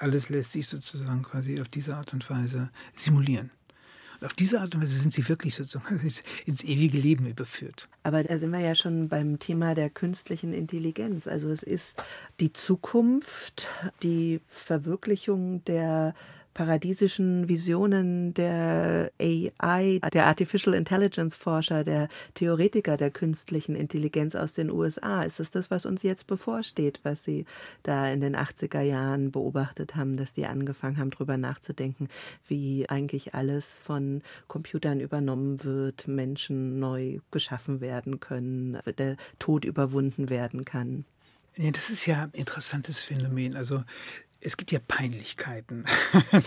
alles 0.00 0.28
lässt 0.28 0.50
sich 0.50 0.66
sozusagen 0.66 1.22
quasi 1.22 1.60
auf 1.60 1.68
diese 1.68 1.94
Art 1.94 2.12
und 2.12 2.28
Weise 2.28 2.70
simulieren. 2.94 3.52
Auf 4.20 4.32
diese 4.34 4.60
Art 4.60 4.74
und 4.74 4.82
Weise 4.82 4.98
sind 4.98 5.12
sie 5.12 5.28
wirklich 5.28 5.54
sozusagen 5.54 6.00
ins 6.46 6.64
ewige 6.64 6.98
Leben 6.98 7.26
überführt. 7.26 7.88
Aber 8.02 8.24
da 8.24 8.36
sind 8.36 8.50
wir 8.50 8.60
ja 8.60 8.74
schon 8.74 9.08
beim 9.08 9.38
Thema 9.38 9.74
der 9.74 9.90
künstlichen 9.90 10.52
Intelligenz. 10.52 11.28
Also 11.28 11.50
es 11.50 11.62
ist 11.62 12.02
die 12.40 12.52
Zukunft, 12.52 13.66
die 14.02 14.40
Verwirklichung 14.44 15.64
der 15.64 16.14
paradiesischen 16.58 17.48
Visionen 17.48 18.34
der 18.34 19.12
AI, 19.20 20.00
der 20.12 20.26
Artificial 20.26 20.74
Intelligence 20.74 21.36
Forscher, 21.36 21.84
der 21.84 22.08
Theoretiker 22.34 22.96
der 22.96 23.12
künstlichen 23.12 23.76
Intelligenz 23.76 24.34
aus 24.34 24.54
den 24.54 24.68
USA. 24.68 25.22
Ist 25.22 25.38
es 25.38 25.52
das, 25.52 25.70
was 25.70 25.86
uns 25.86 26.02
jetzt 26.02 26.26
bevorsteht, 26.26 26.98
was 27.04 27.22
Sie 27.22 27.44
da 27.84 28.10
in 28.10 28.20
den 28.20 28.34
80er 28.34 28.80
Jahren 28.80 29.30
beobachtet 29.30 29.94
haben, 29.94 30.16
dass 30.16 30.34
die 30.34 30.46
angefangen 30.46 30.96
haben, 30.96 31.10
darüber 31.10 31.36
nachzudenken, 31.36 32.08
wie 32.48 32.88
eigentlich 32.88 33.34
alles 33.34 33.76
von 33.80 34.22
Computern 34.48 34.98
übernommen 34.98 35.62
wird, 35.62 36.08
Menschen 36.08 36.80
neu 36.80 37.20
geschaffen 37.30 37.80
werden 37.80 38.18
können, 38.18 38.80
der 38.98 39.16
Tod 39.38 39.64
überwunden 39.64 40.28
werden 40.28 40.64
kann? 40.64 41.04
Ja, 41.60 41.72
das 41.72 41.90
ist 41.90 42.06
ja 42.06 42.22
ein 42.22 42.30
interessantes 42.32 43.00
Phänomen. 43.00 43.56
Also 43.56 43.82
es 44.40 44.56
gibt 44.56 44.72
ja 44.72 44.78
Peinlichkeiten. 44.86 45.84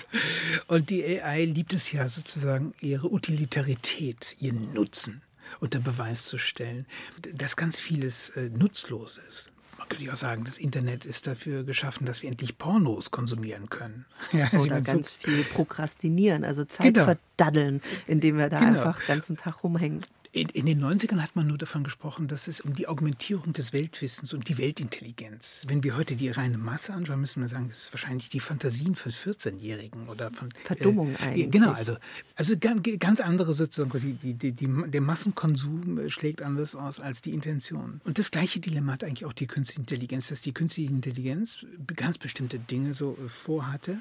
Und 0.67 0.89
die 0.89 1.21
AI 1.21 1.45
liebt 1.45 1.73
es 1.73 1.91
ja 1.91 2.07
sozusagen 2.09 2.73
ihre 2.79 3.11
Utilitarität, 3.11 4.35
ihren 4.39 4.73
Nutzen. 4.73 5.21
unter 5.59 5.79
Beweis 5.79 6.23
zu 6.23 6.37
stellen, 6.37 6.85
dass 7.33 7.57
ganz 7.57 7.79
vieles 7.79 8.29
äh, 8.29 8.49
nutzlos 8.49 9.17
ist. 9.17 9.51
Man 9.77 9.89
könnte 9.89 10.13
auch 10.13 10.17
sagen, 10.17 10.43
das 10.45 10.57
Internet 10.57 11.05
ist 11.05 11.27
dafür 11.27 11.63
geschaffen, 11.63 12.05
dass 12.05 12.21
wir 12.21 12.29
endlich 12.29 12.57
Pornos 12.57 13.11
konsumieren 13.11 13.69
können. 13.69 14.05
Ja, 14.31 14.47
also 14.51 14.65
Oder 14.65 14.81
ganz 14.81 15.11
so 15.19 15.27
viel 15.27 15.43
prokrastinieren, 15.43 16.45
also 16.45 16.63
Zeit 16.65 16.93
genau. 16.93 17.05
verdaddeln, 17.05 17.81
indem 18.07 18.37
wir 18.37 18.49
da 18.49 18.59
genau. 18.59 18.79
einfach 18.79 18.99
den 18.99 19.07
ganzen 19.07 19.37
Tag 19.37 19.63
rumhängen. 19.63 20.01
In, 20.33 20.47
in, 20.49 20.65
den 20.65 20.81
90ern 20.81 21.21
hat 21.21 21.35
man 21.35 21.47
nur 21.47 21.57
davon 21.57 21.83
gesprochen, 21.83 22.29
dass 22.29 22.47
es 22.47 22.61
um 22.61 22.73
die 22.73 22.87
Augmentierung 22.87 23.51
des 23.51 23.73
Weltwissens 23.73 24.31
und 24.31 24.47
die 24.47 24.57
Weltintelligenz. 24.57 25.65
Wenn 25.67 25.83
wir 25.83 25.97
heute 25.97 26.15
die 26.15 26.29
reine 26.29 26.57
Masse 26.57 26.93
anschauen, 26.93 27.19
müssen 27.19 27.41
wir 27.41 27.49
sagen, 27.49 27.67
das 27.67 27.83
ist 27.83 27.93
wahrscheinlich 27.93 28.29
die 28.29 28.39
Fantasien 28.39 28.95
von 28.95 29.11
14-Jährigen 29.11 30.07
oder 30.07 30.31
von 30.31 30.47
Verdummung 30.63 31.15
äh, 31.15 31.17
eigentlich. 31.17 31.51
Genau, 31.51 31.73
also, 31.73 31.97
also 32.37 32.55
ganz 32.57 33.19
andere 33.19 33.53
sozusagen, 33.53 33.89
quasi 33.89 34.13
die, 34.13 34.33
die, 34.33 34.53
die, 34.53 34.69
der 34.87 35.01
Massenkonsum 35.01 35.97
äh, 35.97 36.09
schlägt 36.09 36.41
anders 36.41 36.75
aus 36.75 37.01
als 37.01 37.21
die 37.21 37.33
Intention. 37.33 37.99
Und 38.05 38.17
das 38.17 38.31
gleiche 38.31 38.61
Dilemma 38.61 38.93
hat 38.93 39.03
eigentlich 39.03 39.25
auch 39.25 39.33
die 39.33 39.47
künstliche 39.47 39.81
Intelligenz, 39.81 40.29
dass 40.29 40.39
die 40.39 40.53
künstliche 40.53 40.91
Intelligenz 40.91 41.65
ganz 41.95 42.17
bestimmte 42.17 42.57
Dinge 42.57 42.93
so 42.93 43.17
äh, 43.21 43.27
vorhatte, 43.27 43.97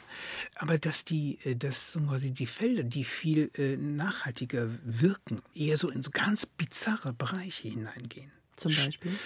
aber 0.55 0.79
dass 0.79 1.05
die, 1.05 1.39
äh, 1.43 1.57
dass 1.57 1.99
quasi 2.07 2.31
die 2.31 2.47
Felder, 2.47 2.85
die 2.85 3.03
viel 3.03 3.51
äh, 3.57 3.77
nachhaltiger 3.77 4.69
wirken, 4.85 5.43
eher 5.57 5.77
so 5.77 5.91
in 5.91 6.05
so 6.05 6.11
ganz 6.25 6.47
bizarre 6.47 7.13
Bereiche 7.13 7.69
hineingehen. 7.69 8.31
Zum 8.57 8.75
Beispiel? 8.75 9.19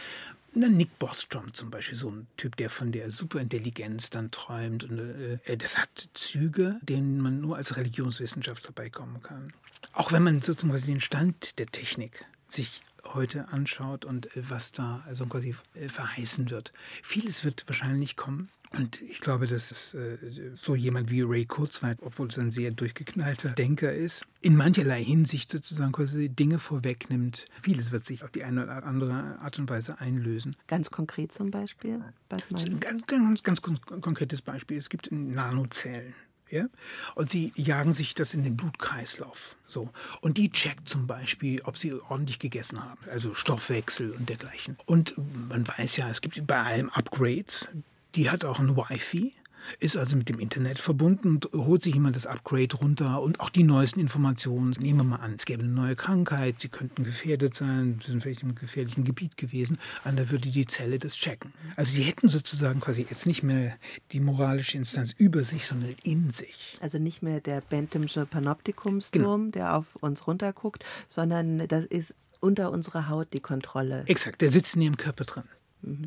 Na, 0.55 0.69
Nick 0.69 0.99
Bostrom 1.01 1.53
zum 1.53 1.71
Beispiel, 1.71 1.97
so 1.97 2.11
ein 2.11 2.29
Typ, 2.37 2.55
der 2.57 2.71
von 2.71 2.93
der 2.93 3.11
Superintelligenz 3.11 4.11
dann 4.11 4.31
träumt. 4.31 4.85
Und, 4.85 5.01
äh, 5.01 5.57
das 5.57 5.79
hat 5.79 6.09
Züge, 6.15 6.79
denen 6.83 7.21
man 7.21 7.41
nur 7.41 7.57
als 7.57 7.77
Religionswissenschaftler 7.77 8.71
beikommen 8.71 9.21
kann. 9.23 9.53
Auch 9.93 10.13
wenn 10.13 10.23
man 10.23 10.41
sozusagen 10.41 10.87
den 10.87 11.01
Stand 11.01 11.59
der 11.59 11.67
Technik 11.67 12.25
sich 12.47 12.83
heute 13.03 13.49
anschaut 13.49 14.05
und 14.05 14.35
äh, 14.37 14.49
was 14.49 14.71
da 14.71 15.03
also 15.07 15.27
quasi 15.27 15.57
äh, 15.75 15.89
verheißen 15.89 16.51
wird. 16.51 16.73
Vieles 17.03 17.45
wird 17.45 17.65
wahrscheinlich 17.67 18.17
kommen, 18.17 18.49
und 18.77 19.03
ich 19.03 19.21
glaube, 19.21 19.47
dass 19.47 19.95
äh, 19.95 20.19
so 20.55 20.75
jemand 20.75 21.11
wie 21.11 21.23
Ray 21.23 21.47
Kurzweil, 21.47 21.97
obwohl 22.01 22.29
es 22.29 22.39
ein 22.39 22.51
sehr 22.51 22.71
durchgeknallter 22.71 23.51
Denker 23.51 23.93
ist, 23.93 24.27
in 24.41 24.57
mancherlei 24.57 25.03
Hinsicht 25.03 25.51
sozusagen 25.51 25.93
quasi 25.93 26.29
Dinge 26.29 26.59
vorwegnimmt. 26.59 27.47
Vieles 27.61 27.93
wird 27.93 28.05
sich 28.05 28.25
auf 28.25 28.31
die 28.31 28.45
eine 28.45 28.65
oder 28.65 28.85
andere 28.85 29.39
Art 29.41 29.59
und 29.59 29.69
Weise 29.71 30.01
einlösen. 30.01 30.57
Ganz 30.67 30.91
konkret 30.91 31.33
zum 31.33 31.51
Beispiel? 31.51 32.01
Was 32.29 32.49
ganz, 32.49 33.07
ganz, 33.07 33.43
ganz, 33.43 33.63
ganz 33.63 33.81
konkretes 34.01 34.43
Beispiel. 34.43 34.77
Es 34.77 34.89
gibt 34.89 35.11
Nanozellen. 35.11 36.15
Ja? 36.51 36.67
Und 37.15 37.31
sie 37.31 37.53
jagen 37.57 37.93
sich 37.93 38.15
das 38.15 38.35
in 38.35 38.45
den 38.45 38.57
Blutkreislauf. 38.57 39.57
So. 39.67 39.91
Und 40.21 40.39
die 40.39 40.51
checkt 40.51 40.89
zum 40.89 41.07
Beispiel, 41.07 41.63
ob 41.63 41.79
sie 41.79 41.93
ordentlich 41.95 42.39
gegessen 42.39 42.83
haben. 42.83 43.01
Also 43.11 43.35
Stoffwechsel 43.35 44.13
und 44.13 44.29
dergleichen. 44.29 44.77
Und 44.87 45.15
man 45.49 45.67
weiß 45.67 45.97
ja, 45.97 46.09
es 46.09 46.21
gibt 46.21 46.47
bei 46.47 46.61
allem 46.63 46.91
Upgrades. 46.91 47.69
Die 48.15 48.31
hat 48.31 48.45
auch 48.45 48.61
ein 48.61 48.77
Wi-Fi 48.77 49.33
ist 49.81 49.97
also 49.97 50.17
mit 50.17 50.29
dem 50.29 50.39
Internet 50.39 50.79
verbunden 50.79 51.37
und 51.37 51.49
holt 51.53 51.83
sich 51.83 51.95
jemand 51.95 52.17
das 52.17 52.27
Upgrade 52.27 52.77
runter 52.77 53.23
und 53.23 53.41
auch 53.41 53.51
die 53.51 53.63
neuesten 53.63 54.01
Informationen. 54.01 54.75
Nehmen 54.79 54.99
wir 54.99 55.05
mal 55.05 55.17
an, 55.17 55.35
es 55.39 55.45
gäbe 55.45 55.63
eine 55.63 55.73
neue 55.73 55.97
Krankheit, 55.97 56.61
sie 56.61 56.69
könnten 56.69 57.05
gefährdet 57.05 57.55
sein, 57.55 57.99
sie 58.05 58.11
sind 58.11 58.23
vielleicht 58.23 58.43
im 58.43 58.55
gefährlichen 58.55 59.05
Gebiet 59.05 59.37
gewesen, 59.37 59.79
und 60.05 60.19
da 60.19 60.31
würde 60.31 60.51
die 60.51 60.67
Zelle 60.67 60.99
das 60.99 61.15
checken. 61.15 61.53
Also 61.77 61.93
sie 61.93 62.03
hätten 62.03 62.29
sozusagen 62.29 62.81
quasi 62.81 63.07
jetzt 63.09 63.27
nicht 63.27 63.43
mehr 63.43 63.77
die 64.13 64.21
moralische 64.21 64.77
Instanz 64.77 65.13
über 65.17 65.45
sich, 65.45 65.67
sondern 65.67 65.95
in 66.03 66.31
sich. 66.31 66.77
Also 66.81 66.99
nicht 66.99 67.23
mehr 67.23 67.41
der 67.41 67.61
Benthamsche 67.63 68.27
Panoptikumsturm, 68.27 69.51
genau. 69.51 69.51
der 69.53 69.77
auf 69.77 69.97
uns 69.97 70.27
runterguckt, 70.27 70.85
sondern 71.09 71.67
das 71.69 71.87
ist 71.87 72.15
unter 72.41 72.71
unserer 72.71 73.09
Haut 73.09 73.33
die 73.33 73.41
Kontrolle. 73.41 74.05
Exakt, 74.07 74.43
der 74.43 74.51
sitzt 74.51 74.77
in 74.77 74.83
ihrem 74.83 74.97
Körper 74.97 75.25
drin. 75.25 75.45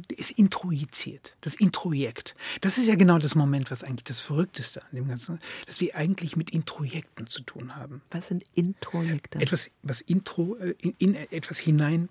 Der 0.10 0.18
ist 0.18 0.32
introjiziert, 0.32 1.36
das 1.42 1.56
Introjekt. 1.56 2.36
Das 2.62 2.78
ist 2.78 2.88
ja 2.88 2.96
genau 2.96 3.18
das 3.20 3.36
Moment, 3.36 3.70
was 3.72 3.84
eigentlich 3.84 4.06
das 4.06 4.20
Verrückteste 4.20 4.82
an 4.82 4.90
dem 4.94 5.08
Ganzen 5.08 5.36
ist, 5.36 5.44
dass 5.68 5.82
wir 5.82 5.96
eigentlich 5.96 6.36
mit 6.36 6.50
Introjekten 6.50 7.28
zu 7.28 7.44
tun 7.44 7.76
haben. 7.76 8.02
Was 8.12 8.28
sind 8.28 8.44
Introjekte? 8.56 9.40
Etwas, 9.40 9.70
was 9.84 10.02
Intro, 10.02 10.56
äh, 10.58 10.76
in, 10.80 10.96
in 10.98 11.16
etwas 11.16 11.58
hinein 11.60 12.10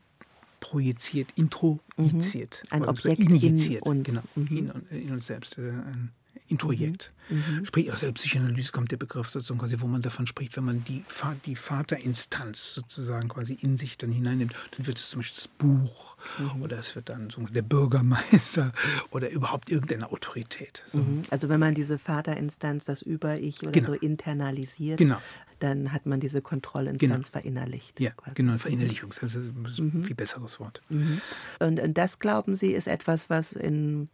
projiziert, 0.61 1.29
introjiziert. 1.37 2.63
Mhm. 2.67 2.73
Ein 2.73 2.85
Objekt 2.85 3.21
injiziert, 3.21 3.87
in 3.87 3.93
uns. 3.93 4.07
Genau, 4.07 4.23
mhm. 4.35 4.47
in, 4.91 4.99
in, 4.99 5.13
uns 5.13 5.27
selbst. 5.27 5.59
Äh, 5.59 5.71
ein 5.71 6.13
Introjekt. 6.49 7.13
Mhm. 7.29 7.65
Sprich, 7.65 7.93
aus 7.93 8.01
der 8.01 8.13
Psychoanalyse 8.13 8.73
kommt 8.73 8.93
der 8.93 8.97
Begriff 8.97 9.29
sozusagen 9.29 9.59
quasi, 9.59 9.81
wo 9.81 9.87
man 9.87 10.03
davon 10.03 10.27
spricht, 10.27 10.57
wenn 10.57 10.65
man 10.65 10.85
die, 10.85 11.05
die 11.45 11.57
Vaterinstanz 11.57 12.75
sozusagen 12.75 13.29
quasi 13.29 13.55
in 13.61 13.77
sich 13.77 13.99
dann 13.99 14.13
hineinnimmt, 14.13 14.55
dann 14.77 14.87
wird 14.87 14.99
es 14.99 15.11
zum 15.11 15.21
Beispiel 15.21 15.37
das 15.37 15.49
Buch 15.49 16.17
mhm. 16.39 16.63
oder 16.63 16.79
es 16.79 16.95
wird 16.95 17.09
dann 17.09 17.31
so 17.31 17.43
der 17.43 17.63
Bürgermeister 17.63 18.73
oder 19.11 19.31
überhaupt 19.31 19.71
irgendeine 19.71 20.11
Autorität. 20.11 20.85
So. 20.93 20.99
Mhm. 20.99 21.23
Also 21.31 21.49
wenn 21.49 21.61
man 21.61 21.75
diese 21.75 21.99
Vaterinstanz, 21.99 22.85
das 22.85 23.03
Über-Ich 23.03 23.63
oder 23.63 23.73
genau. 23.73 23.89
so 23.89 23.95
internalisiert, 23.95 24.99
genau. 24.99 25.21
dann 25.59 25.93
hat 25.93 26.07
man 26.07 26.21
diese 26.21 26.43
Kontrollinstanz 26.43 27.33
genau. 27.33 27.41
verinnerlicht. 27.41 27.99
Ja, 27.99 28.11
quasi. 28.11 28.35
genau, 28.35 28.59
Verinnerlichung, 28.59 29.11
das 29.21 29.35
ist 29.35 29.49
ein 29.49 29.93
mhm. 29.93 30.05
viel 30.05 30.17
besseres 30.17 30.61
Wort. 30.61 30.83
Mhm. 30.89 31.21
Und, 31.59 31.81
und 31.81 31.99
das, 31.99 32.21
glauben 32.21 32.55
Sie, 32.55 32.71
ist 32.73 32.87
etwas, 32.87 33.29
was 33.31 33.53
in 33.53 34.09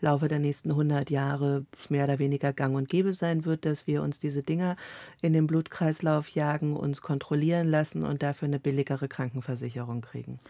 Laufe 0.00 0.28
der 0.28 0.38
nächsten 0.38 0.70
100 0.70 1.10
Jahre 1.10 1.64
mehr 1.88 2.04
oder 2.04 2.18
weniger 2.18 2.52
gang 2.52 2.76
und 2.76 2.88
gäbe 2.88 3.12
sein 3.12 3.44
wird, 3.44 3.64
dass 3.64 3.86
wir 3.86 4.02
uns 4.02 4.18
diese 4.18 4.42
Dinger 4.42 4.76
in 5.20 5.32
den 5.32 5.46
Blutkreislauf 5.46 6.28
jagen, 6.28 6.76
uns 6.76 7.02
kontrollieren 7.02 7.68
lassen 7.68 8.04
und 8.04 8.22
dafür 8.22 8.46
eine 8.46 8.60
billigere 8.60 9.08
Krankenversicherung 9.08 10.00
kriegen. 10.00 10.40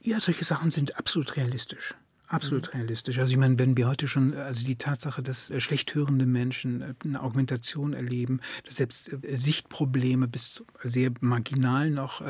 Ja, 0.00 0.20
solche 0.20 0.44
Sachen 0.44 0.70
sind 0.70 0.96
absolut 0.96 1.36
realistisch. 1.36 1.94
Absolut 2.30 2.72
mhm. 2.74 2.80
realistisch. 2.80 3.18
Also 3.18 3.32
ich 3.32 3.38
meine, 3.38 3.58
wenn 3.58 3.76
wir 3.76 3.88
heute 3.88 4.06
schon, 4.06 4.34
also 4.34 4.64
die 4.64 4.76
Tatsache, 4.76 5.22
dass 5.22 5.50
äh, 5.50 5.60
schlecht 5.60 5.94
hörende 5.94 6.26
Menschen 6.26 6.82
äh, 6.82 6.94
eine 7.02 7.22
Augmentation 7.22 7.94
erleben, 7.94 8.40
dass 8.64 8.76
selbst 8.76 9.10
äh, 9.12 9.34
Sichtprobleme 9.34 10.28
bis 10.28 10.62
sehr 10.82 11.10
marginal 11.20 11.90
noch 11.90 12.22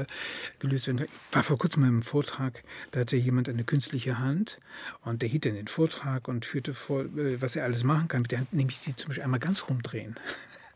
gelöst 0.59 0.87
werden. 0.87 1.05
Ich 1.05 1.35
war 1.35 1.43
vor 1.43 1.59
kurzem 1.59 1.83
in 1.83 1.89
einem 1.89 2.03
Vortrag, 2.03 2.63
da 2.93 3.01
hatte 3.01 3.17
jemand 3.17 3.49
eine 3.49 3.65
künstliche 3.65 4.19
Hand 4.19 4.61
und 5.03 5.23
der 5.23 5.29
hielt 5.29 5.47
dann 5.47 5.55
den 5.55 5.69
Vortrag 5.69 6.29
und 6.29 6.45
führte 6.45 6.75
vor, 6.75 7.05
was 7.13 7.57
er 7.57 7.65
alles 7.65 7.83
machen 7.83 8.09
kann 8.09 8.23
mit 8.23 8.31
der 8.31 8.41
Hand, 8.41 8.53
nämlich 8.53 8.79
sie 8.79 8.95
zum 8.95 9.09
Beispiel 9.09 9.25
einmal 9.25 9.41
ganz 9.41 9.69
rumdrehen. 9.69 10.17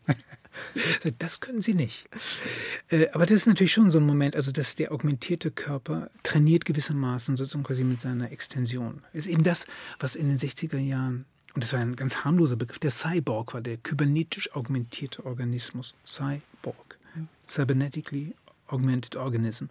Das 1.19 1.41
können 1.41 1.63
sie 1.63 1.75
nicht. 1.75 2.09
Äh, 2.89 3.09
aber 3.11 3.27
das 3.27 3.39
ist 3.39 3.47
natürlich 3.47 3.73
schon 3.73 3.91
so 3.91 3.99
ein 3.99 4.07
Moment, 4.07 4.37
also 4.37 4.53
dass 4.53 4.77
der 4.77 4.93
augmentierte 4.93 5.51
Körper 5.51 6.11
trainiert 6.23 6.65
gewissermaßen 6.65 7.37
sozusagen 7.37 7.65
quasi 7.65 7.85
mit 7.85 8.01
seiner 8.01 8.31
Extension. 8.33 9.03
Ist 9.13 9.27
eben 9.27 9.43
das, 9.43 9.67
was 9.99 10.17
in 10.17 10.29
den 10.29 10.39
60er 10.39 10.79
Jahren, 10.79 11.25
und 11.55 11.63
das 11.63 11.73
war 11.73 11.81
ein 11.81 11.97
ganz 11.97 12.25
harmloser 12.25 12.57
Begriff, 12.57 12.79
der 12.79 12.91
Cyborg 12.91 13.55
war, 13.55 13.61
der 13.61 13.77
kybernetisch 13.77 14.55
augmentierte 14.55 15.25
Organismus. 15.27 15.95
Cyborg. 16.07 16.99
Cybernetically 17.49 18.35
Augmented 18.73 19.17
Organism. 19.17 19.67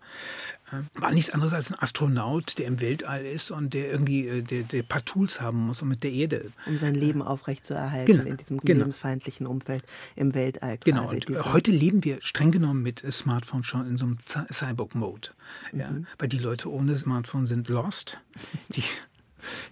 Äh, 0.72 1.02
war 1.02 1.12
nichts 1.12 1.32
anderes 1.32 1.54
als 1.54 1.72
ein 1.72 1.80
Astronaut, 1.80 2.58
der 2.58 2.68
im 2.68 2.80
Weltall 2.80 3.26
ist 3.26 3.52
und 3.52 3.74
der 3.74 3.92
irgendwie 3.92 4.28
äh, 4.28 4.42
der, 4.42 4.64
der 4.64 4.84
paar 4.84 5.04
Tools 5.04 5.42
haben 5.42 5.58
muss, 5.60 5.82
um 5.82 5.90
mit 5.90 6.04
der 6.04 6.12
Erde. 6.12 6.48
Um 6.66 6.78
sein 6.78 6.96
Leben 6.96 7.22
aufrechtzuerhalten 7.22 8.18
genau, 8.18 8.30
in 8.30 8.38
diesem 8.38 8.60
genau. 8.60 8.80
lebensfeindlichen 8.80 9.48
Umfeld 9.48 9.84
im 10.16 10.34
Weltall. 10.34 10.78
Genau, 10.84 11.04
quasi, 11.04 11.20
genau, 11.20 11.40
und 11.40 11.54
heute 11.54 11.72
leben 11.72 12.04
wir 12.04 12.22
streng 12.22 12.52
genommen 12.52 12.82
mit 12.82 13.00
Smartphone 13.12 13.64
schon 13.64 13.88
in 13.88 13.98
so 13.98 14.06
einem 14.06 14.18
Cyborg-Mode. 14.26 15.30
Ja? 15.74 15.92
Mhm. 15.92 16.08
Weil 16.18 16.30
die 16.30 16.40
Leute 16.40 16.72
ohne 16.72 16.98
Smartphone 16.98 17.48
sind 17.48 17.68
lost. 17.68 18.20
Die, 18.70 18.84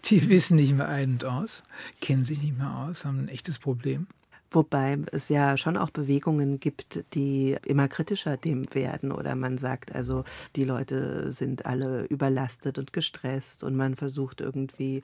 die 0.06 0.30
wissen 0.30 0.56
nicht 0.56 0.76
mehr 0.76 0.90
ein 0.90 1.14
und 1.14 1.26
aus, 1.26 1.64
kennen 2.02 2.24
sich 2.24 2.42
nicht 2.42 2.58
mehr 2.58 2.76
aus, 2.76 3.06
haben 3.06 3.20
ein 3.20 3.28
echtes 3.28 3.60
Problem. 3.60 4.08
Wobei 4.52 4.98
es 5.12 5.30
ja 5.30 5.58
schon 5.58 5.78
auch 5.78 5.92
Bewegungen 5.92 6.60
gibt, 6.60 7.04
die 7.14 7.56
immer 7.66 7.88
kritischer 7.88 8.36
dem 8.38 8.74
werden. 8.74 9.12
Oder 9.12 9.36
man 9.36 9.58
sagt 9.58 9.94
also, 9.94 10.24
die 10.56 10.64
Leute 10.64 11.32
sind 11.32 11.66
alle 11.66 12.06
überlastet 12.06 12.80
und 12.80 12.92
gestresst 12.92 13.64
und 13.64 13.76
man 13.76 13.96
versucht 13.96 14.42
irgendwie 14.42 15.04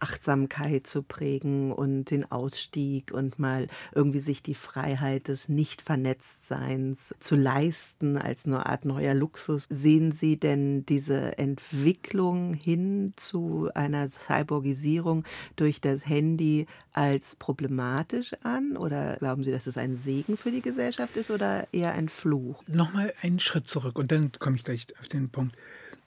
Achtsamkeit 0.00 0.86
zu 0.86 1.02
prägen 1.02 1.72
und 1.72 2.10
den 2.10 2.30
Ausstieg 2.30 3.12
und 3.12 3.38
mal 3.38 3.68
irgendwie 3.94 4.20
sich 4.20 4.42
die 4.42 4.54
Freiheit 4.54 5.28
des 5.28 5.48
Nicht-Vernetztseins 5.48 7.14
zu 7.20 7.36
leisten 7.36 8.16
als 8.16 8.46
eine 8.46 8.66
Art 8.66 8.84
neuer 8.84 9.14
Luxus. 9.14 9.66
Sehen 9.68 10.12
Sie 10.12 10.38
denn 10.38 10.84
diese 10.86 11.38
Entwicklung 11.38 12.54
hin 12.54 13.12
zu 13.16 13.68
einer 13.74 14.08
Cyborgisierung 14.08 15.24
durch 15.56 15.80
das 15.80 16.06
Handy 16.06 16.66
als 16.92 17.36
problematisch 17.36 18.34
an? 18.42 18.76
Oder 18.76 19.16
glauben 19.16 19.44
Sie, 19.44 19.50
dass 19.50 19.66
es 19.66 19.76
ein 19.76 19.96
Segen 19.96 20.36
für 20.36 20.50
die 20.50 20.62
Gesellschaft 20.62 21.16
ist 21.16 21.30
oder 21.30 21.68
eher 21.72 21.92
ein 21.92 22.08
Fluch? 22.08 22.62
Nochmal 22.66 23.12
einen 23.22 23.40
Schritt 23.40 23.68
zurück 23.68 23.98
und 23.98 24.12
dann 24.12 24.32
komme 24.38 24.56
ich 24.56 24.64
gleich 24.64 24.86
auf 24.98 25.08
den 25.08 25.28
Punkt. 25.28 25.56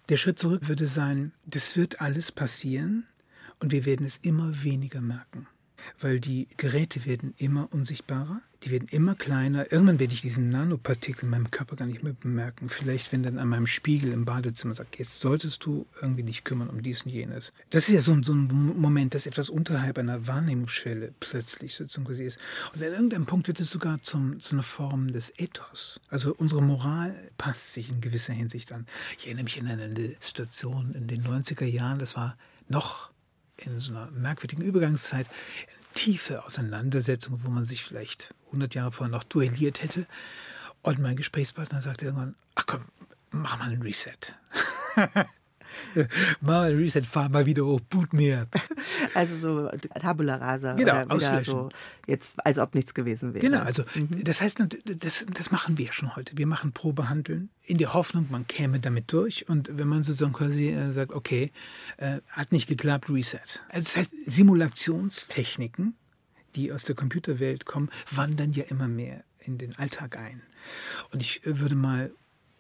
Der 0.10 0.18
Schritt 0.18 0.40
zurück 0.40 0.68
würde 0.68 0.88
sein, 0.88 1.34
das 1.46 1.78
wird 1.78 2.02
alles 2.02 2.32
passieren 2.32 3.06
und 3.60 3.72
wir 3.72 3.86
werden 3.86 4.06
es 4.06 4.18
immer 4.18 4.64
weniger 4.64 5.02
merken. 5.02 5.48
weil 6.00 6.20
die 6.20 6.48
Geräte 6.58 7.06
werden 7.06 7.34
immer 7.38 7.72
unsichtbarer, 7.72 8.42
die 8.64 8.72
werden 8.72 8.90
immer 8.90 9.16
kleiner. 9.16 9.72
Irgendwann 9.72 10.00
werde 10.00 10.14
ich 10.14 10.22
diesen 10.22 10.50
Nanopartikel 10.50 11.24
in 11.24 11.30
meinem 11.30 11.50
Körper 11.50 11.78
gar 11.78 11.86
nicht 11.86 12.04
mehr 12.04 12.14
bemerken. 12.14 12.68
Vielleicht, 12.68 13.12
wenn 13.12 13.24
dann 13.24 13.38
an 13.38 13.48
meinem 13.48 13.68
Spiegel 13.68 14.12
im 14.12 14.26
Badezimmer 14.26 14.74
sagt, 14.74 15.00
jetzt 15.00 15.20
solltest 15.22 15.66
du 15.66 15.86
irgendwie 16.02 16.24
dich 16.24 16.44
kümmern 16.44 16.70
um 16.70 16.84
dies 16.84 17.04
und 17.04 17.12
jenes. 17.12 17.54
Das 17.70 17.88
ist 17.88 17.96
ja 17.96 18.02
so, 18.02 18.22
so 18.22 18.34
ein 18.34 18.48
Moment, 18.78 19.14
dass 19.14 19.26
etwas 19.26 19.50
unterhalb 19.50 19.98
einer 19.98 20.28
Wahrnehmungsschwelle 20.28 21.14
plötzlich 21.20 21.76
sozusagen 21.76 22.14
ist. 22.20 22.40
Und 22.74 22.84
an 22.84 22.92
irgendeinem 22.92 23.26
Punkt 23.26 23.48
wird 23.48 23.60
es 23.60 23.70
sogar 23.70 24.02
zum, 24.02 24.40
zu 24.40 24.56
einer 24.56 24.64
Form 24.64 25.12
des 25.12 25.34
Ethos. 25.38 26.02
Also 26.10 26.34
unsere 26.36 26.62
Moral 26.62 27.32
passt 27.38 27.74
sich 27.74 27.90
in 27.90 28.02
gewisser 28.02 28.34
Hinsicht 28.34 28.74
an. 28.74 28.88
Ich 29.18 29.28
erinnere 29.28 29.46
mich 29.46 29.60
an 29.60 29.68
eine 29.68 30.16
Situation 30.20 30.94
in 30.94 31.08
den 31.08 31.24
90er 31.24 31.66
Jahren, 31.66 32.00
das 32.00 32.16
war 32.16 32.38
noch 32.68 33.10
in 33.66 33.80
so 33.80 33.92
einer 33.92 34.12
merkwürdigen 34.12 34.64
Übergangszeit 34.64 35.28
tiefe 35.94 36.46
Auseinandersetzung, 36.46 37.42
wo 37.44 37.50
man 37.50 37.66
sich 37.66 37.84
vielleicht 37.84 38.34
100 38.48 38.76
Jahre 38.76 38.92
vorher 38.92 39.12
noch 39.12 39.24
duelliert 39.24 39.82
hätte. 39.82 40.06
Und 40.82 41.00
mein 41.00 41.16
Gesprächspartner 41.16 41.82
sagte 41.82 42.06
irgendwann, 42.06 42.36
ach 42.56 42.66
komm, 42.66 42.86
mach 43.32 43.58
mal 43.60 43.72
einen 43.72 43.82
Reset. 43.82 44.36
mal 46.42 46.74
Reset, 46.74 47.02
fahr 47.02 47.30
mal 47.30 47.46
wieder 47.46 47.66
hoch, 47.66 47.82
boot 47.82 48.14
mir. 48.14 48.48
Also 49.14 49.36
so 49.36 49.78
Tabula 50.00 50.36
Rasa. 50.36 50.74
Genau, 50.74 51.04
oder 51.04 51.44
so 51.44 51.70
jetzt, 52.10 52.46
als 52.46 52.58
ob 52.58 52.76
nichts 52.76 52.94
gewesen 52.94 53.34
wäre. 53.34 53.46
Genau, 53.46 53.62
also 53.62 53.84
mhm. 53.96 54.24
das 54.24 54.42
heißt, 54.42 54.60
das, 54.86 55.26
das 55.32 55.52
machen 55.52 55.78
wir 55.78 55.94
schon 55.94 56.16
heute. 56.16 56.38
Wir 56.38 56.48
machen 56.48 56.74
Probehandeln 56.74 57.50
in 57.64 57.78
der 57.78 57.94
Hoffnung, 57.94 58.28
man 58.30 58.48
käme 58.48 58.80
damit 58.80 59.14
durch. 59.14 59.48
Und 59.48 59.70
wenn 59.78 59.88
man 59.88 60.04
sozusagen 60.04 60.34
quasi 60.34 60.70
äh, 60.70 60.92
sagt, 60.92 61.14
okay, 61.14 61.52
äh, 61.98 62.20
hat 62.30 62.52
nicht 62.52 62.68
geklappt, 62.68 63.10
Reset. 63.10 63.40
Also 63.70 63.86
das 63.86 63.98
heißt, 63.98 64.14
Simulationstechniken, 64.26 65.96
die 66.56 66.72
aus 66.72 66.84
der 66.84 66.96
Computerwelt 66.96 67.66
kommen, 67.66 67.90
wandern 68.12 68.54
ja 68.54 68.66
immer 68.66 68.88
mehr 68.88 69.24
in 69.40 69.58
den 69.58 69.78
Alltag 69.78 70.18
ein. 70.18 70.42
Und 71.12 71.22
ich 71.22 71.46
äh, 71.46 71.60
würde 71.60 71.76
mal 71.76 72.12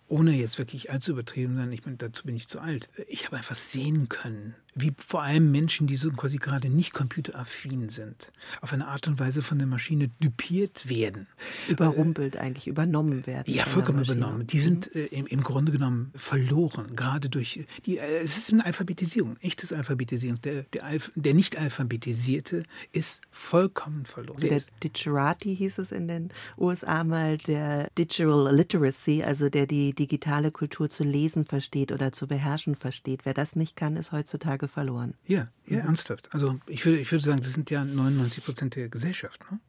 ohne 0.10 0.34
jetzt 0.34 0.58
wirklich 0.58 0.91
allzu 0.91 1.12
übertrieben 1.12 1.56
sein, 1.56 1.72
ich 1.72 1.86
meine, 1.86 1.98
dazu 1.98 2.26
bin 2.26 2.36
ich 2.36 2.48
zu 2.48 2.60
alt. 2.60 2.89
Ich 3.08 3.26
habe 3.26 3.38
einfach 3.38 3.56
sehen 3.56 4.10
können, 4.10 4.56
wie 4.75 4.93
vor 4.97 5.23
allem 5.23 5.51
Menschen, 5.51 5.88
die 5.88 5.95
so 5.95 6.12
quasi 6.12 6.38
gerade 6.38 6.69
nicht 6.69 6.93
computeraffin 6.93 7.89
sind, 7.89 8.32
auf 8.62 8.73
eine 8.73 8.88
Art 8.88 9.08
und 9.08 9.19
Weise 9.19 9.41
von 9.41 9.58
der 9.58 9.67
Maschine 9.67 10.10
dupiert 10.19 10.89
werden. 10.89 11.27
Überrumpelt 11.67 12.36
äh, 12.36 12.39
eigentlich, 12.39 12.67
übernommen 12.67 13.25
werden. 13.27 13.53
Ja, 13.53 13.65
vollkommen 13.65 14.03
übernommen. 14.03 14.47
Die 14.47 14.60
sind 14.60 14.93
mhm. 14.93 15.01
äh, 15.01 15.05
im, 15.05 15.27
im, 15.27 15.43
Grunde 15.43 15.71
genommen 15.71 16.12
verloren, 16.15 16.95
gerade 16.95 17.29
durch 17.29 17.65
die, 17.86 17.97
äh, 17.97 18.19
es 18.19 18.38
ist 18.38 18.53
eine 18.53 18.65
Alphabetisierung, 18.65 19.38
echtes 19.41 19.73
Alphabetisierung. 19.73 20.41
Der, 20.41 20.63
der, 20.63 20.86
Alph 20.86 21.12
der 21.15 21.34
nicht 21.34 21.58
Alphabetisierte 21.58 22.63
ist 22.91 23.21
vollkommen 23.32 24.05
verloren. 24.05 24.38
Also 24.41 24.47
der 24.47 24.62
Digerati 24.84 25.55
hieß 25.55 25.79
es 25.79 25.91
in 25.91 26.08
den 26.08 26.29
USA 26.58 27.03
mal, 27.03 27.38
der 27.38 27.89
Digital 27.97 28.55
Literacy, 28.55 29.23
also 29.23 29.49
der 29.49 29.67
die 29.67 29.93
digitale 29.93 30.51
Kultur 30.51 30.89
zu 30.89 31.03
lesen 31.03 31.45
versteht 31.45 31.91
oder 31.91 32.12
zu 32.12 32.27
beherrschen 32.27 32.75
versteht. 32.75 33.25
Wer 33.25 33.34
das 33.34 33.55
nicht 33.55 33.75
kann, 33.75 33.97
ist 33.97 34.12
heutzutage 34.12 34.68
verloren. 34.69 35.13
Ja, 35.25 35.49
ja, 35.65 35.79
mhm. 35.79 35.88
ernsthaft. 35.88 36.34
Also 36.34 36.60
ich 36.67 36.86
würde, 36.86 36.99
ich 36.99 37.12
würde 37.12 37.23
sagen, 37.23 37.41
das 37.41 37.53
sind 37.53 37.69
ja 37.69 37.84
99 37.84 38.43
Prozent 38.43 38.75
der 38.75 38.89
Gesellschaft, 38.89 39.39
ne? 39.51 39.60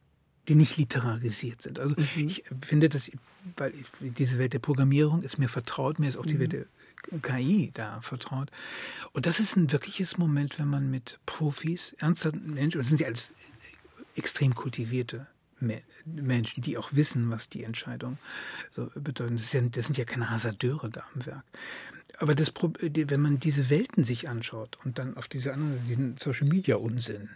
die 0.47 0.55
nicht 0.55 0.77
literarisiert 0.77 1.61
sind. 1.61 1.79
Also 1.79 1.95
mhm. 1.97 2.27
ich 2.27 2.43
finde, 2.61 2.89
dass 2.89 3.11
weil 3.57 3.73
diese 4.01 4.37
Welt 4.37 4.53
der 4.53 4.59
Programmierung 4.59 5.23
ist 5.23 5.37
mir 5.37 5.49
vertraut, 5.49 5.99
mir 5.99 6.07
ist 6.07 6.17
auch 6.17 6.25
die 6.25 6.35
mhm. 6.35 6.39
Welt 6.39 6.53
der 6.53 6.65
KI 7.21 7.71
da 7.73 8.01
vertraut. 8.01 8.51
Und 9.13 9.25
das 9.25 9.39
ist 9.39 9.55
ein 9.55 9.71
wirkliches 9.71 10.17
Moment, 10.17 10.59
wenn 10.59 10.67
man 10.67 10.89
mit 10.89 11.19
Profis, 11.25 11.93
ernsthaften 11.99 12.53
Menschen, 12.53 12.77
und 12.77 12.83
das 12.83 12.89
sind 12.89 12.99
ja 12.99 13.07
alles 13.07 13.33
extrem 14.15 14.53
kultivierte 14.53 15.27
Menschen, 16.05 16.61
die 16.61 16.77
auch 16.77 16.93
wissen, 16.93 17.29
was 17.29 17.49
die 17.49 17.63
Entscheidung 17.63 18.17
so 18.71 18.89
bedeuten. 18.95 19.37
Das, 19.37 19.53
ja, 19.53 19.61
das 19.61 19.85
sind 19.85 19.97
ja 19.97 20.05
keine 20.05 20.29
Hasardeure 20.29 20.89
da 20.89 21.03
am 21.13 21.25
Werk. 21.25 21.43
Aber 22.21 22.35
das, 22.35 22.53
wenn 22.53 23.19
man 23.19 23.39
diese 23.39 23.71
Welten 23.71 24.03
sich 24.03 24.29
anschaut 24.29 24.77
und 24.85 24.99
dann 24.99 25.17
auf 25.17 25.27
diese 25.27 25.53
anderen, 25.53 25.83
diesen 25.87 26.17
Social 26.17 26.47
Media 26.47 26.75
Unsinn, 26.75 27.29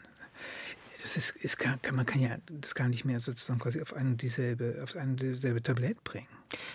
das 1.02 1.18
ist, 1.18 1.36
ist 1.38 1.58
kann, 1.58 1.80
man 1.94 2.06
kann 2.06 2.22
ja 2.22 2.38
das 2.62 2.76
gar 2.76 2.88
nicht 2.88 3.04
mehr 3.04 3.20
sozusagen 3.20 3.60
quasi 3.60 3.82
auf 3.82 3.96
ein 3.96 4.16
dieselbe, 4.18 4.80
auf 4.84 4.96
ein 4.96 5.12
und 5.12 5.22
dieselbe 5.24 5.64
Tablett 5.64 6.04
bringen. 6.04 6.28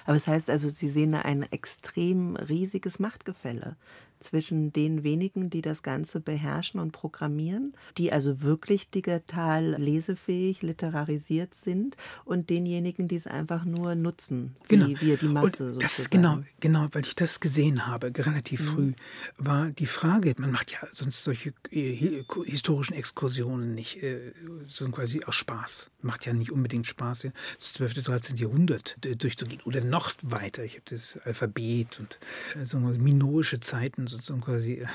Aber 0.05 0.16
es 0.16 0.25
das 0.25 0.35
heißt 0.35 0.51
also, 0.51 0.69
Sie 0.69 0.90
sehen 0.90 1.12
da 1.12 1.21
ein 1.21 1.43
extrem 1.51 2.37
riesiges 2.37 2.99
Machtgefälle 2.99 3.77
zwischen 4.21 4.73
den 4.73 5.03
wenigen, 5.03 5.51
die 5.51 5.62
das 5.62 5.83
Ganze 5.83 6.21
beherrschen 6.21 6.79
und 6.79 6.93
programmieren, 6.93 7.75
die 7.97 8.12
also 8.12 8.43
wirklich 8.43 8.90
digital 8.90 9.77
lesefähig, 9.79 10.62
literarisiert 10.62 11.55
sind, 11.55 11.97
und 12.25 12.51
denjenigen, 12.51 13.09
die 13.09 13.16
es 13.16 13.27
einfach 13.27 13.64
nur 13.64 13.95
nutzen, 13.95 14.55
genau. 14.69 14.87
wie 14.87 15.01
wir 15.01 15.16
die 15.16 15.29
Masse 15.29 15.73
und 15.73 15.83
das 15.83 15.99
Ist 15.99 16.11
genau, 16.11 16.43
genau, 16.61 16.88
weil 16.93 17.05
ich 17.05 17.14
das 17.14 17.40
gesehen 17.40 17.87
habe, 17.87 18.12
relativ 18.16 18.61
mhm. 18.61 18.75
früh, 18.75 18.93
war 19.38 19.71
die 19.71 19.87
Frage, 19.87 20.35
man 20.38 20.51
macht 20.51 20.71
ja 20.71 20.79
sonst 20.93 21.25
solche 21.25 21.53
äh, 21.71 22.25
historischen 22.45 22.95
Exkursionen 22.95 23.75
nicht, 23.75 24.03
äh, 24.03 24.33
so 24.69 24.88
quasi 24.90 25.25
aus 25.25 25.35
Spaß. 25.35 25.90
Macht 26.03 26.27
ja 26.27 26.33
nicht 26.33 26.53
unbedingt 26.53 26.87
Spaß, 26.87 27.29
das 27.57 27.73
12., 27.73 28.03
13. 28.03 28.37
Jahrhundert 28.37 28.97
durchzugehen 29.23 29.62
oder 29.70 29.85
noch 29.85 30.14
weiter. 30.22 30.64
Ich 30.64 30.72
habe 30.72 30.83
das 30.87 31.16
Alphabet 31.24 32.00
und 32.00 32.18
äh, 32.61 32.64
so 32.64 32.78
minoische 32.78 33.61
Zeiten 33.61 34.09
sozusagen 34.09 34.40
quasi 34.40 34.72
äh, 34.74 34.87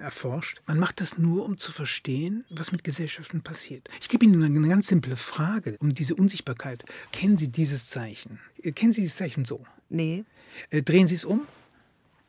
erforscht. 0.00 0.62
Man 0.66 0.78
macht 0.78 1.02
das 1.02 1.18
nur, 1.18 1.44
um 1.44 1.58
zu 1.58 1.70
verstehen, 1.70 2.46
was 2.48 2.72
mit 2.72 2.82
Gesellschaften 2.82 3.42
passiert. 3.42 3.88
Ich 4.00 4.08
gebe 4.08 4.24
Ihnen 4.24 4.42
eine 4.42 4.68
ganz 4.68 4.88
simple 4.88 5.16
Frage 5.16 5.76
um 5.80 5.92
diese 5.92 6.14
Unsichtbarkeit. 6.14 6.84
Kennen 7.12 7.36
Sie 7.36 7.48
dieses 7.48 7.90
Zeichen? 7.90 8.40
Äh, 8.62 8.72
kennen 8.72 8.92
Sie 8.92 9.02
dieses 9.02 9.18
Zeichen 9.18 9.44
so? 9.44 9.66
Nee. 9.90 10.24
drehen 10.70 11.06
Sie 11.06 11.14
es 11.14 11.26
um? 11.26 11.46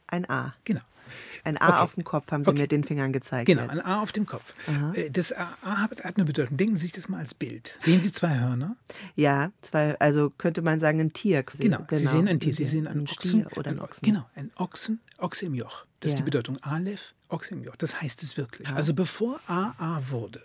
Ein 0.08 0.30
A. 0.30 0.56
Genau. 0.66 0.82
Ein 1.46 1.62
A 1.62 1.68
okay. 1.68 1.78
auf 1.80 1.96
dem 1.96 2.04
Kopf 2.04 2.32
haben 2.32 2.44
Sie 2.44 2.52
okay. 2.52 2.62
mit 2.62 2.72
den 2.72 2.84
Fingern 2.84 3.12
gezeigt. 3.12 3.48
Genau, 3.48 3.64
jetzt. 3.64 3.72
ein 3.72 3.82
A 3.82 4.02
auf 4.02 4.12
dem 4.12 4.26
Kopf. 4.26 4.54
Aha. 4.68 4.94
Äh, 4.94 5.10
das 5.10 5.34
A 5.34 5.56
hat 5.62 6.04
eine 6.06 6.26
Bedeutung. 6.26 6.58
Denken 6.58 6.76
Sie 6.76 6.84
sich 6.84 6.94
das 6.94 7.10
mal 7.10 7.20
als 7.20 7.34
Bild. 7.34 7.76
Sehen 7.80 8.02
Sie 8.02 8.12
zwei 8.12 8.40
Hörner? 8.40 8.78
Ja, 9.16 9.52
zwei, 9.62 10.00
also 10.00 10.30
könnte 10.30 10.62
man 10.62 10.80
sagen 10.80 11.00
ein 11.02 11.12
Tier. 11.14 11.44
Genau, 11.44 11.80
genau. 11.88 11.88
Sie 11.90 12.08
sehen 12.08 12.28
ein 12.28 12.40
Tier. 12.40 12.54
Sie 12.54 12.66
sehen 12.66 12.88
einen 12.88 13.02
ein 13.02 13.08
Ochsen. 13.08 13.42
Stier 13.42 13.58
oder 13.58 13.72
einen 13.72 13.80
Ochsen. 13.80 14.06
Genau, 14.06 14.26
ein 14.36 14.52
Ochsen, 14.56 15.02
Ochse 15.18 15.46
im 15.46 15.56
Joch. 15.56 15.86
Das 16.00 16.12
ja. 16.12 16.16
ist 16.16 16.20
die 16.20 16.24
Bedeutung 16.24 16.58
Aleph, 16.64 17.14
Joch. 17.42 17.76
Das 17.76 18.02
heißt 18.02 18.24
es 18.24 18.38
wirklich. 18.38 18.68
Ja. 18.68 18.76
Also 18.76 18.94
bevor 18.94 19.40
AA 19.48 20.02
wurde, 20.10 20.42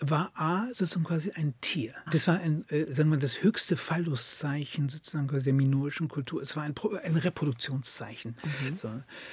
war 0.00 0.32
A 0.34 0.66
sozusagen 0.72 1.04
quasi 1.04 1.32
ein 1.32 1.54
Tier. 1.60 1.94
Das 2.10 2.28
war 2.28 2.38
ein, 2.38 2.64
äh, 2.68 2.92
sagen 2.92 3.10
wir, 3.10 3.18
das 3.18 3.42
höchste 3.42 3.76
Phalluszeichen 3.76 4.88
sozusagen 4.88 5.28
quasi 5.28 5.44
der 5.44 5.54
minoischen 5.54 6.08
Kultur. 6.08 6.42
Es 6.42 6.56
war 6.56 6.64
ein, 6.64 6.74
ein 7.02 7.16
Reproduktionszeichen. 7.16 8.36
Mhm. 8.42 8.76
So. 8.76 8.90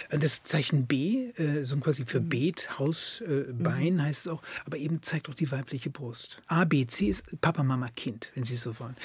Das 0.09 0.43
Zeichen 0.43 0.87
B, 0.87 1.31
äh, 1.31 1.63
so 1.63 1.77
quasi 1.77 2.05
für 2.05 2.21
mhm. 2.21 2.29
Beet, 2.29 2.79
Haus, 2.79 3.21
äh, 3.21 3.45
Bein 3.51 3.95
mhm. 3.95 4.03
heißt 4.03 4.21
es 4.21 4.27
auch, 4.27 4.41
aber 4.65 4.77
eben 4.77 5.01
zeigt 5.01 5.29
auch 5.29 5.33
die 5.33 5.51
weibliche 5.51 5.89
Brust. 5.89 6.41
A, 6.47 6.65
B, 6.65 6.85
C 6.87 7.07
ist 7.07 7.41
Papa, 7.41 7.63
Mama, 7.63 7.89
Kind, 7.89 8.31
wenn 8.35 8.43
Sie 8.43 8.55
so 8.55 8.79
wollen. 8.79 8.95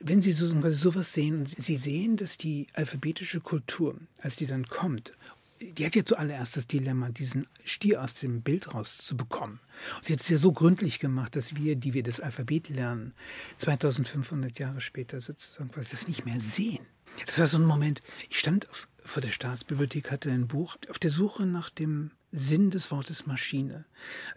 Wenn 0.00 0.22
Sie 0.22 0.32
so, 0.32 0.46
sowas 0.70 1.12
sehen, 1.12 1.46
Sie 1.46 1.76
sehen, 1.76 2.16
dass 2.16 2.38
die 2.38 2.66
alphabetische 2.74 3.40
Kultur, 3.40 3.96
als 4.20 4.36
die 4.36 4.46
dann 4.46 4.66
kommt, 4.66 5.12
die 5.62 5.86
hat 5.86 5.94
ja 5.94 6.04
zuallererst 6.04 6.56
das 6.56 6.66
Dilemma, 6.66 7.10
diesen 7.10 7.46
Stier 7.64 8.02
aus 8.02 8.14
dem 8.14 8.42
Bild 8.42 8.74
rauszubekommen. 8.74 9.60
Und 9.96 10.04
sie 10.04 10.12
hat 10.12 10.20
es 10.20 10.28
ja 10.28 10.36
so 10.36 10.52
gründlich 10.52 10.98
gemacht, 10.98 11.36
dass 11.36 11.56
wir, 11.56 11.76
die 11.76 11.94
wir 11.94 12.02
das 12.02 12.20
Alphabet 12.20 12.68
lernen, 12.68 13.14
2500 13.58 14.58
Jahre 14.58 14.80
später 14.80 15.20
sozusagen 15.20 15.70
quasi 15.70 15.90
das 15.92 16.08
nicht 16.08 16.24
mehr 16.24 16.40
sehen. 16.40 16.86
Das 17.26 17.38
war 17.38 17.46
so 17.46 17.58
ein 17.58 17.64
Moment, 17.64 18.02
ich 18.28 18.38
stand 18.38 18.66
vor 19.04 19.22
der 19.22 19.30
Staatsbibliothek, 19.30 20.10
hatte 20.10 20.30
ein 20.30 20.48
Buch 20.48 20.76
auf 20.88 20.98
der 20.98 21.10
Suche 21.10 21.46
nach 21.46 21.70
dem 21.70 22.12
Sinn 22.30 22.70
des 22.70 22.90
Wortes 22.90 23.26
Maschine. 23.26 23.84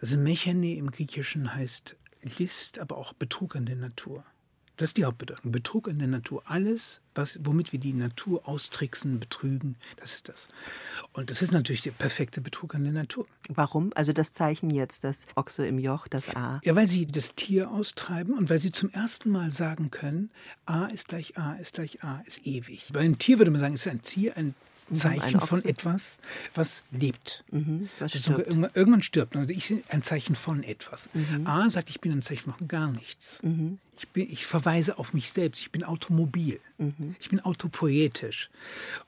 Also 0.00 0.18
Mechane 0.18 0.74
im 0.74 0.90
Griechischen 0.90 1.54
heißt 1.54 1.96
List, 2.38 2.78
aber 2.78 2.96
auch 2.96 3.12
Betrug 3.12 3.56
an 3.56 3.66
der 3.66 3.76
Natur. 3.76 4.24
Das 4.76 4.90
ist 4.90 4.98
die 4.98 5.04
Hauptbedeutung. 5.04 5.52
Betrug 5.52 5.88
an 5.88 5.98
der 5.98 6.08
Natur. 6.08 6.42
Alles, 6.44 7.00
was, 7.14 7.38
womit 7.42 7.72
wir 7.72 7.80
die 7.80 7.94
Natur 7.94 8.46
austricksen, 8.46 9.18
betrügen, 9.18 9.76
das 9.96 10.14
ist 10.14 10.28
das. 10.28 10.48
Und 11.14 11.30
das 11.30 11.40
ist 11.40 11.52
natürlich 11.52 11.80
der 11.80 11.92
perfekte 11.92 12.42
Betrug 12.42 12.74
an 12.74 12.84
der 12.84 12.92
Natur. 12.92 13.26
Warum? 13.48 13.92
Also 13.94 14.12
das 14.12 14.34
Zeichen 14.34 14.70
jetzt, 14.70 15.04
das 15.04 15.26
Ochse 15.34 15.66
im 15.66 15.78
Joch, 15.78 16.08
das 16.08 16.28
A. 16.36 16.60
Ja, 16.62 16.76
weil 16.76 16.86
sie 16.86 17.06
das 17.06 17.34
Tier 17.34 17.70
austreiben 17.70 18.34
und 18.34 18.50
weil 18.50 18.58
sie 18.58 18.70
zum 18.70 18.90
ersten 18.90 19.30
Mal 19.30 19.50
sagen 19.50 19.90
können, 19.90 20.30
A 20.66 20.86
ist 20.86 21.08
gleich 21.08 21.38
A 21.38 21.54
ist 21.54 21.74
gleich 21.74 22.04
A 22.04 22.22
ist 22.26 22.46
ewig. 22.46 22.90
Bei 22.92 23.00
einem 23.00 23.18
Tier 23.18 23.38
würde 23.38 23.50
man 23.50 23.60
sagen, 23.60 23.74
es 23.74 23.86
ist 23.86 23.92
ein 23.92 24.02
Tier, 24.02 24.36
ein 24.36 24.54
Zeichen 24.92 25.40
von 25.40 25.64
etwas, 25.64 26.18
was 26.54 26.84
lebt. 26.90 27.44
Mhm, 27.50 27.88
was 27.98 28.12
stirbt. 28.12 28.46
Irgendwann, 28.46 28.70
irgendwann, 28.74 29.02
stirbt. 29.02 29.36
Also 29.36 29.52
ich 29.52 29.68
bin 29.68 29.82
ein 29.88 30.02
Zeichen 30.02 30.36
von 30.36 30.62
etwas. 30.62 31.08
Mhm. 31.14 31.46
A 31.46 31.68
sagt, 31.70 31.90
ich 31.90 32.00
bin 32.00 32.12
ein 32.12 32.22
Zeichen 32.22 32.52
von 32.52 32.68
gar 32.68 32.92
nichts. 32.92 33.42
Mhm. 33.42 33.78
Ich, 33.98 34.08
bin, 34.08 34.30
ich 34.30 34.46
verweise 34.46 34.98
auf 34.98 35.14
mich 35.14 35.32
selbst. 35.32 35.62
Ich 35.62 35.72
bin 35.72 35.82
automobil. 35.82 36.60
Mhm. 36.78 37.16
Ich 37.18 37.30
bin 37.30 37.40
autopoetisch. 37.40 38.50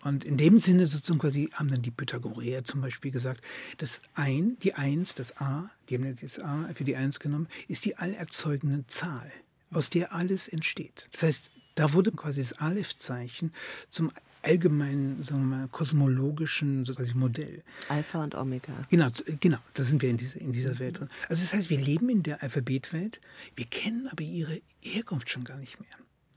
Und 0.02 0.24
in 0.24 0.36
dem 0.36 0.58
Sinne 0.58 0.86
sozusagen 0.86 1.20
quasi 1.20 1.50
haben 1.52 1.70
dann 1.70 1.82
die 1.82 1.90
Pythagoreer 1.90 2.64
zum 2.64 2.80
Beispiel 2.80 3.10
gesagt, 3.10 3.42
das 3.76 4.00
Ein, 4.14 4.56
die 4.62 4.74
Eins, 4.74 5.14
das 5.14 5.36
A, 5.38 5.70
die 5.88 5.96
haben 5.96 6.16
das 6.20 6.40
A 6.40 6.68
für 6.74 6.84
die 6.84 6.96
Eins 6.96 7.20
genommen, 7.20 7.48
ist 7.68 7.84
die 7.84 7.96
allerzeugende 7.96 8.86
Zahl, 8.86 9.30
aus 9.70 9.90
der 9.90 10.14
alles 10.14 10.48
entsteht. 10.48 11.08
Das 11.12 11.22
heißt, 11.22 11.50
da 11.74 11.92
wurde 11.92 12.10
quasi 12.10 12.40
das 12.40 12.54
Aleph-Zeichen 12.54 13.52
zum 13.88 14.10
allgemeinen, 14.42 15.22
sagen 15.22 15.48
wir 15.48 15.56
mal, 15.56 15.68
kosmologischen 15.68 16.84
so 16.84 16.94
quasi 16.94 17.14
Modell. 17.14 17.62
Alpha 17.88 18.22
und 18.22 18.34
Omega. 18.34 18.72
Genau, 18.90 19.08
genau, 19.40 19.58
da 19.74 19.82
sind 19.82 20.02
wir 20.02 20.10
in 20.10 20.16
dieser, 20.16 20.40
in 20.40 20.52
dieser 20.52 20.78
Welt 20.78 20.98
drin. 20.98 21.08
Also 21.28 21.42
das 21.42 21.54
heißt, 21.54 21.70
wir 21.70 21.78
leben 21.78 22.08
in 22.08 22.22
der 22.22 22.42
Alphabetwelt, 22.42 23.20
wir 23.56 23.66
kennen 23.66 24.08
aber 24.08 24.22
ihre 24.22 24.60
Herkunft 24.80 25.30
schon 25.30 25.44
gar 25.44 25.58
nicht 25.58 25.80
mehr. 25.80 25.90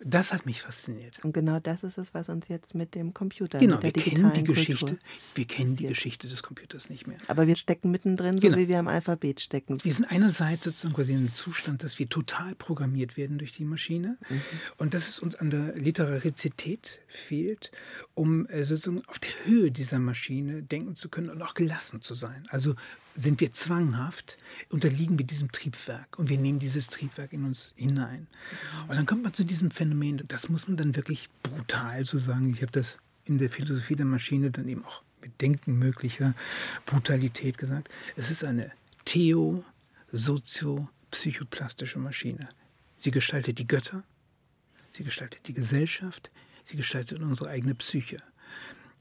Das 0.03 0.33
hat 0.33 0.45
mich 0.45 0.61
fasziniert. 0.61 1.23
Und 1.23 1.33
genau 1.33 1.59
das 1.59 1.83
ist 1.83 1.97
es, 1.97 2.13
was 2.13 2.29
uns 2.29 2.47
jetzt 2.47 2.73
mit 2.73 2.95
dem 2.95 3.13
Computer, 3.13 3.59
genau, 3.59 3.75
mit 3.75 3.83
der 3.83 3.95
wir 3.95 4.03
kennen 4.03 4.33
die 4.33 4.43
Geschichte, 4.43 4.97
wir 5.35 5.45
kennen 5.45 5.75
die 5.75 5.85
Geschichte 5.85 6.27
des 6.27 6.41
Computers 6.41 6.89
nicht 6.89 7.05
mehr. 7.05 7.17
Aber 7.27 7.45
wir 7.45 7.55
stecken 7.55 7.91
mittendrin, 7.91 8.39
so 8.39 8.47
genau. 8.47 8.57
wie 8.57 8.67
wir 8.67 8.79
im 8.79 8.87
Alphabet 8.87 9.41
stecken. 9.41 9.77
Wir 9.83 9.93
sind 9.93 10.05
einerseits 10.05 10.65
sozusagen 10.65 10.95
quasi 10.95 11.13
in 11.13 11.19
einem 11.19 11.33
Zustand, 11.33 11.83
dass 11.83 11.99
wir 11.99 12.09
total 12.09 12.55
programmiert 12.55 13.15
werden 13.15 13.37
durch 13.37 13.51
die 13.51 13.63
Maschine 13.63 14.17
mhm. 14.29 14.41
und 14.77 14.93
dass 14.93 15.07
es 15.07 15.19
uns 15.19 15.35
an 15.35 15.51
der 15.51 15.75
Literarizität 15.75 17.01
fehlt, 17.07 17.71
um 18.15 18.47
äh, 18.47 18.63
sozusagen 18.63 19.03
auf 19.07 19.19
der 19.19 19.31
Höhe 19.45 19.71
dieser 19.71 19.99
Maschine 19.99 20.63
denken 20.63 20.95
zu 20.95 21.09
können 21.09 21.29
und 21.29 21.41
auch 21.41 21.53
gelassen 21.53 22.01
zu 22.01 22.15
sein. 22.15 22.47
Also 22.49 22.75
sind 23.15 23.39
wir 23.41 23.51
zwanghaft, 23.51 24.37
unterliegen 24.69 25.19
wir 25.19 25.25
diesem 25.25 25.51
Triebwerk 25.51 26.17
und 26.17 26.29
wir 26.29 26.37
nehmen 26.37 26.59
dieses 26.59 26.87
Triebwerk 26.87 27.33
in 27.33 27.43
uns 27.45 27.73
hinein. 27.75 28.27
Und 28.87 28.95
dann 28.95 29.05
kommt 29.05 29.23
man 29.23 29.33
zu 29.33 29.43
diesem 29.43 29.71
Phänomen, 29.71 30.23
das 30.27 30.49
muss 30.49 30.67
man 30.67 30.77
dann 30.77 30.95
wirklich 30.95 31.29
brutal 31.43 32.03
so 32.03 32.19
sagen. 32.19 32.53
Ich 32.53 32.61
habe 32.61 32.71
das 32.71 32.97
in 33.25 33.37
der 33.37 33.49
Philosophie 33.49 33.95
der 33.95 34.05
Maschine 34.05 34.51
dann 34.51 34.67
eben 34.67 34.85
auch 34.85 35.01
mit 35.21 35.39
Denken 35.41 35.77
möglicher 35.77 36.33
Brutalität 36.85 37.57
gesagt. 37.57 37.89
Es 38.15 38.31
ist 38.31 38.43
eine 38.43 38.71
theo-sozio-psychoplastische 39.05 41.99
Maschine. 41.99 42.49
Sie 42.97 43.11
gestaltet 43.11 43.59
die 43.59 43.67
Götter, 43.67 44.03
sie 44.89 45.03
gestaltet 45.03 45.47
die 45.47 45.53
Gesellschaft, 45.53 46.31
sie 46.63 46.77
gestaltet 46.77 47.21
unsere 47.21 47.49
eigene 47.49 47.75
Psyche. 47.75 48.17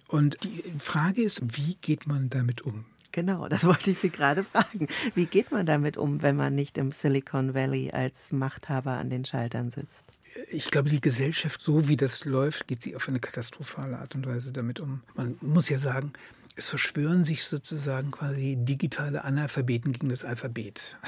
Und 0.09 0.39
die 0.43 0.75
Frage 0.79 1.23
ist, 1.23 1.57
wie 1.57 1.77
geht 1.77 2.07
man 2.07 2.29
damit 2.31 2.63
um? 2.63 2.85
Genau, 3.13 3.49
das 3.49 3.65
wollte 3.65 3.91
ich 3.91 3.99
Sie 3.99 4.11
gerade 4.11 4.45
fragen. 4.45 4.89
Wie 5.15 5.27
geht 5.27 5.51
man 5.51 5.67
damit 5.67 5.97
um, 5.97 6.23
wenn 6.23 6.37
man 6.37 6.55
nicht 6.55 6.79
im 6.79 6.93
Silicon 6.93 7.55
Valley 7.55 7.91
als 7.91 8.33
Machthaber 8.33 8.93
an 8.93 9.11
den 9.11 9.25
Schaltern 9.25 9.71
sitzt? 9.71 10.05
Ich 10.51 10.71
glaube, 10.71 10.91
die 10.91 11.01
Gesellschaft, 11.01 11.61
so 11.61 11.89
wie 11.89 11.97
das 11.97 12.25
läuft, 12.25 12.69
geht 12.69 12.83
sie 12.83 12.95
auf 12.95 13.09
eine 13.09 13.19
katastrophale 13.19 13.99
Art 13.99 14.15
und 14.15 14.27
Weise 14.27 14.53
damit 14.53 14.79
um. 14.79 15.03
Man 15.15 15.37
muss 15.41 15.69
ja 15.69 15.79
sagen, 15.79 16.13
es 16.57 16.71
verschwören 16.71 17.25
sich 17.25 17.45
sozusagen 17.45 18.11
quasi 18.11 18.57
digitale 18.59 19.25
Analphabeten 19.25 19.93
gegen 19.93 20.09
das 20.09 20.25
Alphabet 20.25 20.99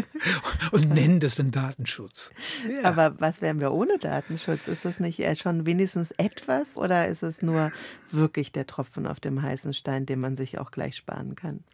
und 0.72 0.90
nennen 0.90 1.18
das 1.18 1.36
dann 1.36 1.50
Datenschutz. 1.50 2.30
Ja. 2.70 2.84
Aber 2.84 3.20
was 3.20 3.40
wären 3.40 3.58
wir 3.60 3.72
ohne 3.72 3.98
Datenschutz? 3.98 4.68
Ist 4.68 4.84
das 4.84 5.00
nicht 5.00 5.22
schon 5.40 5.66
wenigstens 5.66 6.10
etwas 6.12 6.76
oder 6.76 7.08
ist 7.08 7.22
es 7.22 7.42
nur 7.42 7.72
wirklich 8.10 8.52
der 8.52 8.66
Tropfen 8.66 9.06
auf 9.06 9.18
dem 9.18 9.42
heißen 9.42 9.72
Stein, 9.72 10.06
den 10.06 10.20
man 10.20 10.36
sich 10.36 10.58
auch 10.58 10.70
gleich 10.70 10.96
sparen 10.96 11.34
kann? 11.34 11.64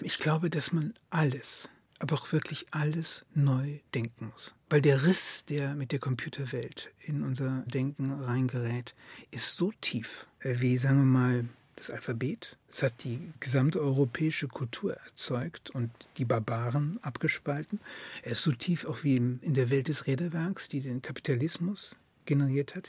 Ich 0.00 0.18
glaube, 0.18 0.50
dass 0.50 0.72
man 0.72 0.94
alles, 1.10 1.70
aber 2.00 2.16
auch 2.16 2.32
wirklich 2.32 2.66
alles 2.70 3.24
neu 3.34 3.78
denken 3.94 4.26
muss. 4.26 4.54
Weil 4.68 4.82
der 4.82 5.04
Riss, 5.04 5.44
der 5.48 5.74
mit 5.74 5.92
der 5.92 5.98
Computerwelt 6.00 6.92
in 7.00 7.22
unser 7.22 7.64
Denken 7.66 8.12
reingerät, 8.12 8.94
ist 9.30 9.56
so 9.56 9.72
tief, 9.80 10.26
äh, 10.40 10.56
wie, 10.58 10.76
sagen 10.76 10.98
wir 10.98 11.04
mal, 11.04 11.44
das 11.78 11.90
Alphabet. 11.90 12.56
Es 12.70 12.82
hat 12.82 13.04
die 13.04 13.32
gesamte 13.40 13.80
europäische 13.80 14.48
Kultur 14.48 14.94
erzeugt 14.94 15.70
und 15.70 15.90
die 16.16 16.24
Barbaren 16.24 16.98
abgespalten. 17.02 17.80
Er 18.22 18.32
ist 18.32 18.42
so 18.42 18.52
tief 18.52 18.84
auch 18.84 19.04
wie 19.04 19.16
in 19.16 19.54
der 19.54 19.70
Welt 19.70 19.88
des 19.88 20.06
Räderwerks, 20.06 20.68
die 20.68 20.80
den 20.80 21.02
Kapitalismus 21.02 21.96
generiert 22.26 22.74
hat, 22.74 22.88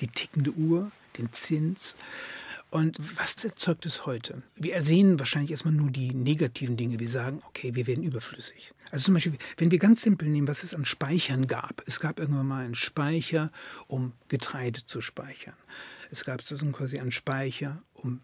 die 0.00 0.08
tickende 0.08 0.52
Uhr, 0.52 0.90
den 1.18 1.32
Zins. 1.32 1.96
Und 2.70 2.98
was 3.18 3.42
erzeugt 3.44 3.86
es 3.86 4.06
heute? 4.06 4.42
Wir 4.56 4.74
ersehen 4.74 5.18
wahrscheinlich 5.18 5.52
erstmal 5.52 5.72
nur 5.72 5.90
die 5.90 6.12
negativen 6.12 6.76
Dinge. 6.76 6.98
Wir 6.98 7.08
sagen, 7.08 7.40
okay, 7.46 7.74
wir 7.74 7.86
werden 7.86 8.04
überflüssig. 8.04 8.72
Also 8.90 9.06
zum 9.06 9.14
Beispiel, 9.14 9.32
wenn 9.56 9.70
wir 9.70 9.78
ganz 9.78 10.02
simpel 10.02 10.28
nehmen, 10.28 10.48
was 10.48 10.62
es 10.62 10.74
an 10.74 10.84
Speichern 10.84 11.46
gab. 11.46 11.82
Es 11.86 12.00
gab 12.00 12.18
irgendwann 12.18 12.46
mal 12.46 12.64
einen 12.64 12.74
Speicher, 12.74 13.50
um 13.86 14.12
Getreide 14.28 14.84
zu 14.84 15.00
speichern. 15.00 15.54
Es 16.10 16.24
gab 16.24 16.42
so 16.42 16.56
quasi 16.72 16.98
einen 16.98 17.12
Speicher, 17.12 17.82
um 17.94 18.20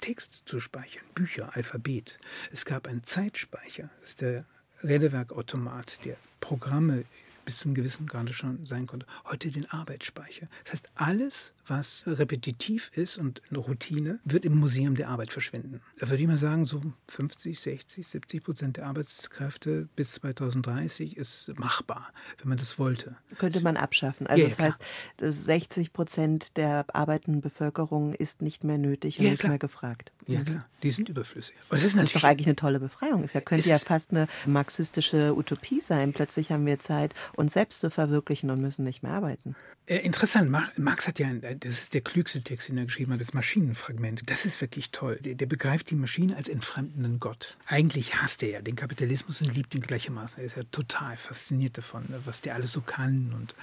Text 0.00 0.42
zu 0.44 0.60
speichern, 0.60 1.04
Bücher, 1.14 1.54
Alphabet. 1.56 2.18
Es 2.52 2.64
gab 2.64 2.86
einen 2.86 3.02
Zeitspeicher, 3.02 3.90
das 4.00 4.10
ist 4.10 4.20
der 4.20 4.44
Redewerkautomat, 4.82 6.04
der 6.04 6.16
Programme 6.40 7.04
bis 7.44 7.58
zum 7.58 7.74
gewissen 7.74 8.06
Grade 8.06 8.32
schon 8.32 8.66
sein 8.66 8.86
konnte. 8.86 9.06
Heute 9.24 9.50
den 9.50 9.70
Arbeitsspeicher. 9.70 10.48
Das 10.64 10.74
heißt, 10.74 10.90
alles, 10.96 11.54
was 11.66 12.04
repetitiv 12.06 12.90
ist 12.94 13.18
und 13.18 13.42
eine 13.50 13.58
Routine, 13.58 14.18
wird 14.24 14.44
im 14.44 14.56
Museum 14.56 14.94
der 14.94 15.08
Arbeit 15.08 15.32
verschwinden. 15.32 15.80
Da 15.98 16.08
würde 16.08 16.22
ich 16.22 16.28
mal 16.28 16.36
sagen, 16.36 16.64
so 16.64 16.80
50, 17.08 17.58
60, 17.58 18.06
70 18.06 18.44
Prozent 18.44 18.76
der 18.76 18.86
Arbeitskräfte 18.86 19.88
bis 19.96 20.12
2030 20.14 21.16
ist 21.16 21.52
machbar, 21.58 22.12
wenn 22.38 22.48
man 22.48 22.58
das 22.58 22.78
wollte. 22.78 23.16
Könnte 23.38 23.60
man 23.60 23.76
abschaffen. 23.76 24.26
Also 24.26 24.42
ja, 24.42 24.48
das 24.48 24.58
heißt, 24.58 24.80
60 25.18 25.92
Prozent 25.92 26.56
der 26.56 26.84
arbeitenden 26.94 27.40
Bevölkerung 27.40 28.14
ist 28.14 28.42
nicht 28.42 28.64
mehr 28.64 28.78
nötig 28.78 29.18
und 29.18 29.24
ja, 29.24 29.30
nicht 29.32 29.40
klar. 29.40 29.50
mehr 29.50 29.58
gefragt. 29.58 30.12
Ja, 30.26 30.42
klar. 30.42 30.66
Die 30.82 30.90
sind 30.90 31.08
überflüssig. 31.08 31.54
Das 31.70 31.84
ist, 31.84 31.96
das 31.96 32.04
ist 32.04 32.16
doch 32.16 32.24
eigentlich 32.24 32.46
eine 32.46 32.56
tolle 32.56 32.80
Befreiung. 32.80 33.22
Es 33.22 33.32
könnte 33.32 33.68
ja 33.68 33.78
fast 33.78 34.10
eine 34.10 34.28
marxistische 34.44 35.36
Utopie 35.36 35.80
sein. 35.80 36.12
Plötzlich 36.12 36.50
haben 36.52 36.66
wir 36.66 36.78
Zeit, 36.78 37.14
uns 37.34 37.52
selbst 37.52 37.80
zu 37.80 37.90
verwirklichen 37.90 38.50
und 38.50 38.60
müssen 38.60 38.84
nicht 38.84 39.02
mehr 39.02 39.12
arbeiten. 39.12 39.56
Äh, 39.86 39.98
interessant. 39.98 40.50
Marx 40.76 41.06
hat 41.06 41.18
ja, 41.18 41.28
das 41.60 41.72
ist 41.74 41.94
der 41.94 42.00
klügste 42.00 42.42
Text, 42.42 42.68
den 42.68 42.78
er 42.78 42.84
geschrieben 42.84 43.12
hat, 43.12 43.20
das 43.20 43.34
Maschinenfragment. 43.34 44.28
Das 44.28 44.44
ist 44.44 44.60
wirklich 44.60 44.90
toll. 44.90 45.18
Der, 45.22 45.34
der 45.34 45.46
begreift 45.46 45.90
die 45.90 45.94
Maschine 45.94 46.36
als 46.36 46.48
entfremdenden 46.48 47.20
Gott. 47.20 47.56
Eigentlich 47.66 48.16
hasst 48.16 48.42
er 48.42 48.50
ja 48.50 48.62
den 48.62 48.76
Kapitalismus 48.76 49.40
und 49.42 49.54
liebt 49.54 49.74
ihn 49.74 49.80
gleichermaßen. 49.80 50.40
Er 50.40 50.46
ist 50.46 50.56
ja 50.56 50.62
total 50.70 51.16
fasziniert 51.16 51.78
davon, 51.78 52.04
was 52.24 52.40
der 52.40 52.54
alles 52.54 52.72
so 52.72 52.80
kann. 52.80 53.32
Und 53.34 53.54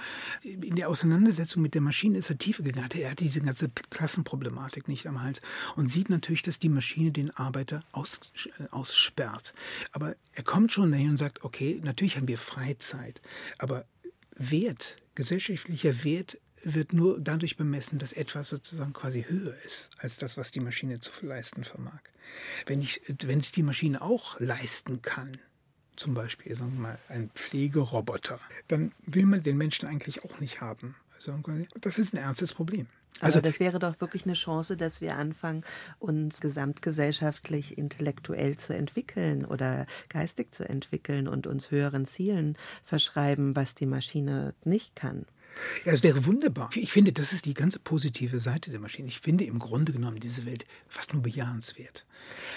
in 0.42 0.76
der 0.76 0.88
Auseinandersetzung 0.88 1.62
mit 1.62 1.74
der 1.74 1.80
Maschine 1.80 2.18
ist 2.18 2.30
er 2.30 2.38
tiefer 2.38 2.62
gegangen. 2.62 2.90
Er 2.94 3.10
hat 3.10 3.20
diese 3.20 3.40
ganze 3.40 3.70
Klassenproblematik 3.90 4.88
nicht 4.88 5.06
am 5.06 5.22
Hals 5.22 5.40
und 5.76 5.90
sieht 5.90 6.10
natürlich, 6.10 6.42
dass 6.42 6.58
die 6.58 6.68
Maschine 6.68 7.12
den 7.12 7.30
Arbeiter 7.30 7.82
aus, 7.92 8.20
äh, 8.58 8.68
aussperrt. 8.70 9.54
Aber 9.92 10.16
er 10.32 10.42
kommt 10.42 10.72
schon 10.72 10.90
dahin 10.92 11.10
und 11.10 11.16
sagt, 11.16 11.44
okay, 11.44 11.80
natürlich 11.82 12.16
haben 12.16 12.28
wir 12.28 12.38
Freizeit, 12.38 13.20
aber 13.58 13.86
Wert 14.36 14.96
gesellschaftlicher 15.14 16.04
Wert 16.04 16.38
wird 16.64 16.92
nur 16.92 17.20
dadurch 17.20 17.56
bemessen, 17.56 17.98
dass 17.98 18.12
etwas 18.12 18.48
sozusagen 18.48 18.92
quasi 18.92 19.24
höher 19.28 19.54
ist 19.64 19.90
als 19.98 20.16
das, 20.16 20.36
was 20.36 20.50
die 20.50 20.60
Maschine 20.60 21.00
zu 21.00 21.10
leisten 21.24 21.64
vermag. 21.64 22.00
Wenn, 22.66 22.80
ich, 22.80 23.00
wenn 23.22 23.40
es 23.40 23.52
die 23.52 23.62
Maschine 23.62 24.02
auch 24.02 24.38
leisten 24.40 25.02
kann, 25.02 25.38
zum 25.96 26.14
Beispiel 26.14 26.54
sagen 26.54 26.72
wir 26.74 26.80
mal 26.80 26.98
ein 27.08 27.30
Pflegeroboter, 27.34 28.40
dann 28.68 28.92
will 29.06 29.26
man 29.26 29.42
den 29.42 29.56
Menschen 29.56 29.86
eigentlich 29.86 30.24
auch 30.24 30.40
nicht 30.40 30.60
haben. 30.60 30.96
Also 31.14 31.40
das 31.80 31.98
ist 31.98 32.12
ein 32.12 32.18
ernstes 32.18 32.52
Problem. 32.52 32.88
Also 33.20 33.40
das 33.40 33.60
wäre 33.60 33.78
doch 33.78 34.00
wirklich 34.00 34.24
eine 34.24 34.34
Chance, 34.34 34.76
dass 34.76 35.00
wir 35.00 35.16
anfangen, 35.16 35.62
uns 36.00 36.40
gesamtgesellschaftlich 36.40 37.78
intellektuell 37.78 38.56
zu 38.56 38.74
entwickeln 38.74 39.44
oder 39.44 39.86
geistig 40.08 40.52
zu 40.52 40.68
entwickeln 40.68 41.28
und 41.28 41.46
uns 41.46 41.70
höheren 41.70 42.06
Zielen 42.06 42.58
verschreiben, 42.82 43.54
was 43.54 43.76
die 43.76 43.86
Maschine 43.86 44.54
nicht 44.64 44.96
kann. 44.96 45.26
Ja, 45.84 45.92
es 45.92 46.02
wäre 46.02 46.26
wunderbar. 46.26 46.70
Ich 46.74 46.92
finde, 46.92 47.12
das 47.12 47.32
ist 47.32 47.44
die 47.44 47.54
ganze 47.54 47.78
positive 47.78 48.40
Seite 48.40 48.70
der 48.70 48.80
Maschine. 48.80 49.08
Ich 49.08 49.20
finde 49.20 49.44
im 49.44 49.58
Grunde 49.58 49.92
genommen 49.92 50.20
diese 50.20 50.46
Welt 50.46 50.66
fast 50.88 51.12
nur 51.12 51.22
bejahenswert. 51.22 52.06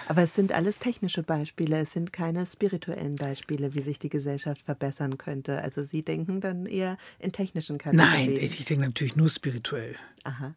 Aber 0.07 0.23
es 0.23 0.33
sind 0.33 0.51
alles 0.51 0.79
technische 0.79 1.23
Beispiele, 1.23 1.79
es 1.79 1.91
sind 1.91 2.13
keine 2.13 2.45
spirituellen 2.45 3.15
Beispiele, 3.15 3.75
wie 3.75 3.81
sich 3.81 3.99
die 3.99 4.09
Gesellschaft 4.09 4.61
verbessern 4.61 5.17
könnte. 5.17 5.61
Also 5.61 5.83
Sie 5.83 6.03
denken 6.03 6.41
dann 6.41 6.65
eher 6.65 6.97
in 7.19 7.31
technischen 7.31 7.77
Kategorien. 7.77 8.33
Nein, 8.33 8.37
ich 8.37 8.65
denke 8.65 8.85
natürlich 8.85 9.15
nur 9.15 9.29
spirituell. 9.29 9.95
Aha. 10.23 10.55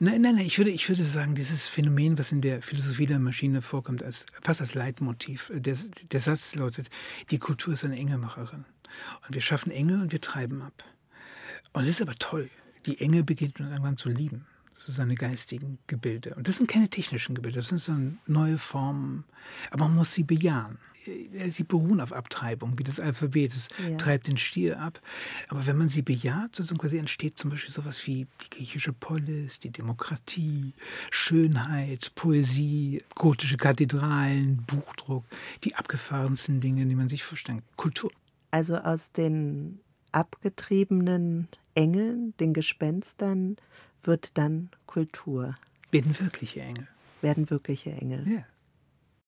Nein, 0.00 0.20
nein, 0.22 0.34
nein, 0.34 0.46
ich 0.46 0.58
würde, 0.58 0.70
ich 0.70 0.88
würde 0.88 1.04
sagen, 1.04 1.36
dieses 1.36 1.68
Phänomen, 1.68 2.18
was 2.18 2.32
in 2.32 2.40
der 2.40 2.60
Philosophie 2.60 3.06
der 3.06 3.20
Maschine 3.20 3.62
vorkommt, 3.62 4.02
als, 4.02 4.26
fast 4.42 4.60
als 4.60 4.74
Leitmotiv. 4.74 5.50
Der, 5.54 5.76
der 6.10 6.20
Satz 6.20 6.54
lautet, 6.56 6.90
die 7.30 7.38
Kultur 7.38 7.74
ist 7.74 7.84
eine 7.84 7.96
Engelmacherin. 7.96 8.64
Und 9.26 9.34
wir 9.34 9.40
schaffen 9.40 9.70
Engel 9.70 10.00
und 10.00 10.10
wir 10.10 10.20
treiben 10.20 10.62
ab. 10.62 10.84
Und 11.72 11.82
es 11.82 11.88
ist 11.88 12.02
aber 12.02 12.14
toll. 12.16 12.50
Die 12.86 13.00
Engel 13.00 13.22
beginnt 13.24 13.60
man 13.60 13.70
irgendwann 13.70 13.96
zu 13.96 14.08
lieben. 14.08 14.46
so 14.74 14.92
seine 14.92 15.14
geistigen 15.14 15.78
Gebilde. 15.86 16.34
Und 16.34 16.48
das 16.48 16.56
sind 16.56 16.66
keine 16.66 16.88
technischen 16.88 17.34
Gebilde, 17.34 17.58
das 17.58 17.68
sind 17.68 17.80
so 17.80 17.94
neue 18.26 18.56
Formen, 18.56 19.24
aber 19.70 19.84
man 19.84 19.96
muss 19.96 20.14
sie 20.14 20.22
bejahen. 20.22 20.78
Äh, 21.06 21.50
sie 21.50 21.64
beruhen 21.64 22.00
auf 22.00 22.12
Abtreibung, 22.12 22.78
wie 22.78 22.84
das 22.84 23.00
Alphabet. 23.00 23.52
Es 23.52 23.68
ja. 23.88 23.96
treibt 23.96 24.26
den 24.26 24.36
Stier 24.36 24.80
ab. 24.80 25.00
Aber 25.48 25.66
wenn 25.66 25.76
man 25.76 25.88
sie 25.88 26.02
bejaht, 26.02 26.56
sozusagen 26.56 26.78
quasi 26.78 26.98
entsteht 26.98 27.38
zum 27.38 27.50
Beispiel 27.50 27.72
sowas 27.72 28.06
wie 28.06 28.26
die 28.42 28.50
griechische 28.50 28.92
Polis, 28.92 29.60
die 29.60 29.70
Demokratie, 29.70 30.74
Schönheit, 31.10 32.12
Poesie, 32.14 33.02
gotische 33.14 33.56
Kathedralen, 33.56 34.64
Buchdruck, 34.66 35.24
die 35.64 35.74
abgefahrensten 35.74 36.60
Dinge, 36.60 36.86
die 36.86 36.94
man 36.94 37.08
sich 37.08 37.24
vorstellt. 37.24 37.62
Kultur. 37.76 38.10
Also 38.50 38.76
aus 38.76 39.12
den 39.12 39.80
abgetriebenen 40.12 41.48
Engeln, 41.74 42.34
den 42.40 42.52
Gespenstern, 42.54 43.56
wird 44.02 44.36
dann 44.38 44.70
Kultur. 44.86 45.54
Werden 45.90 46.18
wirkliche 46.18 46.62
Engel. 46.62 46.88
Werden 47.22 47.50
wirkliche 47.50 47.90
Engel. 47.90 48.26
Ja. 48.28 48.44